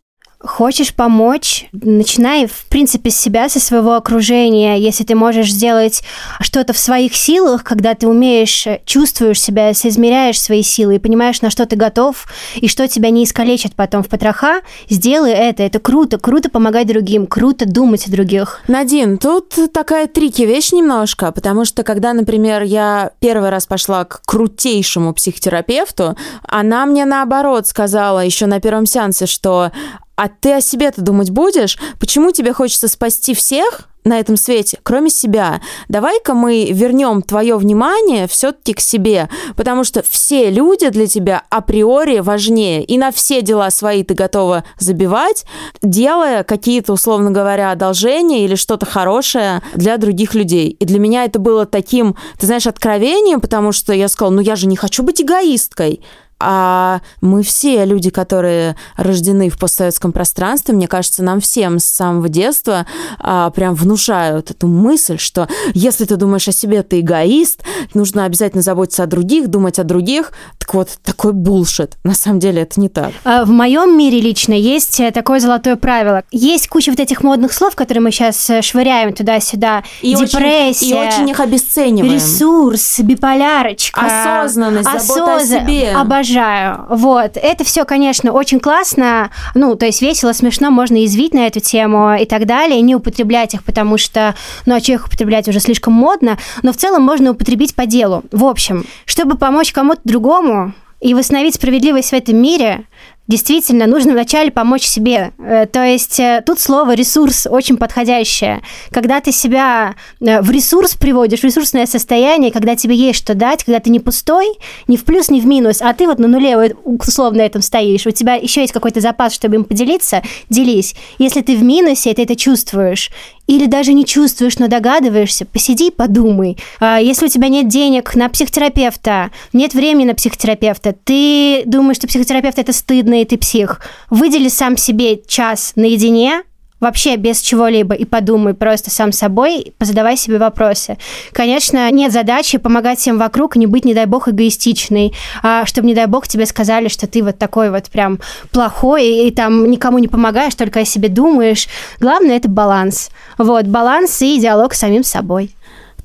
Хочешь 0.48 0.94
помочь, 0.94 1.68
начинай, 1.72 2.46
в 2.46 2.66
принципе, 2.70 3.10
с 3.10 3.18
себя, 3.18 3.50
со 3.50 3.60
своего 3.60 3.96
окружения. 3.96 4.78
Если 4.78 5.04
ты 5.04 5.16
можешь 5.16 5.52
сделать 5.52 6.04
что-то 6.40 6.74
в 6.74 6.78
своих 6.78 7.16
силах, 7.16 7.64
когда 7.64 7.96
ты 7.96 8.08
умеешь, 8.08 8.68
чувствуешь 8.86 9.42
себя, 9.42 9.74
соизмеряешь 9.74 10.40
свои 10.40 10.62
силы 10.62 10.96
и 10.96 11.00
понимаешь, 11.00 11.42
на 11.42 11.50
что 11.50 11.66
ты 11.66 11.76
готов, 11.76 12.28
и 12.56 12.68
что 12.68 12.88
тебя 12.88 13.10
не 13.10 13.24
искалечит 13.24 13.76
потом 13.76 14.04
в 14.04 14.10
потроха, 14.10 14.62
сделай 14.90 15.32
это. 15.32 15.64
Это 15.64 15.80
круто. 15.80 16.20
Круто 16.20 16.50
помогать 16.50 16.88
другим, 16.88 17.28
круто 17.28 17.66
думать 17.66 18.08
о 18.08 18.12
других. 18.12 18.62
Надин, 18.68 19.18
тут 19.18 19.56
такая 19.74 20.08
трики 20.08 20.44
вещь 20.44 20.72
немножко, 20.72 21.32
потому 21.32 21.66
что 21.66 21.84
когда, 21.84 22.14
например, 22.14 22.64
я 22.64 23.12
первый 23.20 23.50
раз 23.50 23.66
пошла 23.66 24.06
к 24.06 24.22
крутейшему 24.26 25.14
психотерапевту, 25.14 26.16
она 26.44 26.86
мне 26.86 27.06
наоборот 27.06 27.68
сказала 27.68 28.24
еще 28.24 28.46
на 28.46 28.60
первом 28.60 28.86
сеансе, 28.86 29.26
что 29.26 29.72
а 30.16 30.30
ты 30.30 30.54
о 30.54 30.62
себе-то 30.62 31.02
думать 31.02 31.30
будешь? 31.30 31.78
Почему 32.00 32.32
тебе 32.32 32.54
хочется 32.54 32.88
спасти 32.88 33.34
всех 33.34 33.90
на 34.06 34.20
этом 34.20 34.38
свете, 34.38 34.80
кроме 34.84 35.10
себя? 35.10 35.62
Давай-ка 35.90 36.34
мы 36.34 36.70
вернем 36.72 37.22
твое 37.22 37.58
внимание 37.58 38.28
все-таки 38.28 38.74
к 38.74 38.80
себе, 38.80 39.30
потому 39.58 39.84
что 39.84 40.04
все 40.08 40.50
люди 40.52 40.90
для 40.90 41.08
тебя 41.08 41.44
априори 41.50 42.20
важнее, 42.20 42.84
и 42.84 42.98
на 42.98 43.12
все 43.12 43.42
дела 43.42 43.70
свои 43.72 44.04
ты 44.04 44.14
готова 44.14 44.64
забивать, 44.80 45.46
делая 45.82 46.44
какие-то, 46.44 46.94
условно 46.94 47.32
говоря, 47.32 47.72
одолжения 47.72 48.46
или 48.46 48.56
что-то 48.56 48.86
хорошее 48.86 49.62
для 49.74 49.98
других 49.98 50.34
людей. 50.34 50.70
И 50.70 50.86
для 50.86 51.00
меня 51.00 51.26
это 51.26 51.40
было 51.40 51.66
таким, 51.66 52.16
ты 52.40 52.46
знаешь, 52.46 52.68
откровением, 52.68 53.42
потому 53.42 53.72
что 53.72 53.92
я 53.92 54.08
сказала, 54.08 54.36
ну 54.36 54.42
я 54.42 54.56
же 54.56 54.68
не 54.68 54.78
хочу 54.78 55.04
быть 55.04 55.22
эгоисткой. 55.22 56.02
А 56.40 57.02
мы 57.22 57.44
все 57.44 57.86
люди, 57.86 58.10
которые 58.10 58.76
рождены 58.98 59.50
в 59.50 59.58
постсоветском 59.58 60.12
пространстве, 60.12 60.76
мне 60.76 60.88
кажется, 60.88 61.24
нам 61.24 61.40
всем 61.40 61.80
с 61.80 61.86
самого 61.86 62.28
детства 62.28 62.86
а, 63.20 63.50
прям 63.52 63.74
внушают 63.74 64.52
эту 64.52 64.68
мысль, 64.68 65.18
что 65.18 65.48
если 65.74 66.06
ты 66.06 66.18
думаешь 66.18 66.48
о 66.48 66.52
себе, 66.52 66.84
ты 66.84 67.00
эгоист, 67.00 67.62
нужно 67.94 68.26
обязательно 68.26 68.62
заботиться 68.62 69.04
о 69.04 69.06
других, 69.06 69.48
думать 69.48 69.80
о 69.80 69.84
других. 69.84 70.34
Так 70.60 70.74
вот, 70.74 70.90
такой 71.04 71.32
булшит. 71.34 71.96
На 72.04 72.14
самом 72.14 72.40
деле 72.40 72.64
это 72.64 72.80
не 72.82 72.90
так. 72.90 73.12
А, 73.24 73.46
в 73.46 73.50
моем 73.50 73.98
мире 73.98 74.20
лично 74.20 74.54
есть 74.54 75.00
э, 75.00 75.12
такое 75.12 75.40
золотое 75.40 75.78
правило. 75.78 76.24
Есть 76.32 76.68
куча 76.68 76.90
вот 76.90 77.00
этих 77.00 77.24
модных 77.24 77.54
слов, 77.54 77.76
которые 77.76 78.02
мы 78.02 78.12
сейчас 78.12 78.50
э, 78.50 78.62
швыряем 78.62 79.14
туда-сюда. 79.14 79.84
И 80.02 80.16
Депрессия. 80.16 80.96
Очень, 80.96 81.06
и 81.06 81.08
очень 81.08 81.30
их 81.30 81.40
обесцениваем. 81.40 82.14
Ресурс, 82.14 83.00
биполярочка. 83.00 84.02
Осознанность, 84.02 84.90
забота 84.92 85.38
о 85.38 85.46
себе. 85.46 85.92
Обожаю 85.92 86.35
обожаю. 86.36 86.86
Вот. 86.90 87.38
Это 87.38 87.64
все, 87.64 87.86
конечно, 87.86 88.32
очень 88.32 88.60
классно. 88.60 89.32
Ну, 89.54 89.76
то 89.76 89.86
есть 89.86 90.02
весело, 90.02 90.34
смешно, 90.34 90.72
можно 90.72 91.04
извить 91.06 91.34
на 91.34 91.48
эту 91.48 91.60
тему 91.60 92.16
и 92.16 92.26
так 92.26 92.46
далее. 92.46 92.82
Не 92.82 92.96
употреблять 92.96 93.54
их, 93.54 93.64
потому 93.64 93.98
что, 93.98 94.36
ну, 94.66 94.76
а 94.76 94.80
что 94.80 94.94
их 94.94 95.08
употреблять 95.08 95.48
уже 95.48 95.60
слишком 95.60 95.94
модно. 95.94 96.38
Но 96.64 96.74
в 96.74 96.78
целом 96.78 97.04
можно 97.04 97.32
употребить 97.32 97.76
по 97.76 97.86
делу. 97.86 98.24
В 98.32 98.46
общем, 98.46 98.86
чтобы 99.06 99.38
помочь 99.38 99.72
кому-то 99.72 100.02
другому, 100.04 100.74
и 101.02 101.14
восстановить 101.14 101.56
справедливость 101.56 102.12
в 102.12 102.14
этом 102.14 102.38
мире, 102.38 102.86
действительно 103.28 103.88
нужно 103.88 104.14
вначале 104.14 104.52
помочь 104.52 104.84
себе. 104.84 105.32
Э, 105.40 105.66
то 105.66 105.84
есть 105.84 106.20
э, 106.20 106.44
тут 106.46 106.60
слово 106.60 106.94
ресурс 106.94 107.48
очень 107.50 107.78
подходящее. 107.78 108.62
Когда 108.92 109.20
ты 109.20 109.32
себя 109.32 109.96
э, 110.20 110.42
в 110.42 110.52
ресурс 110.52 110.96
приводишь, 110.96 111.40
в 111.40 111.44
ресурсное 111.44 111.86
состояние, 111.86 112.52
когда 112.52 112.76
тебе 112.76 112.96
есть 112.96 113.20
что 113.20 113.34
дать, 113.34 113.64
когда 113.64 113.80
ты 113.80 113.90
не 113.90 114.00
пустой, 114.00 114.48
ни 114.88 114.98
в 114.98 115.06
плюс, 115.06 115.30
ни 115.30 115.40
в 115.40 115.46
минус, 115.46 115.82
а 115.82 115.94
ты 115.94 116.08
вот 116.08 116.20
на 116.20 116.28
нуле 116.28 116.76
условно 116.84 117.42
этом 117.42 117.62
стоишь, 117.62 118.06
у 118.06 118.12
тебя 118.12 118.36
еще 118.36 118.62
есть 118.62 118.74
какой-то 118.74 119.02
запас, 119.02 119.34
чтобы 119.34 119.56
им 119.56 119.64
поделиться, 119.64 120.22
делись. 120.50 120.96
Если 121.18 121.42
ты 121.42 121.56
в 121.56 121.64
минусе, 121.64 122.14
ты 122.14 122.24
это 122.24 122.36
чувствуешь, 122.36 123.12
или 123.48 123.66
даже 123.66 123.94
не 123.94 124.06
чувствуешь, 124.06 124.58
но 124.58 124.68
догадываешься, 124.68 125.46
посиди 125.46 125.88
и 125.88 125.92
подумай. 125.92 126.58
А 126.80 127.00
если 127.00 127.26
у 127.26 127.30
тебя 127.30 127.48
нет 127.48 127.68
денег 127.68 128.16
на 128.16 128.30
психотерапевта, 128.30 129.32
нет 129.54 129.74
времени 129.74 130.08
на 130.08 130.16
психотерапевта, 130.16 130.96
ты 131.04 131.64
думаешь, 131.66 131.98
что 131.98 132.08
психотерапевт 132.08 132.60
это 132.60 132.74
стыдно, 132.74 133.22
и 133.22 133.26
ты 133.26 133.38
псих, 133.38 133.82
выдели 134.10 134.48
сам 134.48 134.78
себе 134.78 135.22
час 135.28 135.74
наедине, 135.76 136.44
вообще 136.80 137.16
без 137.16 137.42
чего-либо 137.42 137.96
и 137.96 138.06
подумай 138.06 138.54
просто 138.54 138.92
сам 138.92 139.12
собой, 139.12 139.74
позадавай 139.78 140.18
себе 140.18 140.38
вопросы. 140.38 140.98
Конечно, 141.32 141.90
нет 141.92 142.12
задачи 142.12 142.58
помогать 142.58 143.00
всем 143.00 143.18
вокруг, 143.18 143.56
не 143.56 143.68
быть, 143.68 143.86
не 143.86 143.94
дай 143.94 144.06
бог, 144.06 144.28
эгоистичной, 144.28 145.14
а 145.42 145.66
чтобы, 145.66 145.88
не 145.88 145.96
дай 145.96 146.06
бог, 146.06 146.28
тебе 146.28 146.46
сказали, 146.46 146.88
что 146.88 147.08
ты 147.08 147.24
вот 147.24 147.38
такой 147.38 147.70
вот 147.72 147.86
прям 147.90 148.20
плохой 148.52 149.06
и, 149.06 149.28
и 149.28 149.32
там 149.32 149.70
никому 149.70 150.00
не 150.00 150.08
помогаешь, 150.08 150.56
только 150.56 150.82
о 150.82 150.86
себе 150.86 151.10
думаешь. 151.10 151.68
Главное– 152.00 152.36
это 152.38 152.50
баланс. 152.50 153.10
Вот, 153.38 153.66
баланс 153.66 154.22
и 154.22 154.40
диалог 154.40 154.74
с 154.74 154.80
самим 154.80 155.04
собой. 155.04 155.56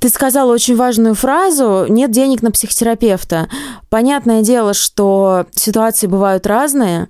Ты 0.01 0.09
сказала 0.09 0.51
очень 0.51 0.77
важную 0.77 1.15
фразу 1.15 1.85
«нет 1.87 2.11
денег 2.11 2.41
на 2.41 2.51
психотерапевта». 2.51 3.51
Понятное 3.91 4.41
дело, 4.41 4.73
что 4.73 5.45
ситуации 5.55 6.07
бывают 6.07 6.47
разные, 6.47 7.09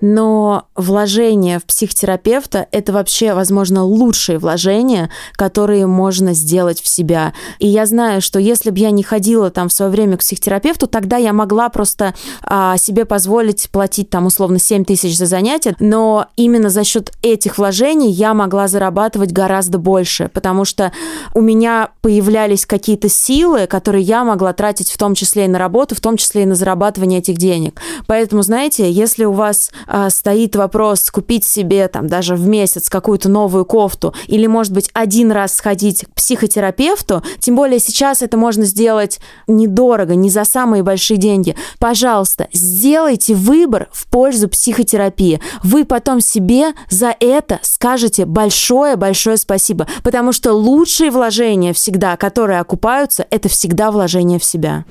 но 0.00 0.66
вложение 0.74 1.58
в 1.58 1.64
психотерапевта– 1.64 2.66
это 2.72 2.92
вообще, 2.92 3.34
возможно, 3.34 3.84
лучшие 3.84 4.38
вложения, 4.38 5.10
которые 5.32 5.86
можно 5.86 6.34
сделать 6.34 6.80
в 6.80 6.88
себя. 6.88 7.32
И 7.58 7.66
я 7.66 7.86
знаю, 7.86 8.20
что 8.20 8.38
если 8.38 8.70
бы 8.70 8.78
я 8.78 8.90
не 8.90 9.02
ходила 9.02 9.50
там 9.50 9.68
в 9.68 9.72
свое 9.72 9.90
время 9.90 10.16
к 10.16 10.20
психотерапевту, 10.20 10.86
тогда 10.86 11.16
я 11.16 11.32
могла 11.32 11.68
просто 11.68 12.14
а, 12.42 12.76
себе 12.76 13.04
позволить 13.04 13.68
платить 13.70 14.10
там 14.10 14.26
условно 14.26 14.58
7 14.58 14.84
тысяч 14.84 15.16
за 15.16 15.26
занятие, 15.26 15.76
но 15.78 16.26
именно 16.36 16.70
за 16.70 16.84
счет 16.84 17.12
этих 17.22 17.58
вложений 17.58 18.10
я 18.10 18.34
могла 18.34 18.68
зарабатывать 18.68 19.32
гораздо 19.32 19.78
больше, 19.78 20.30
потому 20.32 20.64
что 20.64 20.92
у 21.34 21.40
меня 21.40 21.90
появлялись 22.02 22.66
какие-то 22.66 23.08
силы, 23.08 23.66
которые 23.66 24.02
я 24.02 24.24
могла 24.24 24.52
тратить 24.52 24.90
в 24.90 24.98
том 24.98 25.14
числе 25.14 25.46
и 25.46 25.48
на 25.48 25.58
работу, 25.58 25.94
в 25.94 26.00
том 26.00 26.16
числе 26.16 26.42
и 26.42 26.46
на 26.46 26.54
зарабатывание 26.54 27.20
этих 27.20 27.36
денег. 27.36 27.80
Поэтому, 28.06 28.42
знаете, 28.42 28.90
если 28.90 29.24
у 29.24 29.32
вас 29.32 29.70
а, 29.86 30.10
стоит 30.10 30.56
вопрос 30.56 31.10
купить 31.10 31.44
себе 31.44 31.88
там 31.88 32.06
даже 32.06 32.34
в 32.34 32.46
месяц 32.46 32.88
какую-то 32.88 33.28
новую 33.28 33.64
кофту 33.64 34.14
или, 34.26 34.46
может 34.46 34.72
быть, 34.72 34.90
один 34.92 35.32
раз 35.32 35.54
сходить 35.54 36.04
к 36.04 36.14
психотерапевту, 36.14 37.22
тем 37.38 37.56
более 37.56 37.78
сейчас 37.78 38.22
это 38.22 38.36
можно 38.36 38.64
сделать 38.64 39.20
недорого, 39.46 40.14
не 40.14 40.30
за 40.30 40.44
самые 40.44 40.82
большие 40.82 41.16
деньги. 41.16 41.56
Пожалуйста, 41.78 42.48
сделайте 42.52 43.34
выбор 43.34 43.88
в 43.92 44.06
пользу 44.08 44.48
психотерапии. 44.48 45.40
Вы 45.62 45.84
потом 45.84 46.20
себе 46.20 46.72
за 46.88 47.14
это 47.18 47.58
скажете 47.62 48.24
большое-большое 48.24 49.36
спасибо, 49.36 49.86
потому 50.02 50.32
что 50.32 50.52
лучшие 50.52 51.10
вложения 51.10 51.72
всегда, 51.72 52.16
которые 52.16 52.60
окупаются, 52.60 53.26
это 53.30 53.48
всегда 53.48 53.90
вложение 53.90 54.38
в 54.38 54.44
себя. 54.44 54.84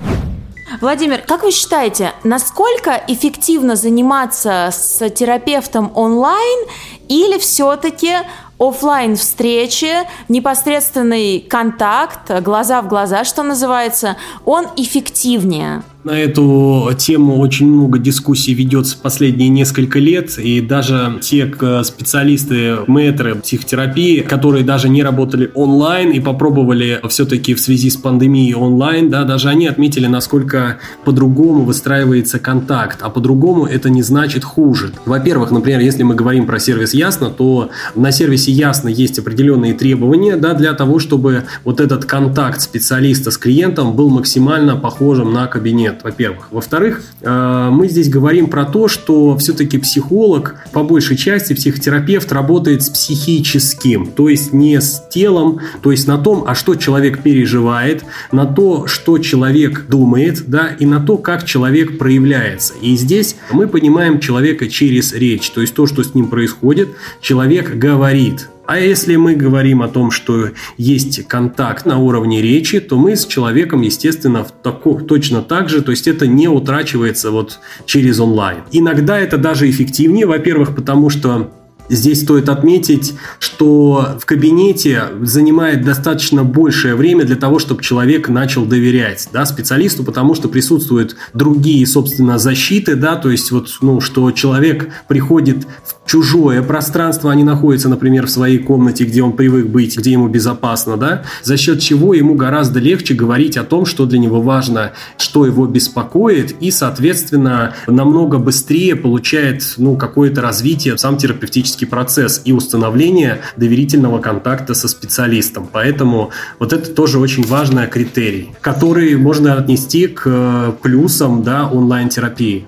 Владимир, 0.80 1.22
как 1.22 1.42
вы 1.42 1.50
считаете, 1.50 2.12
насколько 2.24 3.02
эффективно 3.08 3.76
заниматься 3.76 4.70
с 4.72 5.08
терапевтом 5.10 5.92
онлайн 5.94 6.68
или 7.08 7.38
все-таки 7.38 8.16
офлайн 8.58 9.16
встречи, 9.16 9.92
непосредственный 10.28 11.40
контакт, 11.40 12.30
глаза 12.42 12.82
в 12.82 12.88
глаза, 12.88 13.24
что 13.24 13.42
называется, 13.42 14.16
он 14.44 14.66
эффективнее? 14.76 15.82
На 16.04 16.20
эту 16.20 16.90
тему 16.98 17.38
очень 17.38 17.66
много 17.66 17.98
дискуссий 17.98 18.52
ведется 18.52 18.98
последние 19.00 19.48
несколько 19.48 19.98
лет, 19.98 20.38
и 20.38 20.60
даже 20.60 21.18
те 21.22 21.50
специалисты, 21.82 22.76
мэтры 22.86 23.36
психотерапии, 23.36 24.20
которые 24.20 24.64
даже 24.64 24.90
не 24.90 25.02
работали 25.02 25.50
онлайн 25.54 26.10
и 26.10 26.20
попробовали 26.20 27.00
все-таки 27.08 27.54
в 27.54 27.60
связи 27.60 27.88
с 27.88 27.96
пандемией 27.96 28.54
онлайн, 28.54 29.08
да, 29.08 29.24
даже 29.24 29.48
они 29.48 29.66
отметили, 29.66 30.06
насколько 30.06 30.76
по-другому 31.06 31.64
выстраивается 31.64 32.38
контакт, 32.38 32.98
а 33.00 33.08
по-другому 33.08 33.64
это 33.64 33.88
не 33.88 34.02
значит 34.02 34.44
хуже. 34.44 34.92
Во-первых, 35.06 35.52
например, 35.52 35.80
если 35.80 36.02
мы 36.02 36.14
говорим 36.14 36.44
про 36.44 36.58
сервис 36.58 36.92
Ясно, 36.92 37.30
то 37.30 37.70
на 37.94 38.12
сервисе 38.12 38.52
Ясно 38.52 38.90
есть 38.90 39.18
определенные 39.18 39.72
требования 39.72 40.36
да, 40.36 40.52
для 40.52 40.74
того, 40.74 40.98
чтобы 40.98 41.44
вот 41.64 41.80
этот 41.80 42.04
контакт 42.04 42.60
специалиста 42.60 43.30
с 43.30 43.38
клиентом 43.38 43.96
был 43.96 44.10
максимально 44.10 44.76
похожим 44.76 45.32
на 45.32 45.46
кабинет 45.46 45.93
нет, 45.94 46.02
во-первых. 46.02 46.48
Во-вторых, 46.50 47.02
э, 47.20 47.68
мы 47.72 47.88
здесь 47.88 48.08
говорим 48.08 48.48
про 48.48 48.64
то, 48.64 48.88
что 48.88 49.36
все-таки 49.38 49.78
психолог, 49.78 50.56
по 50.72 50.82
большей 50.82 51.16
части 51.16 51.54
психотерапевт 51.54 52.30
работает 52.32 52.82
с 52.82 52.90
психическим, 52.90 54.06
то 54.06 54.28
есть 54.28 54.52
не 54.52 54.80
с 54.80 55.02
телом, 55.10 55.60
то 55.82 55.90
есть 55.90 56.06
на 56.08 56.18
том, 56.18 56.44
а 56.46 56.54
что 56.54 56.74
человек 56.74 57.22
переживает, 57.22 58.04
на 58.32 58.44
то, 58.44 58.86
что 58.86 59.18
человек 59.18 59.86
думает, 59.88 60.44
да, 60.48 60.68
и 60.68 60.86
на 60.86 61.00
то, 61.00 61.16
как 61.16 61.44
человек 61.44 61.98
проявляется. 61.98 62.74
И 62.80 62.96
здесь 62.96 63.36
мы 63.52 63.68
понимаем 63.68 64.18
человека 64.20 64.68
через 64.68 65.12
речь, 65.12 65.50
то 65.50 65.60
есть 65.60 65.74
то, 65.74 65.86
что 65.86 66.02
с 66.02 66.14
ним 66.14 66.28
происходит, 66.28 66.88
человек 67.20 67.76
говорит, 67.76 68.48
а 68.66 68.78
если 68.78 69.16
мы 69.16 69.34
говорим 69.34 69.82
о 69.82 69.88
том, 69.88 70.10
что 70.10 70.50
есть 70.76 71.26
контакт 71.26 71.84
на 71.86 71.98
уровне 71.98 72.40
речи, 72.40 72.80
то 72.80 72.96
мы 72.96 73.16
с 73.16 73.26
человеком, 73.26 73.82
естественно, 73.82 74.46
тако, 74.62 74.94
точно 75.00 75.42
так 75.42 75.68
же, 75.68 75.82
то 75.82 75.90
есть 75.90 76.08
это 76.08 76.26
не 76.26 76.48
утрачивается 76.48 77.30
вот 77.30 77.60
через 77.84 78.20
онлайн. 78.20 78.58
Иногда 78.72 79.18
это 79.18 79.36
даже 79.38 79.68
эффективнее, 79.68 80.26
во-первых, 80.26 80.74
потому 80.74 81.10
что 81.10 81.52
Здесь 81.88 82.22
стоит 82.22 82.48
отметить, 82.48 83.14
что 83.38 84.16
в 84.18 84.24
кабинете 84.24 85.04
занимает 85.20 85.84
достаточно 85.84 86.42
большее 86.42 86.94
время 86.94 87.24
для 87.24 87.36
того, 87.36 87.58
чтобы 87.58 87.82
человек 87.82 88.28
начал 88.28 88.64
доверять 88.64 89.28
да, 89.32 89.44
специалисту, 89.44 90.02
потому 90.02 90.34
что 90.34 90.48
присутствуют 90.48 91.16
другие, 91.34 91.86
собственно, 91.86 92.38
защиты, 92.38 92.96
да, 92.96 93.16
то 93.16 93.30
есть 93.30 93.50
вот, 93.50 93.68
ну, 93.82 94.00
что 94.00 94.30
человек 94.30 94.88
приходит 95.08 95.66
в 95.84 96.10
чужое 96.10 96.62
пространство, 96.62 97.30
а 97.30 97.34
не 97.34 97.44
находится, 97.44 97.88
например, 97.88 98.26
в 98.26 98.30
своей 98.30 98.58
комнате, 98.58 99.04
где 99.04 99.22
он 99.22 99.34
привык 99.34 99.66
быть, 99.66 99.98
где 99.98 100.12
ему 100.12 100.28
безопасно, 100.28 100.96
да, 100.96 101.24
за 101.42 101.56
счет 101.58 101.80
чего 101.80 102.14
ему 102.14 102.34
гораздо 102.34 102.80
легче 102.80 103.14
говорить 103.14 103.58
о 103.58 103.64
том, 103.64 103.84
что 103.84 104.06
для 104.06 104.18
него 104.18 104.40
важно, 104.40 104.92
что 105.18 105.44
его 105.44 105.66
беспокоит, 105.66 106.54
и, 106.60 106.70
соответственно, 106.70 107.74
намного 107.86 108.38
быстрее 108.38 108.96
получает, 108.96 109.74
ну, 109.76 109.96
какое-то 109.96 110.40
развитие 110.40 110.96
сам 110.96 111.18
терапевтический 111.18 111.73
процесс 111.82 112.40
и 112.44 112.52
установление 112.52 113.40
доверительного 113.56 114.20
контакта 114.20 114.74
со 114.74 114.86
специалистом. 114.86 115.68
Поэтому 115.70 116.30
вот 116.60 116.72
это 116.72 116.88
тоже 116.90 117.18
очень 117.18 117.44
важный 117.44 117.88
критерий, 117.88 118.54
который 118.60 119.16
можно 119.16 119.58
отнести 119.58 120.06
к 120.06 120.22
э, 120.26 120.72
плюсам, 120.80 121.42
да, 121.42 121.68
онлайн-терапии. 121.68 122.66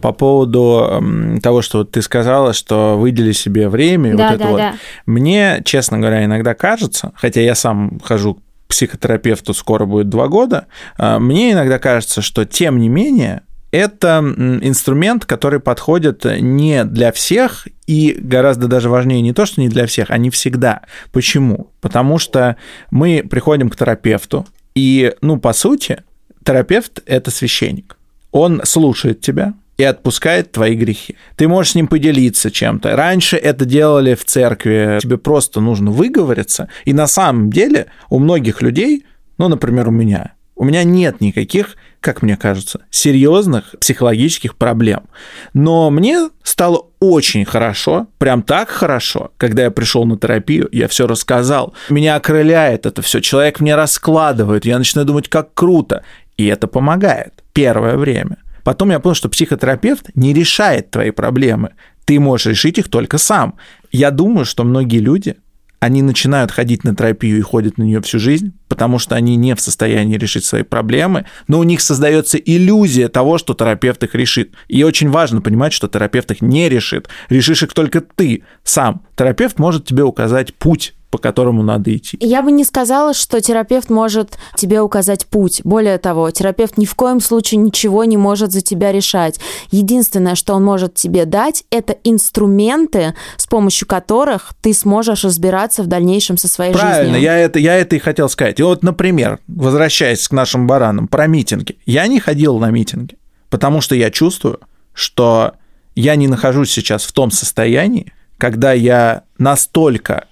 По 0.00 0.12
поводу 0.12 1.02
того, 1.42 1.60
что 1.60 1.84
ты 1.84 2.02
сказала, 2.02 2.52
что 2.52 2.96
выдели 2.96 3.32
себе 3.32 3.68
время, 3.68 4.16
да, 4.16 4.28
вот 4.28 4.34
это 4.34 4.44
да, 4.44 4.50
вот. 4.50 4.56
Да. 4.58 4.74
Мне, 5.06 5.60
честно 5.64 5.98
говоря, 5.98 6.24
иногда 6.24 6.54
кажется, 6.54 7.12
хотя 7.16 7.40
я 7.40 7.54
сам 7.54 8.00
хожу 8.04 8.34
к 8.34 8.38
психотерапевту 8.68 9.54
скоро 9.54 9.86
будет 9.86 10.08
два 10.08 10.28
года, 10.28 10.66
а, 10.98 11.18
мне 11.18 11.52
иногда 11.52 11.78
кажется, 11.78 12.22
что 12.22 12.44
тем 12.44 12.78
не 12.78 12.88
менее 12.88 13.42
это 13.70 14.18
инструмент, 14.62 15.24
который 15.24 15.60
подходит 15.60 16.24
не 16.24 16.84
для 16.84 17.12
всех 17.12 17.66
и 17.88 18.14
гораздо 18.20 18.68
даже 18.68 18.90
важнее 18.90 19.22
не 19.22 19.32
то, 19.32 19.46
что 19.46 19.62
не 19.62 19.68
для 19.68 19.86
всех, 19.86 20.10
а 20.10 20.18
не 20.18 20.28
всегда. 20.28 20.82
Почему? 21.10 21.70
Потому 21.80 22.18
что 22.18 22.56
мы 22.90 23.24
приходим 23.28 23.70
к 23.70 23.76
терапевту, 23.76 24.46
и, 24.74 25.14
ну, 25.22 25.38
по 25.38 25.54
сути, 25.54 26.02
терапевт– 26.44 27.00
это 27.06 27.30
священник. 27.30 27.96
Он 28.30 28.60
слушает 28.64 29.22
тебя, 29.22 29.54
и 29.78 29.84
отпускает 29.84 30.52
твои 30.52 30.74
грехи. 30.74 31.14
Ты 31.36 31.46
можешь 31.46 31.72
с 31.72 31.74
ним 31.76 31.86
поделиться 31.86 32.50
чем-то. 32.50 32.96
Раньше 32.96 33.36
это 33.36 33.64
делали 33.64 34.16
в 34.16 34.24
церкви. 34.24 34.98
Тебе 35.00 35.18
просто 35.18 35.60
нужно 35.60 35.92
выговориться. 35.92 36.68
И 36.84 36.92
на 36.92 37.06
самом 37.06 37.48
деле 37.50 37.86
у 38.10 38.18
многих 38.18 38.60
людей, 38.60 39.06
ну, 39.38 39.46
например, 39.46 39.88
у 39.88 39.92
меня, 39.92 40.32
у 40.56 40.64
меня 40.64 40.82
нет 40.82 41.20
никаких, 41.20 41.76
как 42.08 42.22
мне 42.22 42.38
кажется, 42.38 42.80
серьезных 42.88 43.74
психологических 43.78 44.56
проблем. 44.56 45.02
Но 45.52 45.90
мне 45.90 46.30
стало 46.42 46.86
очень 47.00 47.44
хорошо, 47.44 48.06
прям 48.16 48.42
так 48.42 48.70
хорошо, 48.70 49.32
когда 49.36 49.64
я 49.64 49.70
пришел 49.70 50.06
на 50.06 50.16
терапию, 50.16 50.70
я 50.72 50.88
все 50.88 51.06
рассказал. 51.06 51.74
Меня 51.90 52.16
окрыляет 52.16 52.86
это 52.86 53.02
все, 53.02 53.20
человек 53.20 53.60
мне 53.60 53.74
раскладывает, 53.74 54.64
я 54.64 54.78
начинаю 54.78 55.06
думать, 55.06 55.28
как 55.28 55.52
круто. 55.52 56.02
И 56.38 56.46
это 56.46 56.66
помогает 56.66 57.44
первое 57.52 57.98
время. 57.98 58.38
Потом 58.64 58.90
я 58.90 59.00
понял, 59.00 59.14
что 59.14 59.28
психотерапевт 59.28 60.08
не 60.14 60.32
решает 60.32 60.90
твои 60.90 61.10
проблемы. 61.10 61.74
Ты 62.06 62.18
можешь 62.20 62.46
решить 62.46 62.78
их 62.78 62.88
только 62.88 63.18
сам. 63.18 63.58
Я 63.92 64.10
думаю, 64.10 64.46
что 64.46 64.64
многие 64.64 65.00
люди, 65.00 65.36
они 65.80 66.02
начинают 66.02 66.50
ходить 66.50 66.84
на 66.84 66.94
терапию 66.94 67.38
и 67.38 67.42
ходят 67.42 67.78
на 67.78 67.84
нее 67.84 68.00
всю 68.02 68.18
жизнь, 68.18 68.52
потому 68.68 68.98
что 68.98 69.14
они 69.14 69.36
не 69.36 69.54
в 69.54 69.60
состоянии 69.60 70.16
решить 70.16 70.44
свои 70.44 70.62
проблемы, 70.62 71.26
но 71.46 71.58
у 71.58 71.62
них 71.62 71.80
создается 71.80 72.36
иллюзия 72.36 73.08
того, 73.08 73.38
что 73.38 73.54
терапевт 73.54 74.02
их 74.02 74.14
решит. 74.14 74.54
И 74.66 74.82
очень 74.82 75.10
важно 75.10 75.40
понимать, 75.40 75.72
что 75.72 75.88
терапевт 75.88 76.30
их 76.32 76.42
не 76.42 76.68
решит. 76.68 77.08
Решишь 77.28 77.62
их 77.62 77.72
только 77.72 78.00
ты 78.00 78.42
сам. 78.64 79.02
Терапевт 79.16 79.58
может 79.58 79.86
тебе 79.86 80.02
указать 80.02 80.54
путь 80.54 80.94
по 81.10 81.18
которому 81.18 81.62
надо 81.62 81.96
идти. 81.96 82.18
Я 82.20 82.42
бы 82.42 82.52
не 82.52 82.64
сказала, 82.64 83.14
что 83.14 83.40
терапевт 83.40 83.88
может 83.88 84.38
тебе 84.56 84.80
указать 84.80 85.26
путь. 85.26 85.62
Более 85.64 85.98
того, 85.98 86.30
терапевт 86.30 86.76
ни 86.76 86.84
в 86.84 86.94
коем 86.94 87.20
случае 87.20 87.58
ничего 87.58 88.04
не 88.04 88.16
может 88.16 88.52
за 88.52 88.60
тебя 88.60 88.92
решать. 88.92 89.40
Единственное, 89.70 90.34
что 90.34 90.54
он 90.54 90.64
может 90.64 90.94
тебе 90.94 91.24
дать, 91.24 91.64
это 91.70 91.96
инструменты, 92.04 93.14
с 93.36 93.46
помощью 93.46 93.88
которых 93.88 94.52
ты 94.60 94.74
сможешь 94.74 95.24
разбираться 95.24 95.82
в 95.82 95.86
дальнейшем 95.86 96.36
со 96.36 96.48
своей 96.48 96.72
Правильно, 96.72 96.94
жизнью. 96.94 97.12
Правильно, 97.12 97.24
я 97.24 97.38
это, 97.38 97.58
я 97.58 97.76
это 97.76 97.96
и 97.96 97.98
хотел 97.98 98.28
сказать. 98.28 98.60
И 98.60 98.62
вот, 98.62 98.82
например, 98.82 99.38
возвращаясь 99.46 100.28
к 100.28 100.32
нашим 100.32 100.66
баранам, 100.66 101.08
про 101.08 101.26
митинги. 101.26 101.78
Я 101.86 102.06
не 102.06 102.20
ходил 102.20 102.58
на 102.58 102.70
митинги, 102.70 103.16
потому 103.48 103.80
что 103.80 103.94
я 103.94 104.10
чувствую, 104.10 104.60
что 104.92 105.54
я 105.94 106.16
не 106.16 106.28
нахожусь 106.28 106.70
сейчас 106.70 107.04
в 107.04 107.12
том 107.12 107.30
состоянии, 107.30 108.12
когда 108.36 108.72
я 108.72 109.24
настолько 109.36 110.26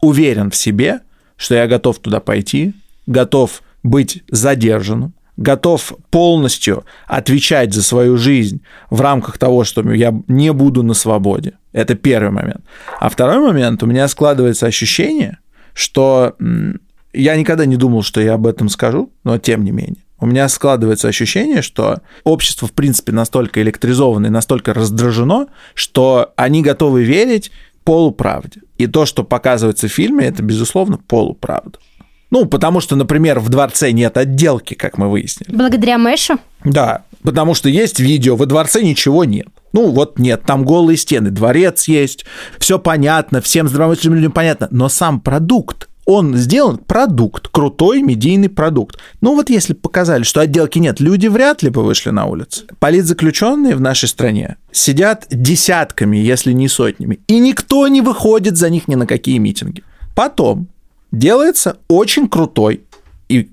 уверен 0.00 0.50
в 0.50 0.56
себе, 0.56 1.00
что 1.36 1.54
я 1.54 1.66
готов 1.66 1.98
туда 1.98 2.20
пойти, 2.20 2.74
готов 3.06 3.62
быть 3.82 4.22
задержанным, 4.28 5.14
готов 5.36 5.94
полностью 6.10 6.84
отвечать 7.06 7.72
за 7.72 7.82
свою 7.82 8.16
жизнь 8.16 8.60
в 8.90 9.00
рамках 9.00 9.38
того, 9.38 9.64
что 9.64 9.82
я 9.92 10.14
не 10.28 10.52
буду 10.52 10.82
на 10.82 10.94
свободе. 10.94 11.54
Это 11.72 11.94
первый 11.94 12.30
момент. 12.30 12.62
А 12.98 13.08
второй 13.08 13.38
момент, 13.38 13.82
у 13.82 13.86
меня 13.86 14.06
складывается 14.08 14.66
ощущение, 14.66 15.38
что 15.72 16.36
я 17.12 17.36
никогда 17.36 17.64
не 17.64 17.76
думал, 17.76 18.02
что 18.02 18.20
я 18.20 18.34
об 18.34 18.46
этом 18.46 18.68
скажу, 18.68 19.10
но 19.24 19.38
тем 19.38 19.64
не 19.64 19.70
менее. 19.70 20.04
У 20.20 20.26
меня 20.26 20.48
складывается 20.50 21.08
ощущение, 21.08 21.62
что 21.62 22.00
общество, 22.24 22.68
в 22.68 22.72
принципе, 22.72 23.12
настолько 23.12 23.62
электризовано 23.62 24.26
и 24.26 24.30
настолько 24.30 24.74
раздражено, 24.74 25.46
что 25.72 26.34
они 26.36 26.62
готовы 26.62 27.04
верить 27.04 27.50
полуправде. 27.84 28.60
И 28.80 28.86
то, 28.86 29.04
что 29.04 29.24
показывается 29.24 29.88
в 29.88 29.92
фильме, 29.92 30.24
это, 30.24 30.42
безусловно, 30.42 30.96
полуправда. 30.96 31.78
Ну, 32.30 32.46
потому 32.46 32.80
что, 32.80 32.96
например, 32.96 33.38
в 33.38 33.50
дворце 33.50 33.92
нет 33.92 34.16
отделки, 34.16 34.72
как 34.72 34.96
мы 34.96 35.10
выяснили. 35.10 35.54
Благодаря 35.54 35.98
Мэшу? 35.98 36.38
Да, 36.64 37.02
потому 37.22 37.52
что 37.52 37.68
есть 37.68 38.00
видео, 38.00 38.36
во 38.36 38.46
дворце 38.46 38.80
ничего 38.82 39.24
нет. 39.24 39.48
Ну, 39.74 39.90
вот 39.90 40.18
нет, 40.18 40.44
там 40.46 40.64
голые 40.64 40.96
стены, 40.96 41.28
дворец 41.28 41.88
есть, 41.88 42.24
все 42.58 42.78
понятно, 42.78 43.42
всем 43.42 43.68
здравомыслящим 43.68 44.14
людям 44.14 44.32
понятно, 44.32 44.68
но 44.70 44.88
сам 44.88 45.20
продукт 45.20 45.89
он 46.10 46.36
сделан 46.36 46.78
продукт, 46.78 47.46
крутой 47.46 48.02
медийный 48.02 48.48
продукт. 48.48 48.98
Ну 49.20 49.36
вот 49.36 49.48
если 49.48 49.74
показали, 49.74 50.24
что 50.24 50.40
отделки 50.40 50.80
нет, 50.80 50.98
люди 50.98 51.28
вряд 51.28 51.62
ли 51.62 51.70
бы 51.70 51.84
вышли 51.84 52.10
на 52.10 52.26
улицу. 52.26 52.64
Политзаключенные 52.80 53.76
в 53.76 53.80
нашей 53.80 54.08
стране 54.08 54.56
сидят 54.72 55.26
десятками, 55.30 56.16
если 56.16 56.52
не 56.52 56.66
сотнями, 56.66 57.20
и 57.28 57.38
никто 57.38 57.86
не 57.86 58.00
выходит 58.00 58.56
за 58.56 58.70
них 58.70 58.88
ни 58.88 58.96
на 58.96 59.06
какие 59.06 59.38
митинги. 59.38 59.84
Потом 60.16 60.66
делается 61.12 61.76
очень 61.86 62.28
крутой 62.28 62.82
и 63.28 63.48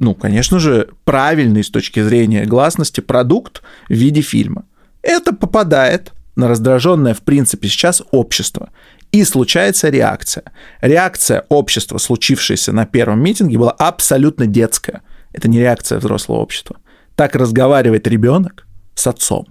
ну, 0.00 0.14
конечно 0.14 0.58
же, 0.58 0.88
правильный 1.04 1.62
с 1.62 1.68
точки 1.68 2.02
зрения 2.02 2.46
гласности 2.46 3.00
продукт 3.00 3.62
в 3.88 3.92
виде 3.92 4.22
фильма. 4.22 4.64
Это 5.02 5.34
попадает 5.34 6.12
на 6.36 6.48
раздраженное, 6.48 7.14
в 7.14 7.20
принципе, 7.20 7.68
сейчас 7.68 8.02
общество. 8.10 8.70
И 9.12 9.24
случается 9.24 9.88
реакция. 9.88 10.44
Реакция 10.80 11.44
общества, 11.48 11.98
случившаяся 11.98 12.72
на 12.72 12.86
первом 12.86 13.22
митинге, 13.22 13.58
была 13.58 13.72
абсолютно 13.72 14.46
детская. 14.46 15.02
Это 15.32 15.48
не 15.48 15.58
реакция 15.58 15.98
взрослого 15.98 16.38
общества. 16.38 16.76
так 17.16 17.34
разговаривает 17.34 18.06
ребенок 18.06 18.66
с 18.94 19.06
отцом. 19.06 19.46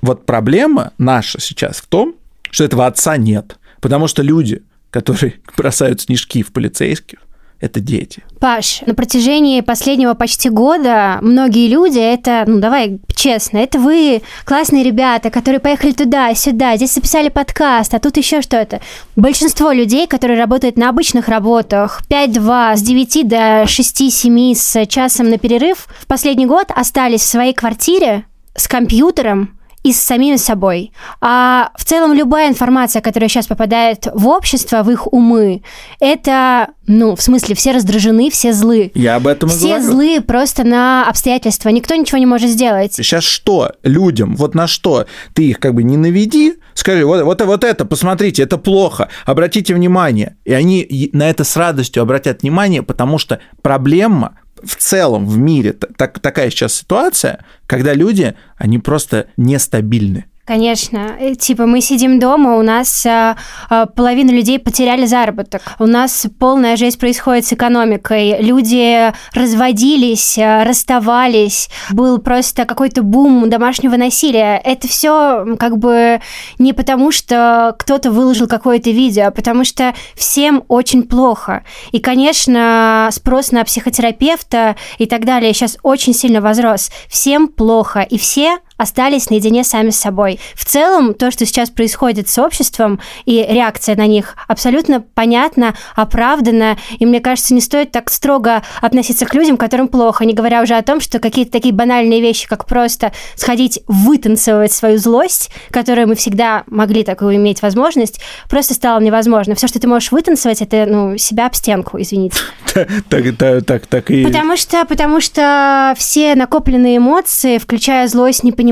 Вот 0.00 0.26
проблема 0.26 0.92
наша 0.98 1.40
сейчас 1.40 1.76
в 1.76 1.86
том, 1.86 2.16
что 2.50 2.64
этого 2.64 2.86
отца 2.86 3.16
нет. 3.16 3.58
Потому 3.80 4.08
что 4.08 4.22
люди, 4.22 4.62
которые 4.90 5.34
бросают 5.56 6.00
снежки 6.00 6.42
в 6.42 6.52
полицейских, 6.52 7.18
это 7.60 7.80
дети. 7.80 8.22
Паш, 8.38 8.82
на 8.86 8.94
протяжении 8.94 9.60
последнего 9.60 10.14
почти 10.14 10.50
года 10.50 11.18
многие 11.22 11.68
люди, 11.68 11.98
это, 11.98 12.44
ну 12.46 12.58
давай 12.58 13.00
честно, 13.14 13.58
это 13.58 13.78
вы, 13.78 14.22
классные 14.44 14.84
ребята, 14.84 15.30
которые 15.30 15.60
поехали 15.60 15.92
туда, 15.92 16.34
сюда, 16.34 16.76
здесь 16.76 16.92
записали 16.94 17.28
подкаст, 17.28 17.94
а 17.94 17.98
тут 17.98 18.16
еще 18.16 18.42
что-то. 18.42 18.80
Большинство 19.16 19.72
людей, 19.72 20.06
которые 20.06 20.38
работают 20.38 20.76
на 20.76 20.90
обычных 20.90 21.28
работах, 21.28 22.02
5-2, 22.10 22.76
с 22.76 22.82
9 22.82 23.28
до 23.28 23.62
6-7 23.62 24.54
с 24.54 24.86
часом 24.86 25.30
на 25.30 25.38
перерыв, 25.38 25.88
в 26.00 26.06
последний 26.06 26.46
год 26.46 26.66
остались 26.74 27.22
в 27.22 27.28
своей 27.28 27.54
квартире 27.54 28.24
с 28.54 28.68
компьютером, 28.68 29.55
и 29.86 29.92
с 29.92 30.00
самими 30.02 30.34
собой. 30.36 30.90
А 31.20 31.70
в 31.76 31.84
целом 31.84 32.12
любая 32.12 32.48
информация, 32.48 33.00
которая 33.00 33.28
сейчас 33.28 33.46
попадает 33.46 34.08
в 34.12 34.26
общество, 34.26 34.82
в 34.82 34.90
их 34.90 35.12
умы, 35.12 35.62
это, 36.00 36.70
ну, 36.88 37.14
в 37.14 37.22
смысле, 37.22 37.54
все 37.54 37.70
раздражены, 37.70 38.28
все 38.30 38.52
злы. 38.52 38.90
Я 38.96 39.14
об 39.14 39.28
этом 39.28 39.48
и 39.48 39.52
Все 39.52 39.78
говорю. 39.78 39.84
злы 39.84 40.20
просто 40.20 40.64
на 40.64 41.08
обстоятельства. 41.08 41.68
Никто 41.68 41.94
ничего 41.94 42.18
не 42.18 42.26
может 42.26 42.50
сделать. 42.50 42.94
Сейчас 42.94 43.22
что 43.22 43.74
людям, 43.84 44.34
вот 44.34 44.56
на 44.56 44.66
что 44.66 45.06
ты 45.34 45.44
их 45.44 45.60
как 45.60 45.74
бы 45.74 45.84
не 45.84 45.96
наведи, 45.96 46.54
скажи, 46.74 47.06
вот, 47.06 47.22
вот, 47.22 47.40
вот 47.42 47.62
это, 47.62 47.84
посмотрите, 47.84 48.42
это 48.42 48.58
плохо, 48.58 49.08
обратите 49.24 49.72
внимание. 49.72 50.36
И 50.44 50.52
они 50.52 51.10
на 51.12 51.30
это 51.30 51.44
с 51.44 51.56
радостью 51.56 52.02
обратят 52.02 52.42
внимание, 52.42 52.82
потому 52.82 53.18
что 53.18 53.38
проблема 53.62 54.36
в 54.62 54.76
целом 54.76 55.26
в 55.26 55.38
мире 55.38 55.72
так, 55.72 56.18
такая 56.20 56.50
сейчас 56.50 56.74
ситуация, 56.74 57.44
когда 57.66 57.94
люди, 57.94 58.34
они 58.56 58.78
просто 58.78 59.26
нестабильны. 59.36 60.26
Конечно. 60.46 61.16
Э, 61.18 61.34
Типа 61.34 61.66
мы 61.66 61.80
сидим 61.80 62.20
дома, 62.20 62.56
у 62.56 62.62
нас 62.62 63.04
а, 63.04 63.36
а, 63.68 63.86
половина 63.86 64.30
людей 64.30 64.60
потеряли 64.60 65.04
заработок. 65.04 65.74
У 65.80 65.86
нас 65.86 66.26
полная 66.38 66.76
жесть 66.76 67.00
происходит 67.00 67.46
с 67.46 67.52
экономикой. 67.52 68.40
Люди 68.40 69.12
разводились, 69.34 70.38
а, 70.38 70.62
расставались. 70.62 71.68
Был 71.90 72.18
просто 72.18 72.64
какой-то 72.64 73.02
бум 73.02 73.50
домашнего 73.50 73.96
насилия. 73.96 74.60
Это 74.62 74.86
все 74.86 75.44
как 75.58 75.78
бы 75.78 76.20
не 76.60 76.72
потому, 76.72 77.10
что 77.10 77.74
кто-то 77.76 78.12
выложил 78.12 78.46
какое-то 78.46 78.90
видео, 78.90 79.26
а 79.26 79.30
потому 79.32 79.64
что 79.64 79.94
всем 80.14 80.62
очень 80.68 81.02
плохо. 81.02 81.64
И, 81.90 81.98
конечно, 81.98 83.08
спрос 83.10 83.50
на 83.50 83.64
психотерапевта 83.64 84.76
и 84.98 85.06
так 85.06 85.24
далее 85.24 85.52
сейчас 85.52 85.76
очень 85.82 86.14
сильно 86.14 86.40
возрос. 86.40 86.92
Всем 87.08 87.48
плохо, 87.48 88.02
и 88.02 88.16
все 88.16 88.58
остались 88.76 89.30
наедине 89.30 89.64
сами 89.64 89.90
с 89.90 89.96
собой. 89.96 90.38
В 90.54 90.64
целом, 90.64 91.14
то, 91.14 91.30
что 91.30 91.46
сейчас 91.46 91.70
происходит 91.70 92.28
с 92.28 92.38
обществом 92.38 93.00
и 93.24 93.44
реакция 93.48 93.96
на 93.96 94.06
них 94.06 94.36
абсолютно 94.48 95.00
понятна, 95.00 95.74
оправдана, 95.94 96.76
и 96.98 97.06
мне 97.06 97.20
кажется, 97.20 97.54
не 97.54 97.60
стоит 97.60 97.90
так 97.90 98.10
строго 98.10 98.62
относиться 98.80 99.26
к 99.26 99.34
людям, 99.34 99.56
которым 99.56 99.88
плохо, 99.88 100.24
не 100.24 100.34
говоря 100.34 100.62
уже 100.62 100.74
о 100.74 100.82
том, 100.82 101.00
что 101.00 101.18
какие-то 101.18 101.52
такие 101.52 101.74
банальные 101.74 102.20
вещи, 102.20 102.46
как 102.46 102.66
просто 102.66 103.12
сходить 103.34 103.80
вытанцевать 103.86 104.72
свою 104.72 104.98
злость, 104.98 105.50
которую 105.70 106.08
мы 106.08 106.14
всегда 106.14 106.64
могли 106.66 107.02
такую 107.04 107.36
иметь 107.36 107.62
возможность, 107.62 108.20
просто 108.48 108.74
стало 108.74 109.00
невозможно. 109.00 109.54
Все, 109.54 109.68
что 109.68 109.80
ты 109.80 109.88
можешь 109.88 110.12
вытанцевать, 110.12 110.62
это 110.62 110.86
ну, 110.86 111.16
себя 111.18 111.46
об 111.46 111.54
стенку, 111.54 112.00
извините. 112.00 112.38
Так, 113.08 113.36
так, 113.38 113.64
так, 113.64 113.86
так 113.86 114.10
и... 114.10 114.24
Потому 114.24 114.56
что, 114.56 114.84
потому 114.84 115.20
что 115.20 115.94
все 115.96 116.34
накопленные 116.34 116.98
эмоции, 116.98 117.56
включая 117.56 118.06
злость, 118.06 118.44
непонимание, 118.44 118.65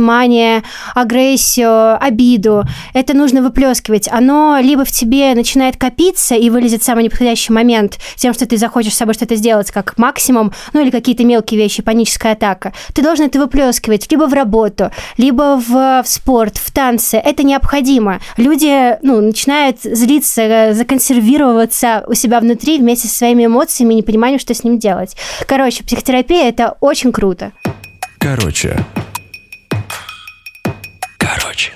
агрессию, 0.94 2.02
обиду, 2.02 2.64
это 2.92 3.14
нужно 3.14 3.42
выплескивать. 3.42 4.08
Оно 4.10 4.58
либо 4.60 4.84
в 4.84 4.90
тебе 4.90 5.34
начинает 5.34 5.76
копиться 5.76 6.34
и 6.34 6.50
вылезет 6.50 6.82
в 6.82 6.84
самый 6.84 7.04
неподходящий 7.04 7.52
момент 7.52 7.98
тем, 8.16 8.32
что 8.34 8.46
ты 8.46 8.56
захочешь 8.56 8.94
с 8.94 8.98
собой 8.98 9.14
что-то 9.14 9.36
сделать 9.36 9.70
как 9.70 9.98
максимум, 9.98 10.52
ну 10.72 10.80
или 10.80 10.90
какие-то 10.90 11.24
мелкие 11.24 11.58
вещи, 11.58 11.82
паническая 11.82 12.32
атака. 12.32 12.72
Ты 12.92 13.02
должен 13.02 13.26
это 13.26 13.38
выплескивать 13.38 14.10
либо 14.10 14.24
в 14.24 14.32
работу, 14.32 14.90
либо 15.16 15.60
в, 15.60 16.02
в 16.02 16.04
спорт, 16.06 16.56
в 16.56 16.72
танцы. 16.72 17.16
Это 17.16 17.42
необходимо. 17.42 18.20
Люди 18.36 18.96
ну, 19.02 19.20
начинают 19.20 19.82
злиться, 19.82 20.72
законсервироваться 20.72 22.04
у 22.06 22.14
себя 22.14 22.40
внутри 22.40 22.78
вместе 22.78 23.08
со 23.08 23.18
своими 23.18 23.46
эмоциями 23.46 23.94
и 23.94 23.96
непониманием, 23.98 24.38
что 24.38 24.54
с 24.54 24.64
ним 24.64 24.78
делать. 24.78 25.16
Короче, 25.46 25.84
психотерапия 25.84 26.48
это 26.48 26.76
очень 26.80 27.12
круто. 27.12 27.52
Короче. 28.18 28.84
Короче. 31.34 31.74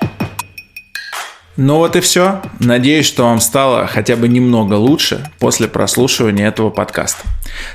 Ну 1.61 1.79
вот 1.79 1.97
и 1.97 2.01
все. 2.01 2.41
Надеюсь, 2.61 3.05
что 3.05 3.25
вам 3.25 3.41
стало 3.41 3.89
хотя 3.89 4.15
бы 4.15 4.29
немного 4.29 4.75
лучше 4.75 5.29
после 5.41 5.67
прослушивания 5.67 6.47
этого 6.47 6.71
подкаста. 6.71 7.25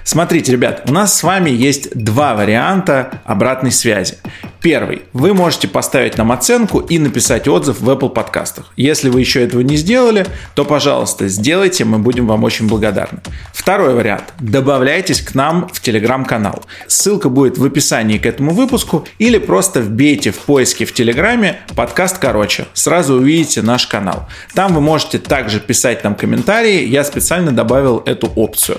Смотрите, 0.05 0.53
ребят, 0.53 0.83
у 0.87 0.93
нас 0.93 1.17
с 1.17 1.21
вами 1.21 1.49
есть 1.49 1.89
два 1.93 2.33
варианта 2.33 3.21
обратной 3.25 3.73
связи. 3.73 4.15
Первый. 4.61 5.01
Вы 5.11 5.33
можете 5.33 5.67
поставить 5.67 6.17
нам 6.17 6.31
оценку 6.31 6.79
и 6.79 6.97
написать 6.97 7.49
отзыв 7.49 7.81
в 7.81 7.89
Apple 7.89 8.09
подкастах. 8.09 8.71
Если 8.77 9.09
вы 9.09 9.19
еще 9.19 9.43
этого 9.43 9.59
не 9.59 9.75
сделали, 9.75 10.25
то, 10.55 10.63
пожалуйста, 10.63 11.27
сделайте, 11.27 11.83
мы 11.83 11.99
будем 11.99 12.27
вам 12.27 12.45
очень 12.45 12.69
благодарны. 12.69 13.19
Второй 13.51 13.93
вариант. 13.93 14.33
Добавляйтесь 14.39 15.21
к 15.21 15.35
нам 15.35 15.67
в 15.67 15.81
Телеграм-канал. 15.81 16.63
Ссылка 16.87 17.27
будет 17.27 17.57
в 17.57 17.65
описании 17.65 18.17
к 18.17 18.25
этому 18.25 18.51
выпуску 18.51 19.05
или 19.19 19.37
просто 19.37 19.81
вбейте 19.81 20.31
в 20.31 20.37
поиске 20.37 20.85
в 20.85 20.93
Телеграме 20.93 21.59
подкаст 21.75 22.17
короче. 22.17 22.65
Сразу 22.73 23.15
увидите 23.15 23.61
наш 23.73 23.87
канал. 23.87 24.27
Там 24.53 24.73
вы 24.75 24.81
можете 24.81 25.17
также 25.17 25.59
писать 25.59 26.03
нам 26.03 26.13
комментарии. 26.13 26.85
Я 26.85 27.03
специально 27.03 27.51
добавил 27.51 28.03
эту 28.05 28.27
опцию. 28.35 28.77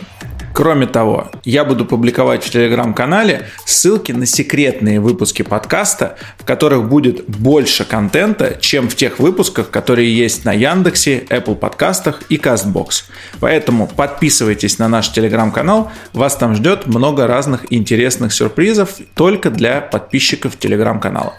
Кроме 0.53 0.87
того, 0.87 1.33
я 1.45 1.65
буду 1.65 1.85
публиковать 1.85 2.45
в 2.45 2.51
телеграм-канале 2.51 3.49
ссылки 3.65 4.13
на 4.13 4.25
секретные 4.25 5.01
выпуски 5.01 5.43
подкаста, 5.43 6.17
в 6.39 6.45
которых 6.45 6.89
будет 6.89 7.29
больше 7.29 7.85
контента, 7.85 8.57
чем 8.61 8.89
в 8.89 8.95
тех 8.95 9.19
выпусках, 9.19 9.71
которые 9.71 10.17
есть 10.17 10.45
на 10.45 10.53
Яндексе, 10.53 11.25
Apple 11.29 11.57
подкастах 11.57 12.23
и 12.29 12.37
CastBox. 12.37 13.03
Поэтому 13.41 13.89
подписывайтесь 13.89 14.79
на 14.79 14.87
наш 14.87 15.11
телеграм-канал, 15.11 15.91
вас 16.13 16.37
там 16.37 16.55
ждет 16.55 16.87
много 16.87 17.27
разных 17.27 17.73
интересных 17.73 18.33
сюрпризов 18.33 18.91
только 19.17 19.51
для 19.51 19.81
подписчиков 19.81 20.57
телеграм-канала. 20.57 21.35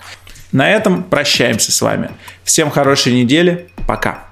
На 0.56 0.72
этом 0.72 1.04
прощаемся 1.04 1.74
с 1.74 1.82
вами. 1.82 2.12
Всем 2.46 2.70
хорошей 2.70 3.12
недели, 3.12 3.68
пока. 3.86 4.24